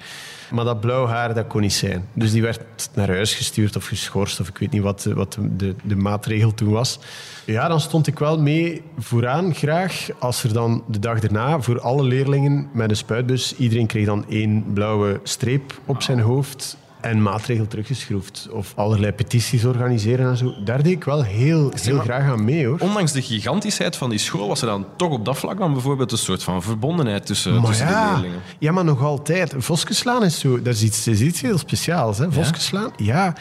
Maar 0.51 0.65
dat 0.65 0.81
blauw 0.81 1.07
haar, 1.07 1.35
dat 1.35 1.47
kon 1.47 1.61
niet 1.61 1.73
zijn. 1.73 2.09
Dus 2.13 2.33
die 2.33 2.43
werd 2.43 2.91
naar 2.95 3.09
huis 3.09 3.35
gestuurd 3.35 3.77
of 3.77 3.87
geschorst, 3.87 4.41
of 4.41 4.49
ik 4.49 4.59
weet 4.59 4.71
niet 4.71 4.83
wat, 4.83 5.05
wat 5.05 5.39
de, 5.57 5.75
de 5.85 5.97
maatregel 5.97 6.55
toen 6.55 6.71
was. 6.71 6.99
Ja, 7.45 7.69
dan 7.69 7.81
stond 7.81 8.07
ik 8.07 8.19
wel 8.19 8.41
mee 8.41 8.83
vooraan 8.99 9.55
graag. 9.55 10.09
Als 10.19 10.45
er 10.45 10.53
dan 10.53 10.85
de 10.87 10.99
dag 10.99 11.21
daarna 11.21 11.61
voor 11.61 11.81
alle 11.81 12.03
leerlingen 12.03 12.69
met 12.73 12.91
een 12.91 12.97
spuitbus, 12.97 13.57
iedereen 13.57 13.87
kreeg 13.87 14.07
dan 14.07 14.25
één 14.29 14.65
blauwe 14.73 15.21
streep 15.23 15.81
op 15.85 16.03
zijn 16.03 16.21
hoofd 16.21 16.77
en 17.01 17.23
maatregel 17.23 17.67
teruggeschroefd. 17.67 18.49
Of 18.51 18.73
allerlei 18.77 19.13
petities 19.13 19.65
organiseren 19.65 20.31
en 20.31 20.37
zo. 20.37 20.55
Daar 20.65 20.83
deed 20.83 20.93
ik 20.93 21.05
wel 21.05 21.23
heel, 21.25 21.73
heel 21.83 21.97
maar- 21.97 22.05
graag 22.05 22.31
aan 22.33 22.45
mee, 22.45 22.67
hoor. 22.67 22.79
Ondanks 22.79 23.13
de 23.13 23.23
gigantischheid 23.23 23.97
van 23.97 24.11
die 24.11 24.19
school 24.19 24.49
was 24.49 24.61
er 24.61 24.67
dan 24.67 24.87
toch 24.97 25.11
op 25.11 25.25
dat 25.25 25.39
vlak 25.39 25.59
dan 25.59 25.73
bijvoorbeeld 25.73 26.13
een 26.13 26.19
soort 26.19 26.43
van 26.43 26.63
verbondenheid 26.63 27.27
tussen, 27.27 27.63
tussen 27.65 27.87
de 27.87 27.93
ja, 27.93 28.13
leerlingen. 28.13 28.41
ja, 28.59 28.73
maar 28.73 28.85
nog 28.85 29.03
altijd. 29.03 29.55
Voskeslaan 29.57 30.25
is 30.25 30.39
zo... 30.39 30.63
Dat 30.63 30.75
is 30.75 30.83
iets, 30.83 31.07
is 31.07 31.21
iets 31.21 31.41
heel 31.41 31.59
speciaals, 31.59 32.19
hè. 32.19 32.33
Voskeslaan, 32.33 32.91
ja. 32.97 33.35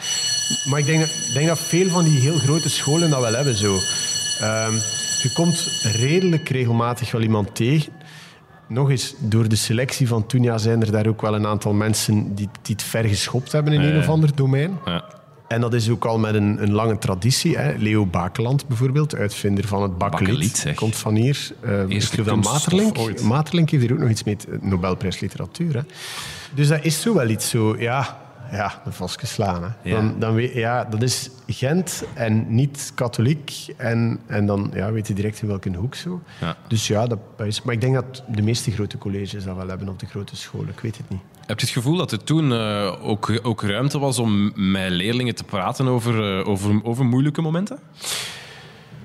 Maar 0.68 0.78
ik 0.78 0.86
denk, 0.86 1.06
denk 1.34 1.46
dat 1.46 1.58
veel 1.58 1.88
van 1.88 2.04
die 2.04 2.20
heel 2.20 2.38
grote 2.38 2.70
scholen 2.70 3.10
dat 3.10 3.20
wel 3.20 3.34
hebben, 3.34 3.54
zo. 3.54 3.78
Ehm, 4.40 4.72
je 5.22 5.30
komt 5.34 5.68
redelijk 5.82 6.48
regelmatig 6.48 7.10
wel 7.10 7.22
iemand 7.22 7.54
tegen. 7.54 7.92
Nog 8.70 8.90
eens, 8.90 9.14
door 9.18 9.48
de 9.48 9.56
selectie 9.56 10.08
van 10.08 10.26
toen 10.26 10.42
ja, 10.42 10.58
zijn 10.58 10.80
er 10.80 10.92
daar 10.92 11.06
ook 11.06 11.22
wel 11.22 11.34
een 11.34 11.46
aantal 11.46 11.72
mensen 11.72 12.34
die, 12.34 12.48
die 12.62 12.74
het 12.74 12.82
ver 12.84 13.04
geschopt 13.04 13.52
hebben 13.52 13.72
in 13.72 13.82
Ja, 13.82 13.88
een 13.90 13.98
of 13.98 14.08
ander 14.08 14.34
domein. 14.34 14.78
Ja. 14.84 15.04
En 15.48 15.60
dat 15.60 15.74
is 15.74 15.88
ook 15.88 16.04
al 16.04 16.18
met 16.18 16.34
een, 16.34 16.62
een 16.62 16.72
lange 16.72 16.98
traditie. 16.98 17.58
Hè. 17.58 17.74
Leo 17.78 18.06
Bakeland 18.06 18.66
bijvoorbeeld, 18.68 19.14
uitvinder 19.16 19.66
van 19.66 19.82
het 19.82 19.98
bakkelied, 19.98 20.72
komt 20.74 20.96
van 20.96 21.14
hier. 21.14 21.50
Uh, 21.64 21.70
Eerste 21.88 22.22
kunststof 22.22 22.52
Materlink. 22.52 23.20
Materlink 23.22 23.70
heeft 23.70 23.82
hier 23.82 23.92
ook 23.92 23.98
nog 23.98 24.08
iets 24.10 24.24
mee, 24.24 24.36
te- 24.36 24.58
Nobelprijs 24.60 25.20
literatuur. 25.20 25.74
Hè. 25.74 25.80
Dus 26.54 26.68
dat 26.68 26.84
is 26.84 27.00
zo 27.00 27.14
wel 27.14 27.28
iets 27.28 27.48
zo, 27.48 27.76
ja, 27.78 28.18
ja 28.50 28.80
de 28.84 28.92
vastgeslaan. 28.92 29.62
Hè. 29.62 29.90
Ja. 29.90 29.96
Dan, 29.96 30.14
dan 30.18 30.34
weet, 30.34 30.52
ja, 30.52 30.84
dat 30.84 31.02
is 31.02 31.30
Gent 31.46 32.04
en 32.14 32.54
niet 32.54 32.92
katholiek. 32.94 33.66
En, 33.76 34.20
en 34.26 34.46
dan 34.46 34.70
ja, 34.74 34.92
weet 34.92 35.08
je 35.08 35.14
direct 35.14 35.42
in 35.42 35.48
welke 35.48 35.76
hoek 35.76 35.94
zo. 35.94 36.20
Ja. 36.40 36.56
Dus 36.68 36.86
ja, 36.86 37.06
dat 37.06 37.18
is, 37.44 37.62
maar 37.62 37.74
ik 37.74 37.80
denk 37.80 37.94
dat 37.94 38.22
de 38.28 38.42
meeste 38.42 38.70
grote 38.70 38.98
colleges 38.98 39.44
dat 39.44 39.56
wel 39.56 39.68
hebben 39.68 39.88
op 39.88 39.98
de 39.98 40.06
grote 40.06 40.36
scholen. 40.36 40.68
Ik 40.68 40.80
weet 40.80 40.96
het 40.96 41.10
niet. 41.10 41.20
Heb 41.46 41.60
je 41.60 41.66
het 41.66 41.74
gevoel 41.74 41.96
dat 41.96 42.12
er 42.12 42.24
toen 42.24 42.52
eh, 42.52 42.94
ook, 43.02 43.40
ook 43.42 43.62
ruimte 43.62 43.98
was 43.98 44.18
om 44.18 44.52
met 44.70 44.90
leerlingen 44.90 45.34
te 45.34 45.44
praten 45.44 45.86
over, 45.86 46.38
eh, 46.38 46.48
over, 46.48 46.84
over 46.84 47.04
moeilijke 47.04 47.40
momenten? 47.40 47.78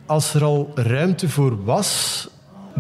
Als 0.06 0.34
er 0.34 0.44
al 0.44 0.72
ruimte 0.76 1.30
voor 1.30 1.64
was, 1.64 2.28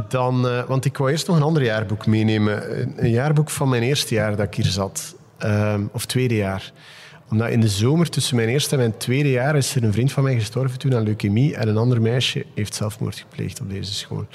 dan... 0.09 0.47
eh, 0.47 0.63
want 0.63 0.85
ik 0.85 0.97
wou 0.97 1.11
eerst 1.11 1.27
nog 1.27 1.35
een 1.35 1.41
ander 1.41 1.63
jaarboek 1.63 2.05
meenemen. 2.05 2.81
Een, 2.81 2.93
een 2.95 3.09
jaarboek 3.09 3.49
van 3.49 3.69
mijn 3.69 3.83
eerste 3.83 4.13
jaar 4.13 4.35
dat 4.35 4.45
ik 4.45 4.53
hier 4.53 4.65
zat. 4.65 5.15
Ehm, 5.45 5.85
of 5.91 6.05
tweede 6.05 6.35
jaar. 6.35 6.71
Omdat 7.29 7.49
in 7.49 7.59
de 7.59 7.67
zomer 7.67 8.09
tussen 8.09 8.35
mijn 8.35 8.49
eerste 8.49 8.71
en 8.71 8.77
mijn 8.77 8.97
tweede 8.97 9.29
jaar 9.29 9.55
is 9.55 9.75
er 9.75 9.83
een 9.83 9.93
vriend 9.93 10.11
van 10.11 10.23
mij 10.23 10.35
gestorven 10.35 10.79
toen 10.79 10.95
aan 10.95 11.03
leukemie 11.03 11.55
en 11.55 11.67
een 11.67 11.77
ander 11.77 12.01
meisje 12.01 12.45
heeft 12.55 12.75
zelfmoord 12.75 13.15
gepleegd 13.15 13.61
op 13.61 13.69
deze 13.69 13.93
school. 13.93 14.25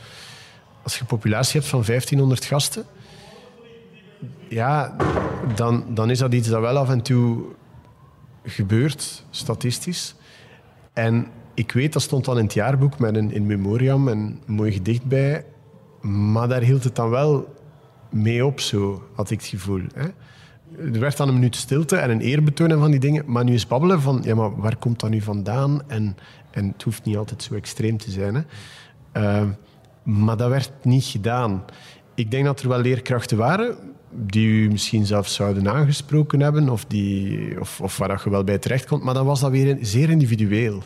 Als 0.82 0.94
je 0.94 1.00
een 1.00 1.06
populatie 1.06 1.60
hebt 1.60 1.70
van 1.70 1.82
1500 1.84 2.44
gasten, 2.44 2.84
ja, 4.48 4.96
dan, 5.54 5.84
dan 5.88 6.10
is 6.10 6.18
dat 6.18 6.34
iets 6.34 6.48
dat 6.48 6.60
wel 6.60 6.76
af 6.76 6.90
en 6.90 7.02
toe 7.02 7.44
gebeurt, 8.44 9.24
statistisch. 9.30 10.14
En 10.92 11.26
ik 11.54 11.72
weet, 11.72 11.92
dat 11.92 12.02
stond 12.02 12.24
dan 12.24 12.38
in 12.38 12.44
het 12.44 12.54
jaarboek 12.54 12.98
met 12.98 13.16
een 13.16 13.32
in 13.32 13.46
memoriam 13.46 14.08
en 14.08 14.18
een 14.46 14.54
mooi 14.54 14.72
gedicht 14.72 15.04
bij. 15.04 15.44
Maar 16.00 16.48
daar 16.48 16.62
hield 16.62 16.84
het 16.84 16.96
dan 16.96 17.10
wel 17.10 17.54
mee 18.10 18.46
op, 18.46 18.60
zo 18.60 19.02
had 19.14 19.30
ik 19.30 19.40
het 19.40 19.48
gevoel. 19.48 19.82
Hè? 19.94 20.08
Er 20.78 21.00
werd 21.00 21.16
dan 21.16 21.28
een 21.28 21.34
minuut 21.34 21.56
stilte 21.56 21.96
en 21.96 22.10
een 22.10 22.20
eerbetoon 22.20 22.70
en 22.70 22.78
van 22.78 22.90
die 22.90 23.00
dingen. 23.00 23.24
Maar 23.26 23.44
nu 23.44 23.54
is 23.54 23.66
babbelen 23.66 24.00
van, 24.00 24.20
ja, 24.24 24.34
maar 24.34 24.56
waar 24.56 24.76
komt 24.76 25.00
dat 25.00 25.10
nu 25.10 25.20
vandaan? 25.20 25.82
En, 25.86 26.16
en 26.50 26.68
het 26.68 26.82
hoeft 26.82 27.04
niet 27.04 27.16
altijd 27.16 27.42
zo 27.42 27.54
extreem 27.54 27.96
te 27.96 28.10
zijn. 28.10 28.34
Hè? 28.34 28.42
Eh, 29.12 29.48
maar 30.02 30.36
dat 30.36 30.48
werd 30.48 30.72
niet 30.82 31.04
gedaan. 31.04 31.64
Ik 32.14 32.30
denk 32.30 32.44
dat 32.44 32.60
er 32.60 32.68
wel 32.68 32.80
leerkrachten 32.80 33.36
waren 33.36 33.76
die 34.10 34.46
u 34.46 34.70
misschien 34.70 35.06
zelfs 35.06 35.34
zouden 35.34 35.70
aangesproken 35.70 36.40
hebben 36.40 36.68
of, 36.68 36.84
die, 36.84 37.60
of, 37.60 37.80
of 37.80 37.96
waar 37.96 38.20
je 38.24 38.30
wel 38.30 38.44
bij 38.44 38.58
terecht 38.58 38.86
komt. 38.86 39.02
Maar 39.02 39.14
dan 39.14 39.26
was 39.26 39.40
dat 39.40 39.50
weer 39.50 39.78
zeer 39.80 40.10
individueel. 40.10 40.82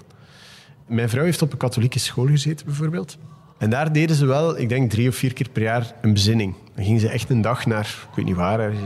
Mijn 0.86 1.08
vrouw 1.08 1.24
heeft 1.24 1.42
op 1.42 1.52
een 1.52 1.58
katholieke 1.58 1.98
school 1.98 2.26
gezeten, 2.26 2.66
bijvoorbeeld. 2.66 3.18
En 3.58 3.70
daar 3.70 3.92
deden 3.92 4.16
ze 4.16 4.26
wel, 4.26 4.58
ik 4.58 4.68
denk 4.68 4.90
drie 4.90 5.08
of 5.08 5.14
vier 5.16 5.32
keer 5.32 5.48
per 5.52 5.62
jaar, 5.62 5.92
een 6.02 6.12
bezinning. 6.12 6.54
Dan 6.74 6.84
gingen 6.84 7.00
ze 7.00 7.08
echt 7.08 7.30
een 7.30 7.40
dag 7.40 7.66
naar, 7.66 7.96
ik 8.10 8.16
weet 8.16 8.24
niet 8.24 8.36
waar, 8.36 8.60
eh, 8.60 8.76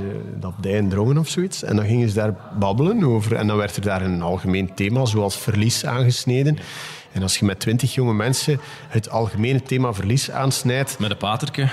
de 0.40 0.46
abdij 0.46 0.72
in 0.72 0.88
Drongen 0.88 1.18
of 1.18 1.28
zoiets. 1.28 1.62
En 1.62 1.76
dan 1.76 1.84
gingen 1.84 2.08
ze 2.08 2.14
daar 2.14 2.34
babbelen 2.58 3.04
over. 3.04 3.34
En 3.36 3.46
dan 3.46 3.56
werd 3.56 3.76
er 3.76 3.82
daar 3.82 4.02
een 4.02 4.22
algemeen 4.22 4.74
thema, 4.74 5.04
zoals 5.04 5.36
verlies, 5.38 5.84
aangesneden. 5.86 6.58
En 7.12 7.22
als 7.22 7.38
je 7.38 7.44
met 7.44 7.60
twintig 7.60 7.94
jonge 7.94 8.14
mensen 8.14 8.60
het 8.88 9.10
algemene 9.10 9.62
thema 9.62 9.92
verlies 9.92 10.30
aansnijdt, 10.30 10.98
Met 10.98 11.10
een 11.10 11.16
paterke. 11.16 11.68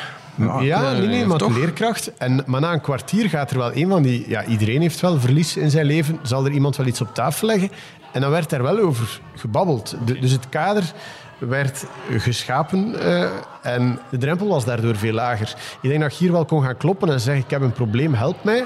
Ja, 0.62 0.91
eh, 0.91 0.97
nee, 0.97 1.08
nee, 1.08 1.25
maar 1.25 1.38
toch? 1.38 1.53
de 1.53 1.60
leerkracht. 1.60 2.12
En, 2.17 2.43
maar 2.45 2.62
na 2.62 2.73
een 2.73 2.81
kwartier 2.81 3.29
gaat 3.29 3.51
er 3.51 3.58
wel 3.58 3.75
een 3.75 3.89
van 3.89 4.01
die... 4.01 4.25
Ja, 4.29 4.45
iedereen 4.45 4.81
heeft 4.81 4.99
wel 4.99 5.19
verlies 5.19 5.58
in 5.58 5.69
zijn 5.69 5.86
leven. 5.86 6.19
Zal 6.21 6.45
er 6.45 6.51
iemand 6.51 6.75
wel 6.75 6.86
iets 6.86 7.01
op 7.01 7.13
tafel 7.13 7.47
leggen? 7.47 7.69
En 8.12 8.21
dan 8.21 8.29
werd 8.29 8.49
daar 8.49 8.63
wel 8.63 8.79
over 8.79 9.19
gebabbeld. 9.36 9.95
De- 10.05 10.19
dus 10.19 10.31
het 10.31 10.49
kader 10.49 10.93
werd 11.38 11.86
geschapen 12.17 13.00
eh, 13.02 13.30
en 13.62 14.00
de 14.10 14.17
drempel 14.17 14.48
was 14.48 14.65
daardoor 14.65 14.95
veel 14.95 15.13
lager. 15.13 15.54
Ik 15.82 15.89
denk 15.89 16.02
dat 16.02 16.12
je 16.17 16.24
hier 16.24 16.32
wel 16.32 16.45
kon 16.45 16.63
gaan 16.63 16.78
kloppen 16.78 17.10
en 17.10 17.19
zeggen 17.19 17.43
ik 17.43 17.50
heb 17.50 17.62
een 17.62 17.71
probleem, 17.71 18.13
help 18.13 18.43
mij. 18.43 18.65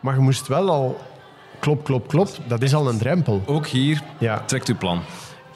Maar 0.00 0.14
je 0.14 0.20
moest 0.20 0.46
wel 0.46 0.70
al... 0.70 1.00
Klop, 1.58 1.84
klop, 1.84 2.08
klop. 2.08 2.28
Dat 2.46 2.62
is 2.62 2.74
al 2.74 2.88
een 2.88 2.98
drempel. 2.98 3.42
Ook 3.46 3.66
hier 3.66 4.02
Ja. 4.18 4.42
trekt 4.46 4.68
uw 4.68 4.76
plan. 4.76 5.00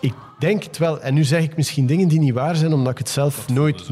Ik 0.00 0.14
denk 0.38 0.62
het 0.62 0.78
wel. 0.78 1.00
En 1.00 1.14
nu 1.14 1.24
zeg 1.24 1.42
ik 1.42 1.56
misschien 1.56 1.86
dingen 1.86 2.08
die 2.08 2.18
niet 2.18 2.34
waar 2.34 2.56
zijn, 2.56 2.72
omdat 2.72 2.92
ik 2.92 2.98
het 2.98 3.08
zelf 3.08 3.48
nooit 3.48 3.88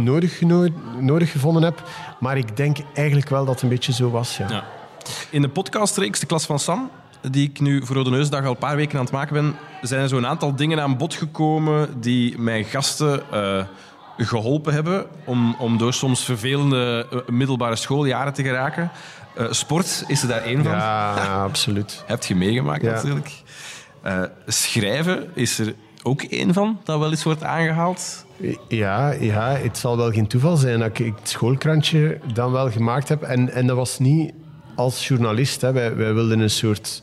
nodig 0.99 1.31
gevonden 1.31 1.63
heb. 1.63 1.83
Maar 2.21 2.37
ik 2.37 2.57
denk 2.57 2.77
eigenlijk 2.95 3.29
wel 3.29 3.45
dat 3.45 3.55
het 3.55 3.63
een 3.63 3.69
beetje 3.69 3.93
zo 3.93 4.11
was. 4.11 4.37
Ja. 4.37 4.47
Ja. 4.51 4.65
In 5.31 5.43
de 5.43 5.49
podcastreeks 5.49 6.21
De 6.21 6.27
Klas 6.27 6.47
van 6.47 6.59
Sam, 6.59 6.91
die 7.31 7.49
ik 7.49 7.61
nu 7.61 7.87
voor 7.87 7.97
Rode 7.97 8.11
Neusdag 8.11 8.45
al 8.45 8.51
een 8.51 8.57
paar 8.57 8.77
weken 8.77 8.99
aan 8.99 9.05
het 9.05 9.13
maken 9.13 9.35
ben, 9.35 9.55
zijn 9.83 10.03
er 10.03 10.09
zo'n 10.09 10.27
aantal 10.27 10.57
dingen 10.57 10.81
aan 10.81 10.97
bod 10.97 11.15
gekomen 11.15 12.01
die 12.01 12.39
mijn 12.39 12.65
gasten 12.65 13.23
eh, 13.33 13.65
geholpen 14.17 14.73
hebben 14.73 15.07
om, 15.25 15.55
om 15.59 15.79
door 15.79 15.93
soms 15.93 16.25
vervelende 16.25 17.07
eh, 17.11 17.19
middelbare 17.29 17.77
schooljaren 17.77 18.33
te 18.33 18.43
geraken. 18.43 18.91
Eh, 19.37 19.47
sport 19.51 20.05
is 20.07 20.23
er 20.23 20.29
daar 20.29 20.43
één 20.43 20.63
van. 20.63 20.73
Ja, 20.73 21.43
absoluut. 21.43 22.03
Heb 22.07 22.25
je 22.25 22.35
meegemaakt 22.35 22.83
Ja. 22.83 22.93
natuurlijk. 22.93 23.33
Schrijven 24.47 25.31
is 25.35 25.59
er 25.59 25.75
ook 26.03 26.23
één 26.23 26.53
van, 26.53 26.81
dat 26.85 26.99
wel 26.99 27.11
eens 27.11 27.23
wordt 27.25 27.43
aangehaald. 27.45 28.27
Ja, 28.69 29.13
ja, 29.13 29.49
het 29.57 29.79
zal 29.79 29.97
wel 29.97 30.13
geen 30.13 30.27
toeval 30.27 30.57
zijn 30.57 30.79
dat 30.79 30.99
ik 30.99 31.13
het 31.19 31.29
schoolkrantje 31.29 32.19
dan 32.33 32.53
wel 32.53 32.71
gemaakt 32.71 33.09
heb. 33.09 33.23
En, 33.23 33.51
en 33.53 33.67
dat 33.67 33.77
was 33.77 33.99
niet 33.99 34.33
als 34.75 35.09
journalist. 35.09 35.61
Hè. 35.61 35.73
Wij, 35.73 35.97
wij 35.97 36.15
wilden 36.15 36.41
een 36.41 36.51
soort 36.51 37.03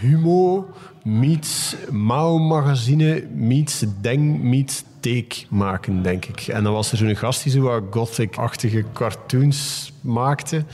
humo 0.00 0.70
meets 1.02 1.76
Mao-magazine 1.90 3.26
meets 3.34 3.84
Deng 4.00 4.42
meets 4.42 4.84
Take 5.00 5.46
maken, 5.48 6.02
denk 6.02 6.24
ik. 6.24 6.40
En 6.40 6.62
dan 6.62 6.72
was 6.72 6.92
er 6.92 6.98
zo'n 6.98 7.16
gast 7.16 7.42
die 7.42 7.52
zo 7.52 7.60
wat 7.60 7.82
gothic-achtige 7.90 8.84
cartoons 8.92 9.92
maakte. 10.00 10.64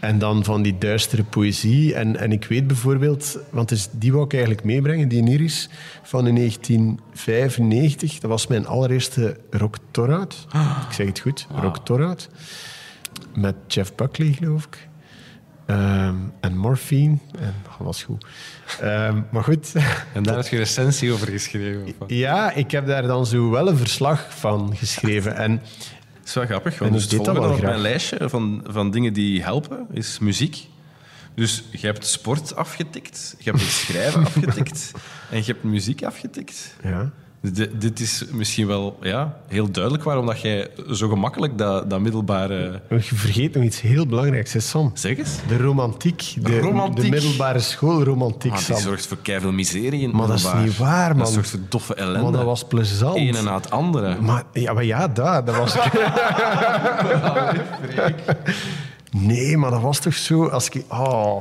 En 0.00 0.18
dan 0.18 0.44
van 0.44 0.62
die 0.62 0.78
duistere 0.78 1.24
poëzie. 1.24 1.94
En, 1.94 2.16
en 2.16 2.32
ik 2.32 2.44
weet 2.44 2.66
bijvoorbeeld, 2.66 3.38
want 3.50 3.68
dus 3.68 3.88
die 3.92 4.12
wou 4.12 4.24
ik 4.24 4.32
eigenlijk 4.32 4.64
meebrengen, 4.64 5.08
die 5.08 5.30
Iris 5.30 5.68
van 6.02 6.26
in 6.26 6.34
1995. 6.34 8.18
Dat 8.18 8.30
was 8.30 8.46
mijn 8.46 8.66
allereerste 8.66 9.36
rocktoruit. 9.50 10.46
Ik 10.88 10.92
zeg 10.92 11.06
het 11.06 11.18
goed, 11.18 11.46
rocktoruit. 11.54 12.28
Met 13.34 13.54
Jeff 13.66 13.94
Buckley, 13.94 14.32
geloof 14.32 14.64
ik. 14.64 14.88
Ehm, 15.68 16.14
en 16.40 16.56
Morphine. 16.56 17.16
En 17.38 17.54
dat 17.62 17.76
was 17.78 18.02
goed. 18.02 18.26
Ehm, 18.80 19.20
maar 19.30 19.44
goed, 19.44 19.72
En 20.14 20.22
daar 20.22 20.36
heb 20.36 20.46
je 20.46 20.56
recensie 20.56 21.12
over 21.12 21.28
geschreven. 21.28 21.84
of 21.84 21.92
wat? 21.98 22.10
ja, 22.10 22.52
ik 22.52 22.70
heb 22.70 22.86
daar 22.86 23.02
dan 23.02 23.26
zo 23.26 23.50
wel 23.50 23.68
een 23.68 23.76
verslag 23.76 24.26
van 24.38 24.76
geschreven. 24.76 25.36
En 25.36 25.56
Dat 25.56 26.26
is 26.26 26.34
wel 26.34 26.44
grappig, 26.46 26.78
want 26.78 26.92
dus 26.92 27.02
het 27.02 27.10
deed 27.10 27.24
dat 27.24 27.36
volgende 27.36 27.56
op 27.56 27.62
mijn 27.62 27.80
lijstje 27.80 28.28
van, 28.28 28.64
van 28.66 28.90
dingen 28.90 29.12
die 29.12 29.42
helpen 29.42 29.86
is 29.92 30.18
muziek. 30.18 30.66
Dus 31.34 31.64
je 31.70 31.86
hebt 31.86 32.06
sport 32.06 32.56
afgetikt, 32.56 33.34
je 33.38 33.50
hebt 33.50 33.62
het 33.62 33.72
schrijven 33.72 34.24
afgetikt 34.26 34.92
en 35.30 35.38
je 35.38 35.44
hebt 35.44 35.62
muziek 35.62 36.02
afgetikt. 36.04 36.74
ja, 36.82 37.10
D- 37.40 37.80
dit 37.80 38.00
is 38.00 38.24
misschien 38.30 38.66
wel 38.66 38.98
ja, 39.02 39.36
heel 39.48 39.70
duidelijk 39.70 40.04
waarom 40.04 40.26
dat 40.26 40.40
jij 40.40 40.68
zo 40.92 41.08
gemakkelijk 41.08 41.58
dat, 41.58 41.90
dat 41.90 42.00
middelbare... 42.00 42.80
je 42.88 43.00
vergeet 43.00 43.54
nog 43.54 43.64
iets 43.64 43.80
heel 43.80 44.06
belangrijks, 44.06 44.52
hè, 44.52 44.60
Sam. 44.60 44.90
Zeg 44.94 45.18
eens. 45.18 45.36
De 45.48 45.56
romantiek. 45.56 46.34
De, 46.38 46.60
Romantiek. 46.60 47.04
de 47.04 47.10
middelbare 47.10 47.58
schoolromantiek, 47.58 48.52
Ah, 48.52 48.66
die 48.66 48.76
zorgt 48.76 49.06
voor 49.06 49.16
keiveel 49.22 49.52
miserie 49.52 50.00
in 50.00 50.10
Maar 50.10 50.26
dat 50.26 50.36
is 50.38 50.46
niet 50.62 50.76
waar, 50.76 51.08
man. 51.08 51.18
Dat 51.18 51.32
zorgt 51.32 51.50
voor 51.50 51.60
doffe 51.68 51.94
ellende. 51.94 52.22
Maar 52.22 52.32
dat 52.32 52.44
was 52.44 52.64
plezant. 52.64 53.16
Ene 53.16 53.42
na 53.42 53.54
het 53.54 53.70
andere. 53.70 54.20
Maar, 54.20 54.42
ja, 54.52 54.72
maar 54.72 54.84
ja, 54.84 55.08
dat, 55.08 55.46
dat 55.46 55.56
was... 55.56 55.74
nee, 59.10 59.56
maar 59.56 59.70
dat 59.70 59.80
was 59.80 59.98
toch 59.98 60.14
zo... 60.14 60.46
Als 60.46 60.68
ik, 60.68 60.84
oh, 60.88 61.36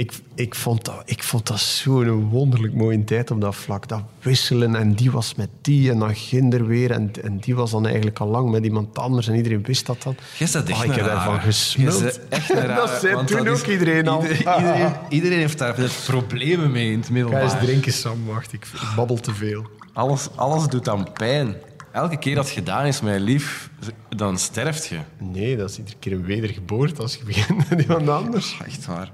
ik, 0.00 0.12
ik, 0.34 0.54
vond 0.54 0.84
dat, 0.84 1.02
ik 1.04 1.22
vond 1.22 1.46
dat 1.46 1.60
zo'n 1.60 2.28
wonderlijk 2.28 2.74
mooie 2.74 3.04
tijd 3.04 3.30
op 3.30 3.40
dat 3.40 3.54
vlak. 3.54 3.88
Dat 3.88 4.02
wisselen 4.20 4.74
en 4.74 4.94
die 4.94 5.10
was 5.10 5.34
met 5.34 5.48
die 5.60 5.90
en 5.90 5.98
dan 5.98 6.14
ginder 6.14 6.66
weer. 6.66 6.90
En, 6.90 7.10
en 7.22 7.38
die 7.38 7.54
was 7.54 7.70
dan 7.70 7.86
eigenlijk 7.86 8.18
al 8.18 8.26
lang 8.28 8.50
met 8.50 8.64
iemand 8.64 8.98
anders 8.98 9.28
en 9.28 9.34
iedereen 9.34 9.62
wist 9.62 9.86
dat 9.86 10.02
dan. 10.02 10.16
Bent 10.38 10.54
echt 10.54 10.78
Oh, 10.78 10.84
ik 10.84 10.94
heb 10.94 11.04
daarvan 11.04 11.40
gesmuld. 11.40 12.00
bent 12.02 12.20
echt 12.28 12.50
rare, 12.54 12.74
Dat 12.74 13.00
zei 13.00 13.24
toen 13.24 13.48
ook 13.48 13.66
iedereen 13.66 14.08
al. 14.08 14.22
Iedereen, 14.22 14.56
iedereen, 14.58 14.92
iedereen 15.08 15.38
heeft 15.38 15.58
daar 15.58 15.76
problemen 16.06 16.70
mee 16.70 16.90
in 16.90 16.98
het 16.98 17.06
Ga 17.06 17.12
middelbaar. 17.12 17.42
eens 17.42 17.58
drinken, 17.62 17.92
Sam. 17.92 18.26
Wacht, 18.26 18.52
ik, 18.52 18.64
ik 18.64 18.92
babbel 18.96 19.16
te 19.16 19.34
veel. 19.34 19.66
Alles, 19.92 20.28
alles 20.34 20.66
doet 20.66 20.84
dan 20.84 21.08
pijn. 21.12 21.54
Elke 21.92 22.16
keer 22.18 22.34
dat 22.34 22.44
het 22.44 22.54
gedaan 22.54 22.86
is, 22.86 23.00
mijn 23.00 23.20
lief, 23.20 23.70
dan 24.08 24.38
sterft 24.38 24.86
je. 24.86 24.98
Nee, 25.18 25.56
dat 25.56 25.70
is 25.70 25.78
iedere 25.78 25.96
keer 25.98 26.12
een 26.12 26.24
wedergeboorte 26.24 27.02
als 27.02 27.14
je 27.16 27.24
begint 27.24 27.70
met 27.70 27.80
iemand 27.80 28.08
anders. 28.08 28.58
Echt 28.66 28.86
waar. 28.86 29.10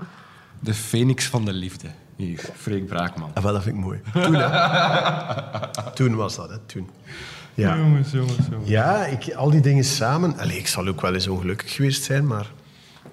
De 0.61 0.75
phoenix 0.75 1.27
van 1.27 1.45
de 1.45 1.53
liefde. 1.53 1.89
Hier, 2.17 2.41
Freek 2.57 2.87
Braakman. 2.87 3.31
Ah, 3.35 3.43
wel, 3.43 3.53
dat 3.53 3.63
vind 3.63 3.77
ik 3.77 3.83
mooi. 3.83 4.01
Toen, 4.13 4.35
hè. 4.35 5.91
Toen 5.95 6.15
was 6.15 6.37
dat, 6.37 6.51
hè. 6.51 6.59
Toen. 6.67 6.91
Ja, 7.55 7.77
Jongens, 7.77 8.11
jongens, 8.11 8.47
jongens. 8.51 8.69
ja 8.69 9.07
ik, 9.07 9.35
al 9.35 9.51
die 9.51 9.61
dingen 9.61 9.85
samen... 9.85 10.39
Allee, 10.39 10.59
ik 10.59 10.67
zal 10.67 10.87
ook 10.87 11.01
wel 11.01 11.15
eens 11.15 11.29
ongelukkig 11.29 11.75
geweest 11.75 12.03
zijn, 12.03 12.27
maar 12.27 12.53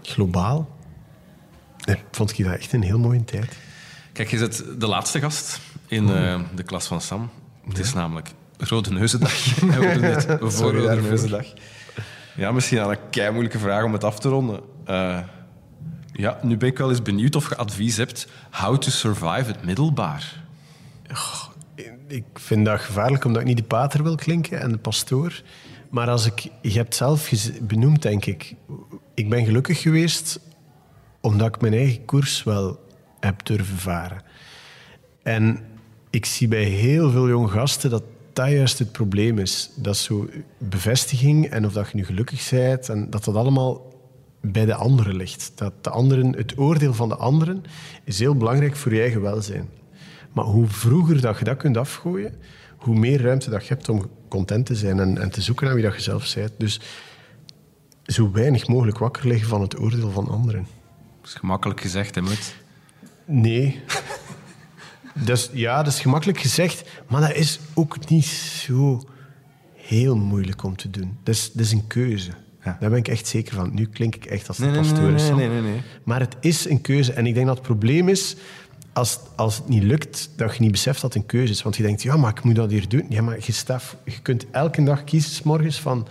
globaal 0.02 0.70
nee, 1.86 1.98
vond 2.12 2.40
ik 2.40 2.46
dat 2.46 2.54
echt 2.56 2.74
een 2.74 2.84
heel 2.84 3.00
mooie 3.00 3.24
tijd. 3.24 3.58
Kijk, 4.14 4.30
je 4.30 4.38
zit 4.38 4.64
de 4.78 4.88
laatste 4.88 5.20
gast 5.20 5.60
in 5.88 6.10
eh, 6.10 6.40
de 6.56 6.64
klas 6.64 6.88
van 6.88 7.02
Sam. 7.02 7.30
Het 7.68 7.80
is 7.80 7.94
namelijk 7.94 8.30
Rode 8.58 8.92
Neuzendag. 8.92 9.62
En 9.62 9.68
we 9.80 9.92
doen 9.94 10.02
dit 10.02 10.26
voor 10.40 10.52
Sorry 10.52 10.86
Rode. 10.86 11.02
Neuzendag. 11.02 11.46
Ja, 12.36 12.52
misschien 12.52 12.80
al 12.80 12.92
een 12.92 13.10
kei 13.10 13.32
moeilijke 13.32 13.60
vraag 13.60 13.84
om 13.84 13.94
het 13.94 14.04
af 14.04 14.20
te 14.20 14.30
ronden. 14.30 14.60
Eh, 14.86 15.20
ja, 16.14 16.40
nu 16.42 16.58
ben 16.58 16.70
ik 16.70 16.78
wel 16.78 16.90
eens 16.90 17.02
benieuwd 17.02 17.36
of 17.36 17.50
je 17.50 17.56
advies 17.56 17.98
hebt. 17.98 18.28
How 18.52 18.78
to 18.78 18.90
survive 18.90 19.44
het 19.46 19.66
middelbaar. 19.66 20.44
Ik 22.08 22.24
vind 22.34 22.66
dat 22.66 22.80
gevaarlijk 22.80 23.26
omdat 23.26 23.42
ik 23.42 23.48
niet 23.48 23.58
de 23.58 23.64
pater 23.64 24.04
wil 24.04 24.16
klinken 24.16 24.60
en 24.60 24.72
de 24.72 24.78
pastoor. 24.78 25.42
Maar 25.90 26.10
als 26.10 26.26
ik, 26.26 26.48
je 26.62 26.72
hebt 26.72 26.96
zelf 26.96 27.32
benoemd, 27.62 28.02
denk 28.02 28.26
ik. 28.26 28.56
Ik 29.14 29.30
ben 29.30 29.46
gelukkig 29.46 29.82
geweest 29.82 30.40
omdat 31.22 31.56
ik 31.56 31.62
mijn 31.62 31.74
eigen 31.74 32.06
koers 32.06 32.44
wel 32.44 32.80
heb 33.20 33.46
durven 33.46 33.78
varen. 33.78 34.22
En 35.24 35.60
ik 36.10 36.26
zie 36.26 36.48
bij 36.48 36.64
heel 36.64 37.12
veel 37.12 37.28
jonge 37.28 37.48
gasten 37.48 37.90
dat 37.90 38.04
dat 38.34 38.50
juist 38.50 38.80
het 38.80 38.92
probleem 38.92 39.40
is. 39.40 39.70
Dat 39.76 39.98
zo 39.98 40.30
bevestiging 40.58 41.50
en 41.50 41.66
of 41.66 41.74
dat 41.74 41.90
je 41.90 41.98
nu 41.98 42.06
gelukkig 42.06 42.50
bent 42.50 42.90
en 42.90 43.10
dat 43.10 43.24
dat 43.24 43.36
allemaal 43.36 43.93
bij 44.46 44.66
de 44.66 44.76
anderen 44.76 45.16
ligt. 45.16 45.52
Dat 45.56 45.84
de 45.84 45.90
anderen, 45.90 46.36
het 46.36 46.58
oordeel 46.58 46.94
van 46.94 47.10
de 47.10 47.16
anderen 47.16 47.64
is 48.04 48.20
heel 48.20 48.36
belangrijk 48.36 48.76
voor 48.76 48.94
je 48.94 49.02
eigen 49.02 49.22
welzijn. 49.22 49.70
Maar 50.32 50.46
hoe 50.46 50.68
vroeger 50.68 51.22
dat 51.22 51.40
je 51.40 51.44
dat 51.44 51.58
kunt 51.58 51.78
afgooien, 51.78 52.36
hoe 52.78 52.96
meer 52.96 53.22
ruimte 53.22 53.50
dat 53.50 53.68
je 53.68 53.74
hebt 53.74 53.90
om 53.90 54.10
content 54.28 54.66
te 54.66 54.76
zijn 54.76 55.00
en, 55.00 55.18
en 55.18 55.32
te 55.32 55.42
zoeken 55.42 55.66
naar 55.66 55.76
wie 55.76 55.84
dat 55.84 55.96
je 55.96 56.02
zelf 56.02 56.34
bent. 56.36 56.52
Dus 56.58 56.80
zo 58.06 58.32
weinig 58.32 58.68
mogelijk 58.68 58.98
wakker 58.98 59.28
liggen 59.28 59.48
van 59.48 59.62
het 59.62 59.80
oordeel 59.80 60.12
van 60.12 60.28
anderen. 60.28 60.68
Dat 61.22 61.30
is 61.30 61.34
gemakkelijk 61.34 61.82
gezegd, 61.82 62.16
hè? 62.16 62.22
Nee. 63.26 63.82
dus, 65.26 65.50
ja, 65.54 65.84
dat 65.84 65.94
is 65.94 66.00
gemakkelijk 66.00 66.40
gezegd, 66.40 66.90
maar 67.08 67.22
dat 67.22 67.36
is 67.36 67.60
ook 67.74 68.10
niet 68.10 68.26
zo 68.26 69.02
heel 69.74 70.16
moeilijk 70.16 70.64
om 70.64 70.76
te 70.76 70.90
doen. 70.90 71.18
Dat 71.24 71.36
is, 71.36 71.52
dat 71.52 71.66
is 71.66 71.72
een 71.72 71.88
keuze. 71.88 72.32
Daar 72.64 72.90
ben 72.90 72.96
ik 72.96 73.08
echt 73.08 73.28
zeker 73.28 73.56
van. 73.56 73.70
Nu 73.74 73.86
klink 73.86 74.16
ik 74.16 74.26
echt 74.26 74.48
als 74.48 74.58
de 74.58 74.64
Nee, 74.66 74.72
nee, 74.72 74.82
nee, 74.82 75.12
pastoor. 75.12 75.36
nee, 75.36 75.48
nee, 75.48 75.62
nee, 75.62 75.72
nee. 75.72 75.82
Maar 76.04 76.20
het 76.20 76.36
is 76.40 76.70
een 76.70 76.82
keuze. 76.82 77.14
En 77.14 77.26
ik 77.26 77.34
denk 77.34 77.46
dat 77.46 77.56
het 77.58 77.66
probleem 77.66 78.10
is, 78.10 78.36
als, 78.94 79.20
als 79.36 79.58
het 79.58 79.68
niet 79.70 79.84
lukt, 79.84 80.30
dat 80.36 80.56
je 80.56 80.62
niet 80.62 80.72
beseft 80.72 81.02
dat 81.02 81.14
het 81.14 81.22
een 81.22 81.28
keuze 81.28 81.54
is. 81.54 81.62
Want 81.62 81.76
je 81.76 81.84
denkt, 81.84 82.02
ja, 82.02 82.18
maar 82.18 82.32
ik 82.32 82.44
moet 82.44 82.56
dat 82.56 82.72
hier 82.72 82.88
doen. 82.88 83.06
Ja, 83.10 83.22
maar 83.22 83.38
je, 83.42 83.52
staat, 83.52 83.96
je 84.06 84.22
kunt 84.22 84.46
elke 84.52 84.84
dag 84.84 85.04
kiezen, 85.04 85.32
's 85.32 85.42
morgens 85.42 85.80
van... 85.80 86.08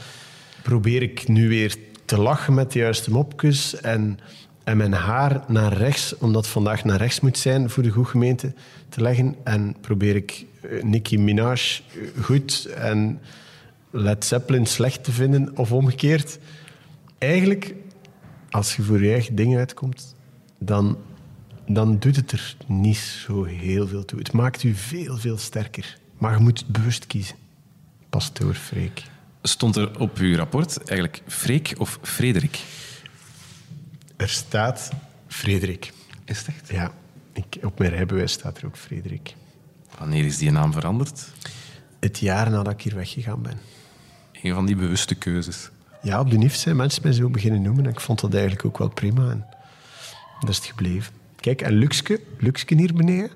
Probeer 0.63 1.03
ik 1.03 1.29
nu 1.29 1.49
weer 1.49 1.77
te 2.05 2.21
lachen 2.21 2.55
met 2.55 2.73
de 2.73 2.79
juiste 2.79 3.11
mopjes 3.11 3.81
en, 3.81 4.19
en 4.65 4.77
mijn 4.77 4.93
haar 4.93 5.45
naar 5.49 5.73
rechts, 5.73 6.19
omdat 6.19 6.43
het 6.43 6.53
vandaag 6.53 6.85
naar 6.85 6.99
rechts 6.99 7.21
moet 7.21 7.39
zijn 7.39 7.71
voor 7.71 7.83
de 7.83 7.91
goede 7.91 8.09
gemeente, 8.09 8.53
te 8.89 9.01
leggen. 9.03 9.37
En 9.45 9.77
probeer 9.81 10.17
ik 10.17 10.45
eh, 10.61 10.83
Nicki 10.83 11.19
Minaj 11.19 11.55
eh, 11.55 12.23
goed 12.23 12.65
en 12.65 13.21
Led 13.93 14.25
Zeppelin 14.25 14.67
slecht 14.67 15.05
te 15.05 15.13
vinden, 15.13 15.57
of 15.57 15.73
omgekeerd. 15.73 16.39
Eigenlijk, 17.19 17.75
als 18.51 18.77
je 18.77 18.83
voor 18.83 19.03
je 19.03 19.13
eigen 19.13 19.35
dingen 19.35 19.59
uitkomt, 19.59 20.15
dan, 20.59 20.99
dan 21.67 21.99
doet 21.99 22.17
het 22.17 22.33
er 22.33 22.57
niet 22.67 22.97
zo 22.97 23.45
heel 23.45 23.89
veel 23.89 24.05
toe. 24.05 24.19
Het 24.19 24.33
maakt 24.33 24.63
u 24.63 24.75
veel, 24.75 25.17
veel 25.17 25.39
sterker. 25.39 25.99
Maar 26.19 26.37
je 26.37 26.43
moet 26.43 26.59
het 26.59 26.69
bewust 26.69 27.07
kiezen. 27.07 27.37
Pastoor 28.09 28.55
Freek. 28.55 29.03
stond 29.43 29.77
er 29.77 30.01
op 30.01 30.17
uw 30.17 30.37
rapport 30.37 30.77
eigenlijk 30.77 31.23
Freek 31.27 31.75
of 31.79 31.99
Frederik? 32.03 32.61
Er 34.17 34.29
staat 34.29 34.91
Frederik. 35.27 35.93
Is 36.25 36.39
het 36.39 36.49
echt? 36.49 36.69
Ja, 36.69 36.93
ik, 37.33 37.59
op 37.63 37.79
mijn 37.79 37.91
rijbewijs 37.91 38.33
staat 38.33 38.59
er 38.59 38.67
ook 38.67 38.77
Frederik. 38.77 39.35
Wanneer 39.99 40.25
is 40.25 40.39
die 40.39 40.51
naam 40.51 40.73
veranderd? 40.73 41.29
Het 42.01 42.19
jaar 42.19 42.51
nadat 42.51 42.73
ik 42.73 42.81
hier 42.81 42.95
weggegaan 42.95 43.43
ben. 43.43 43.59
Een 44.43 44.55
van 44.55 44.67
die 44.67 44.77
bewuste 44.77 45.15
keuzes. 45.15 45.71
Ja, 46.03 46.21
op 46.21 46.31
de 46.31 46.37
NIF 46.37 46.55
zijn 46.55 46.77
mensen 46.77 47.03
mij 47.03 47.13
zo 47.13 47.29
beginnen 47.29 47.63
noemen. 47.63 47.85
En 47.85 47.91
ik 47.91 48.01
vond 48.01 48.21
dat 48.21 48.33
eigenlijk 48.33 48.65
ook 48.65 48.79
wel 48.79 48.89
prima. 48.89 49.31
En 49.31 49.47
dat 50.41 50.49
is 50.49 50.57
het 50.57 50.67
gebleven. 50.67 51.13
Kijk, 51.41 51.63
en 51.63 51.73
Luxke, 51.73 52.21
Luxke 52.39 52.75
hier 52.75 52.95
beneden, 52.95 53.31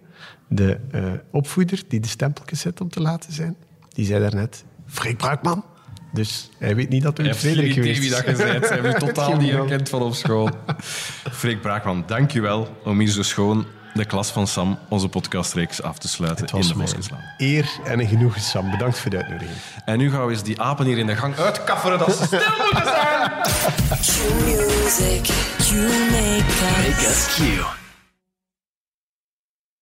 de 0.49 0.79
eh, 0.91 1.05
opvoeder 1.31 1.83
die 1.89 2.01
de 2.01 2.09
stempeltjes 2.09 2.61
zet 2.61 2.81
om 2.81 2.89
te 2.89 3.01
laten 3.01 3.33
zijn, 3.33 3.57
die 3.89 4.07
zei 4.07 4.21
daarnet, 4.21 4.65
Freek 4.87 5.17
Braakman. 5.17 5.65
Dus 6.13 6.51
hij 6.59 6.77
weet 6.77 6.89
niet 6.89 7.03
dat 7.03 7.17
we 7.17 7.23
Hij 7.23 7.33
het 7.33 7.43
heeft 7.43 7.55
Frederik 7.55 7.73
geen 7.73 7.83
idee 7.83 7.95
geweest 7.95 8.25
wie 8.25 8.35
dat 8.35 8.39
je 8.39 8.53
bent. 8.53 8.69
Hij 8.69 8.81
heeft 8.81 8.99
totaal 8.99 9.37
niet 9.37 9.51
herkend 9.51 9.89
van 9.89 10.03
op 10.03 10.15
school. 10.15 10.51
Freek 11.41 11.61
Braakman, 11.61 12.05
dank 12.07 12.31
je 12.31 12.41
wel 12.41 12.77
om 12.85 12.99
hier 12.99 13.09
zo 13.09 13.23
schoon 13.23 13.67
de 13.97 14.05
klas 14.05 14.31
van 14.31 14.47
Sam, 14.47 14.79
onze 14.89 15.09
podcastreeks, 15.09 15.83
af 15.83 15.99
te 15.99 16.09
sluiten 16.09 16.45
Het 16.45 16.55
in 16.55 16.61
de 16.69 16.75
Voskenslaan. 16.75 17.21
eer 17.37 17.69
en 17.85 18.01
een 18.01 18.07
genoegen, 18.09 18.41
Sam. 18.41 18.71
Bedankt 18.71 18.99
voor 18.99 19.11
de 19.11 19.17
uitnodiging. 19.17 19.57
En 19.85 19.99
nu 19.99 20.11
gaan 20.11 20.27
we 20.27 20.33
eens 20.33 20.43
die 20.43 20.61
apen 20.61 20.87
hier 20.87 20.99
in 20.99 21.07
de 21.07 21.17
gang 21.17 21.39
uitkafferen 21.39 21.99
dat 21.99 22.17
ze 22.17 22.25
stil 22.27 22.41
moeten 22.73 22.85
zijn. 22.85 23.31
Q 23.89 24.45
music, 24.45 25.29
makers. 26.11 26.61
Make 26.61 27.07
us 27.09 27.35
Q. 27.35 27.76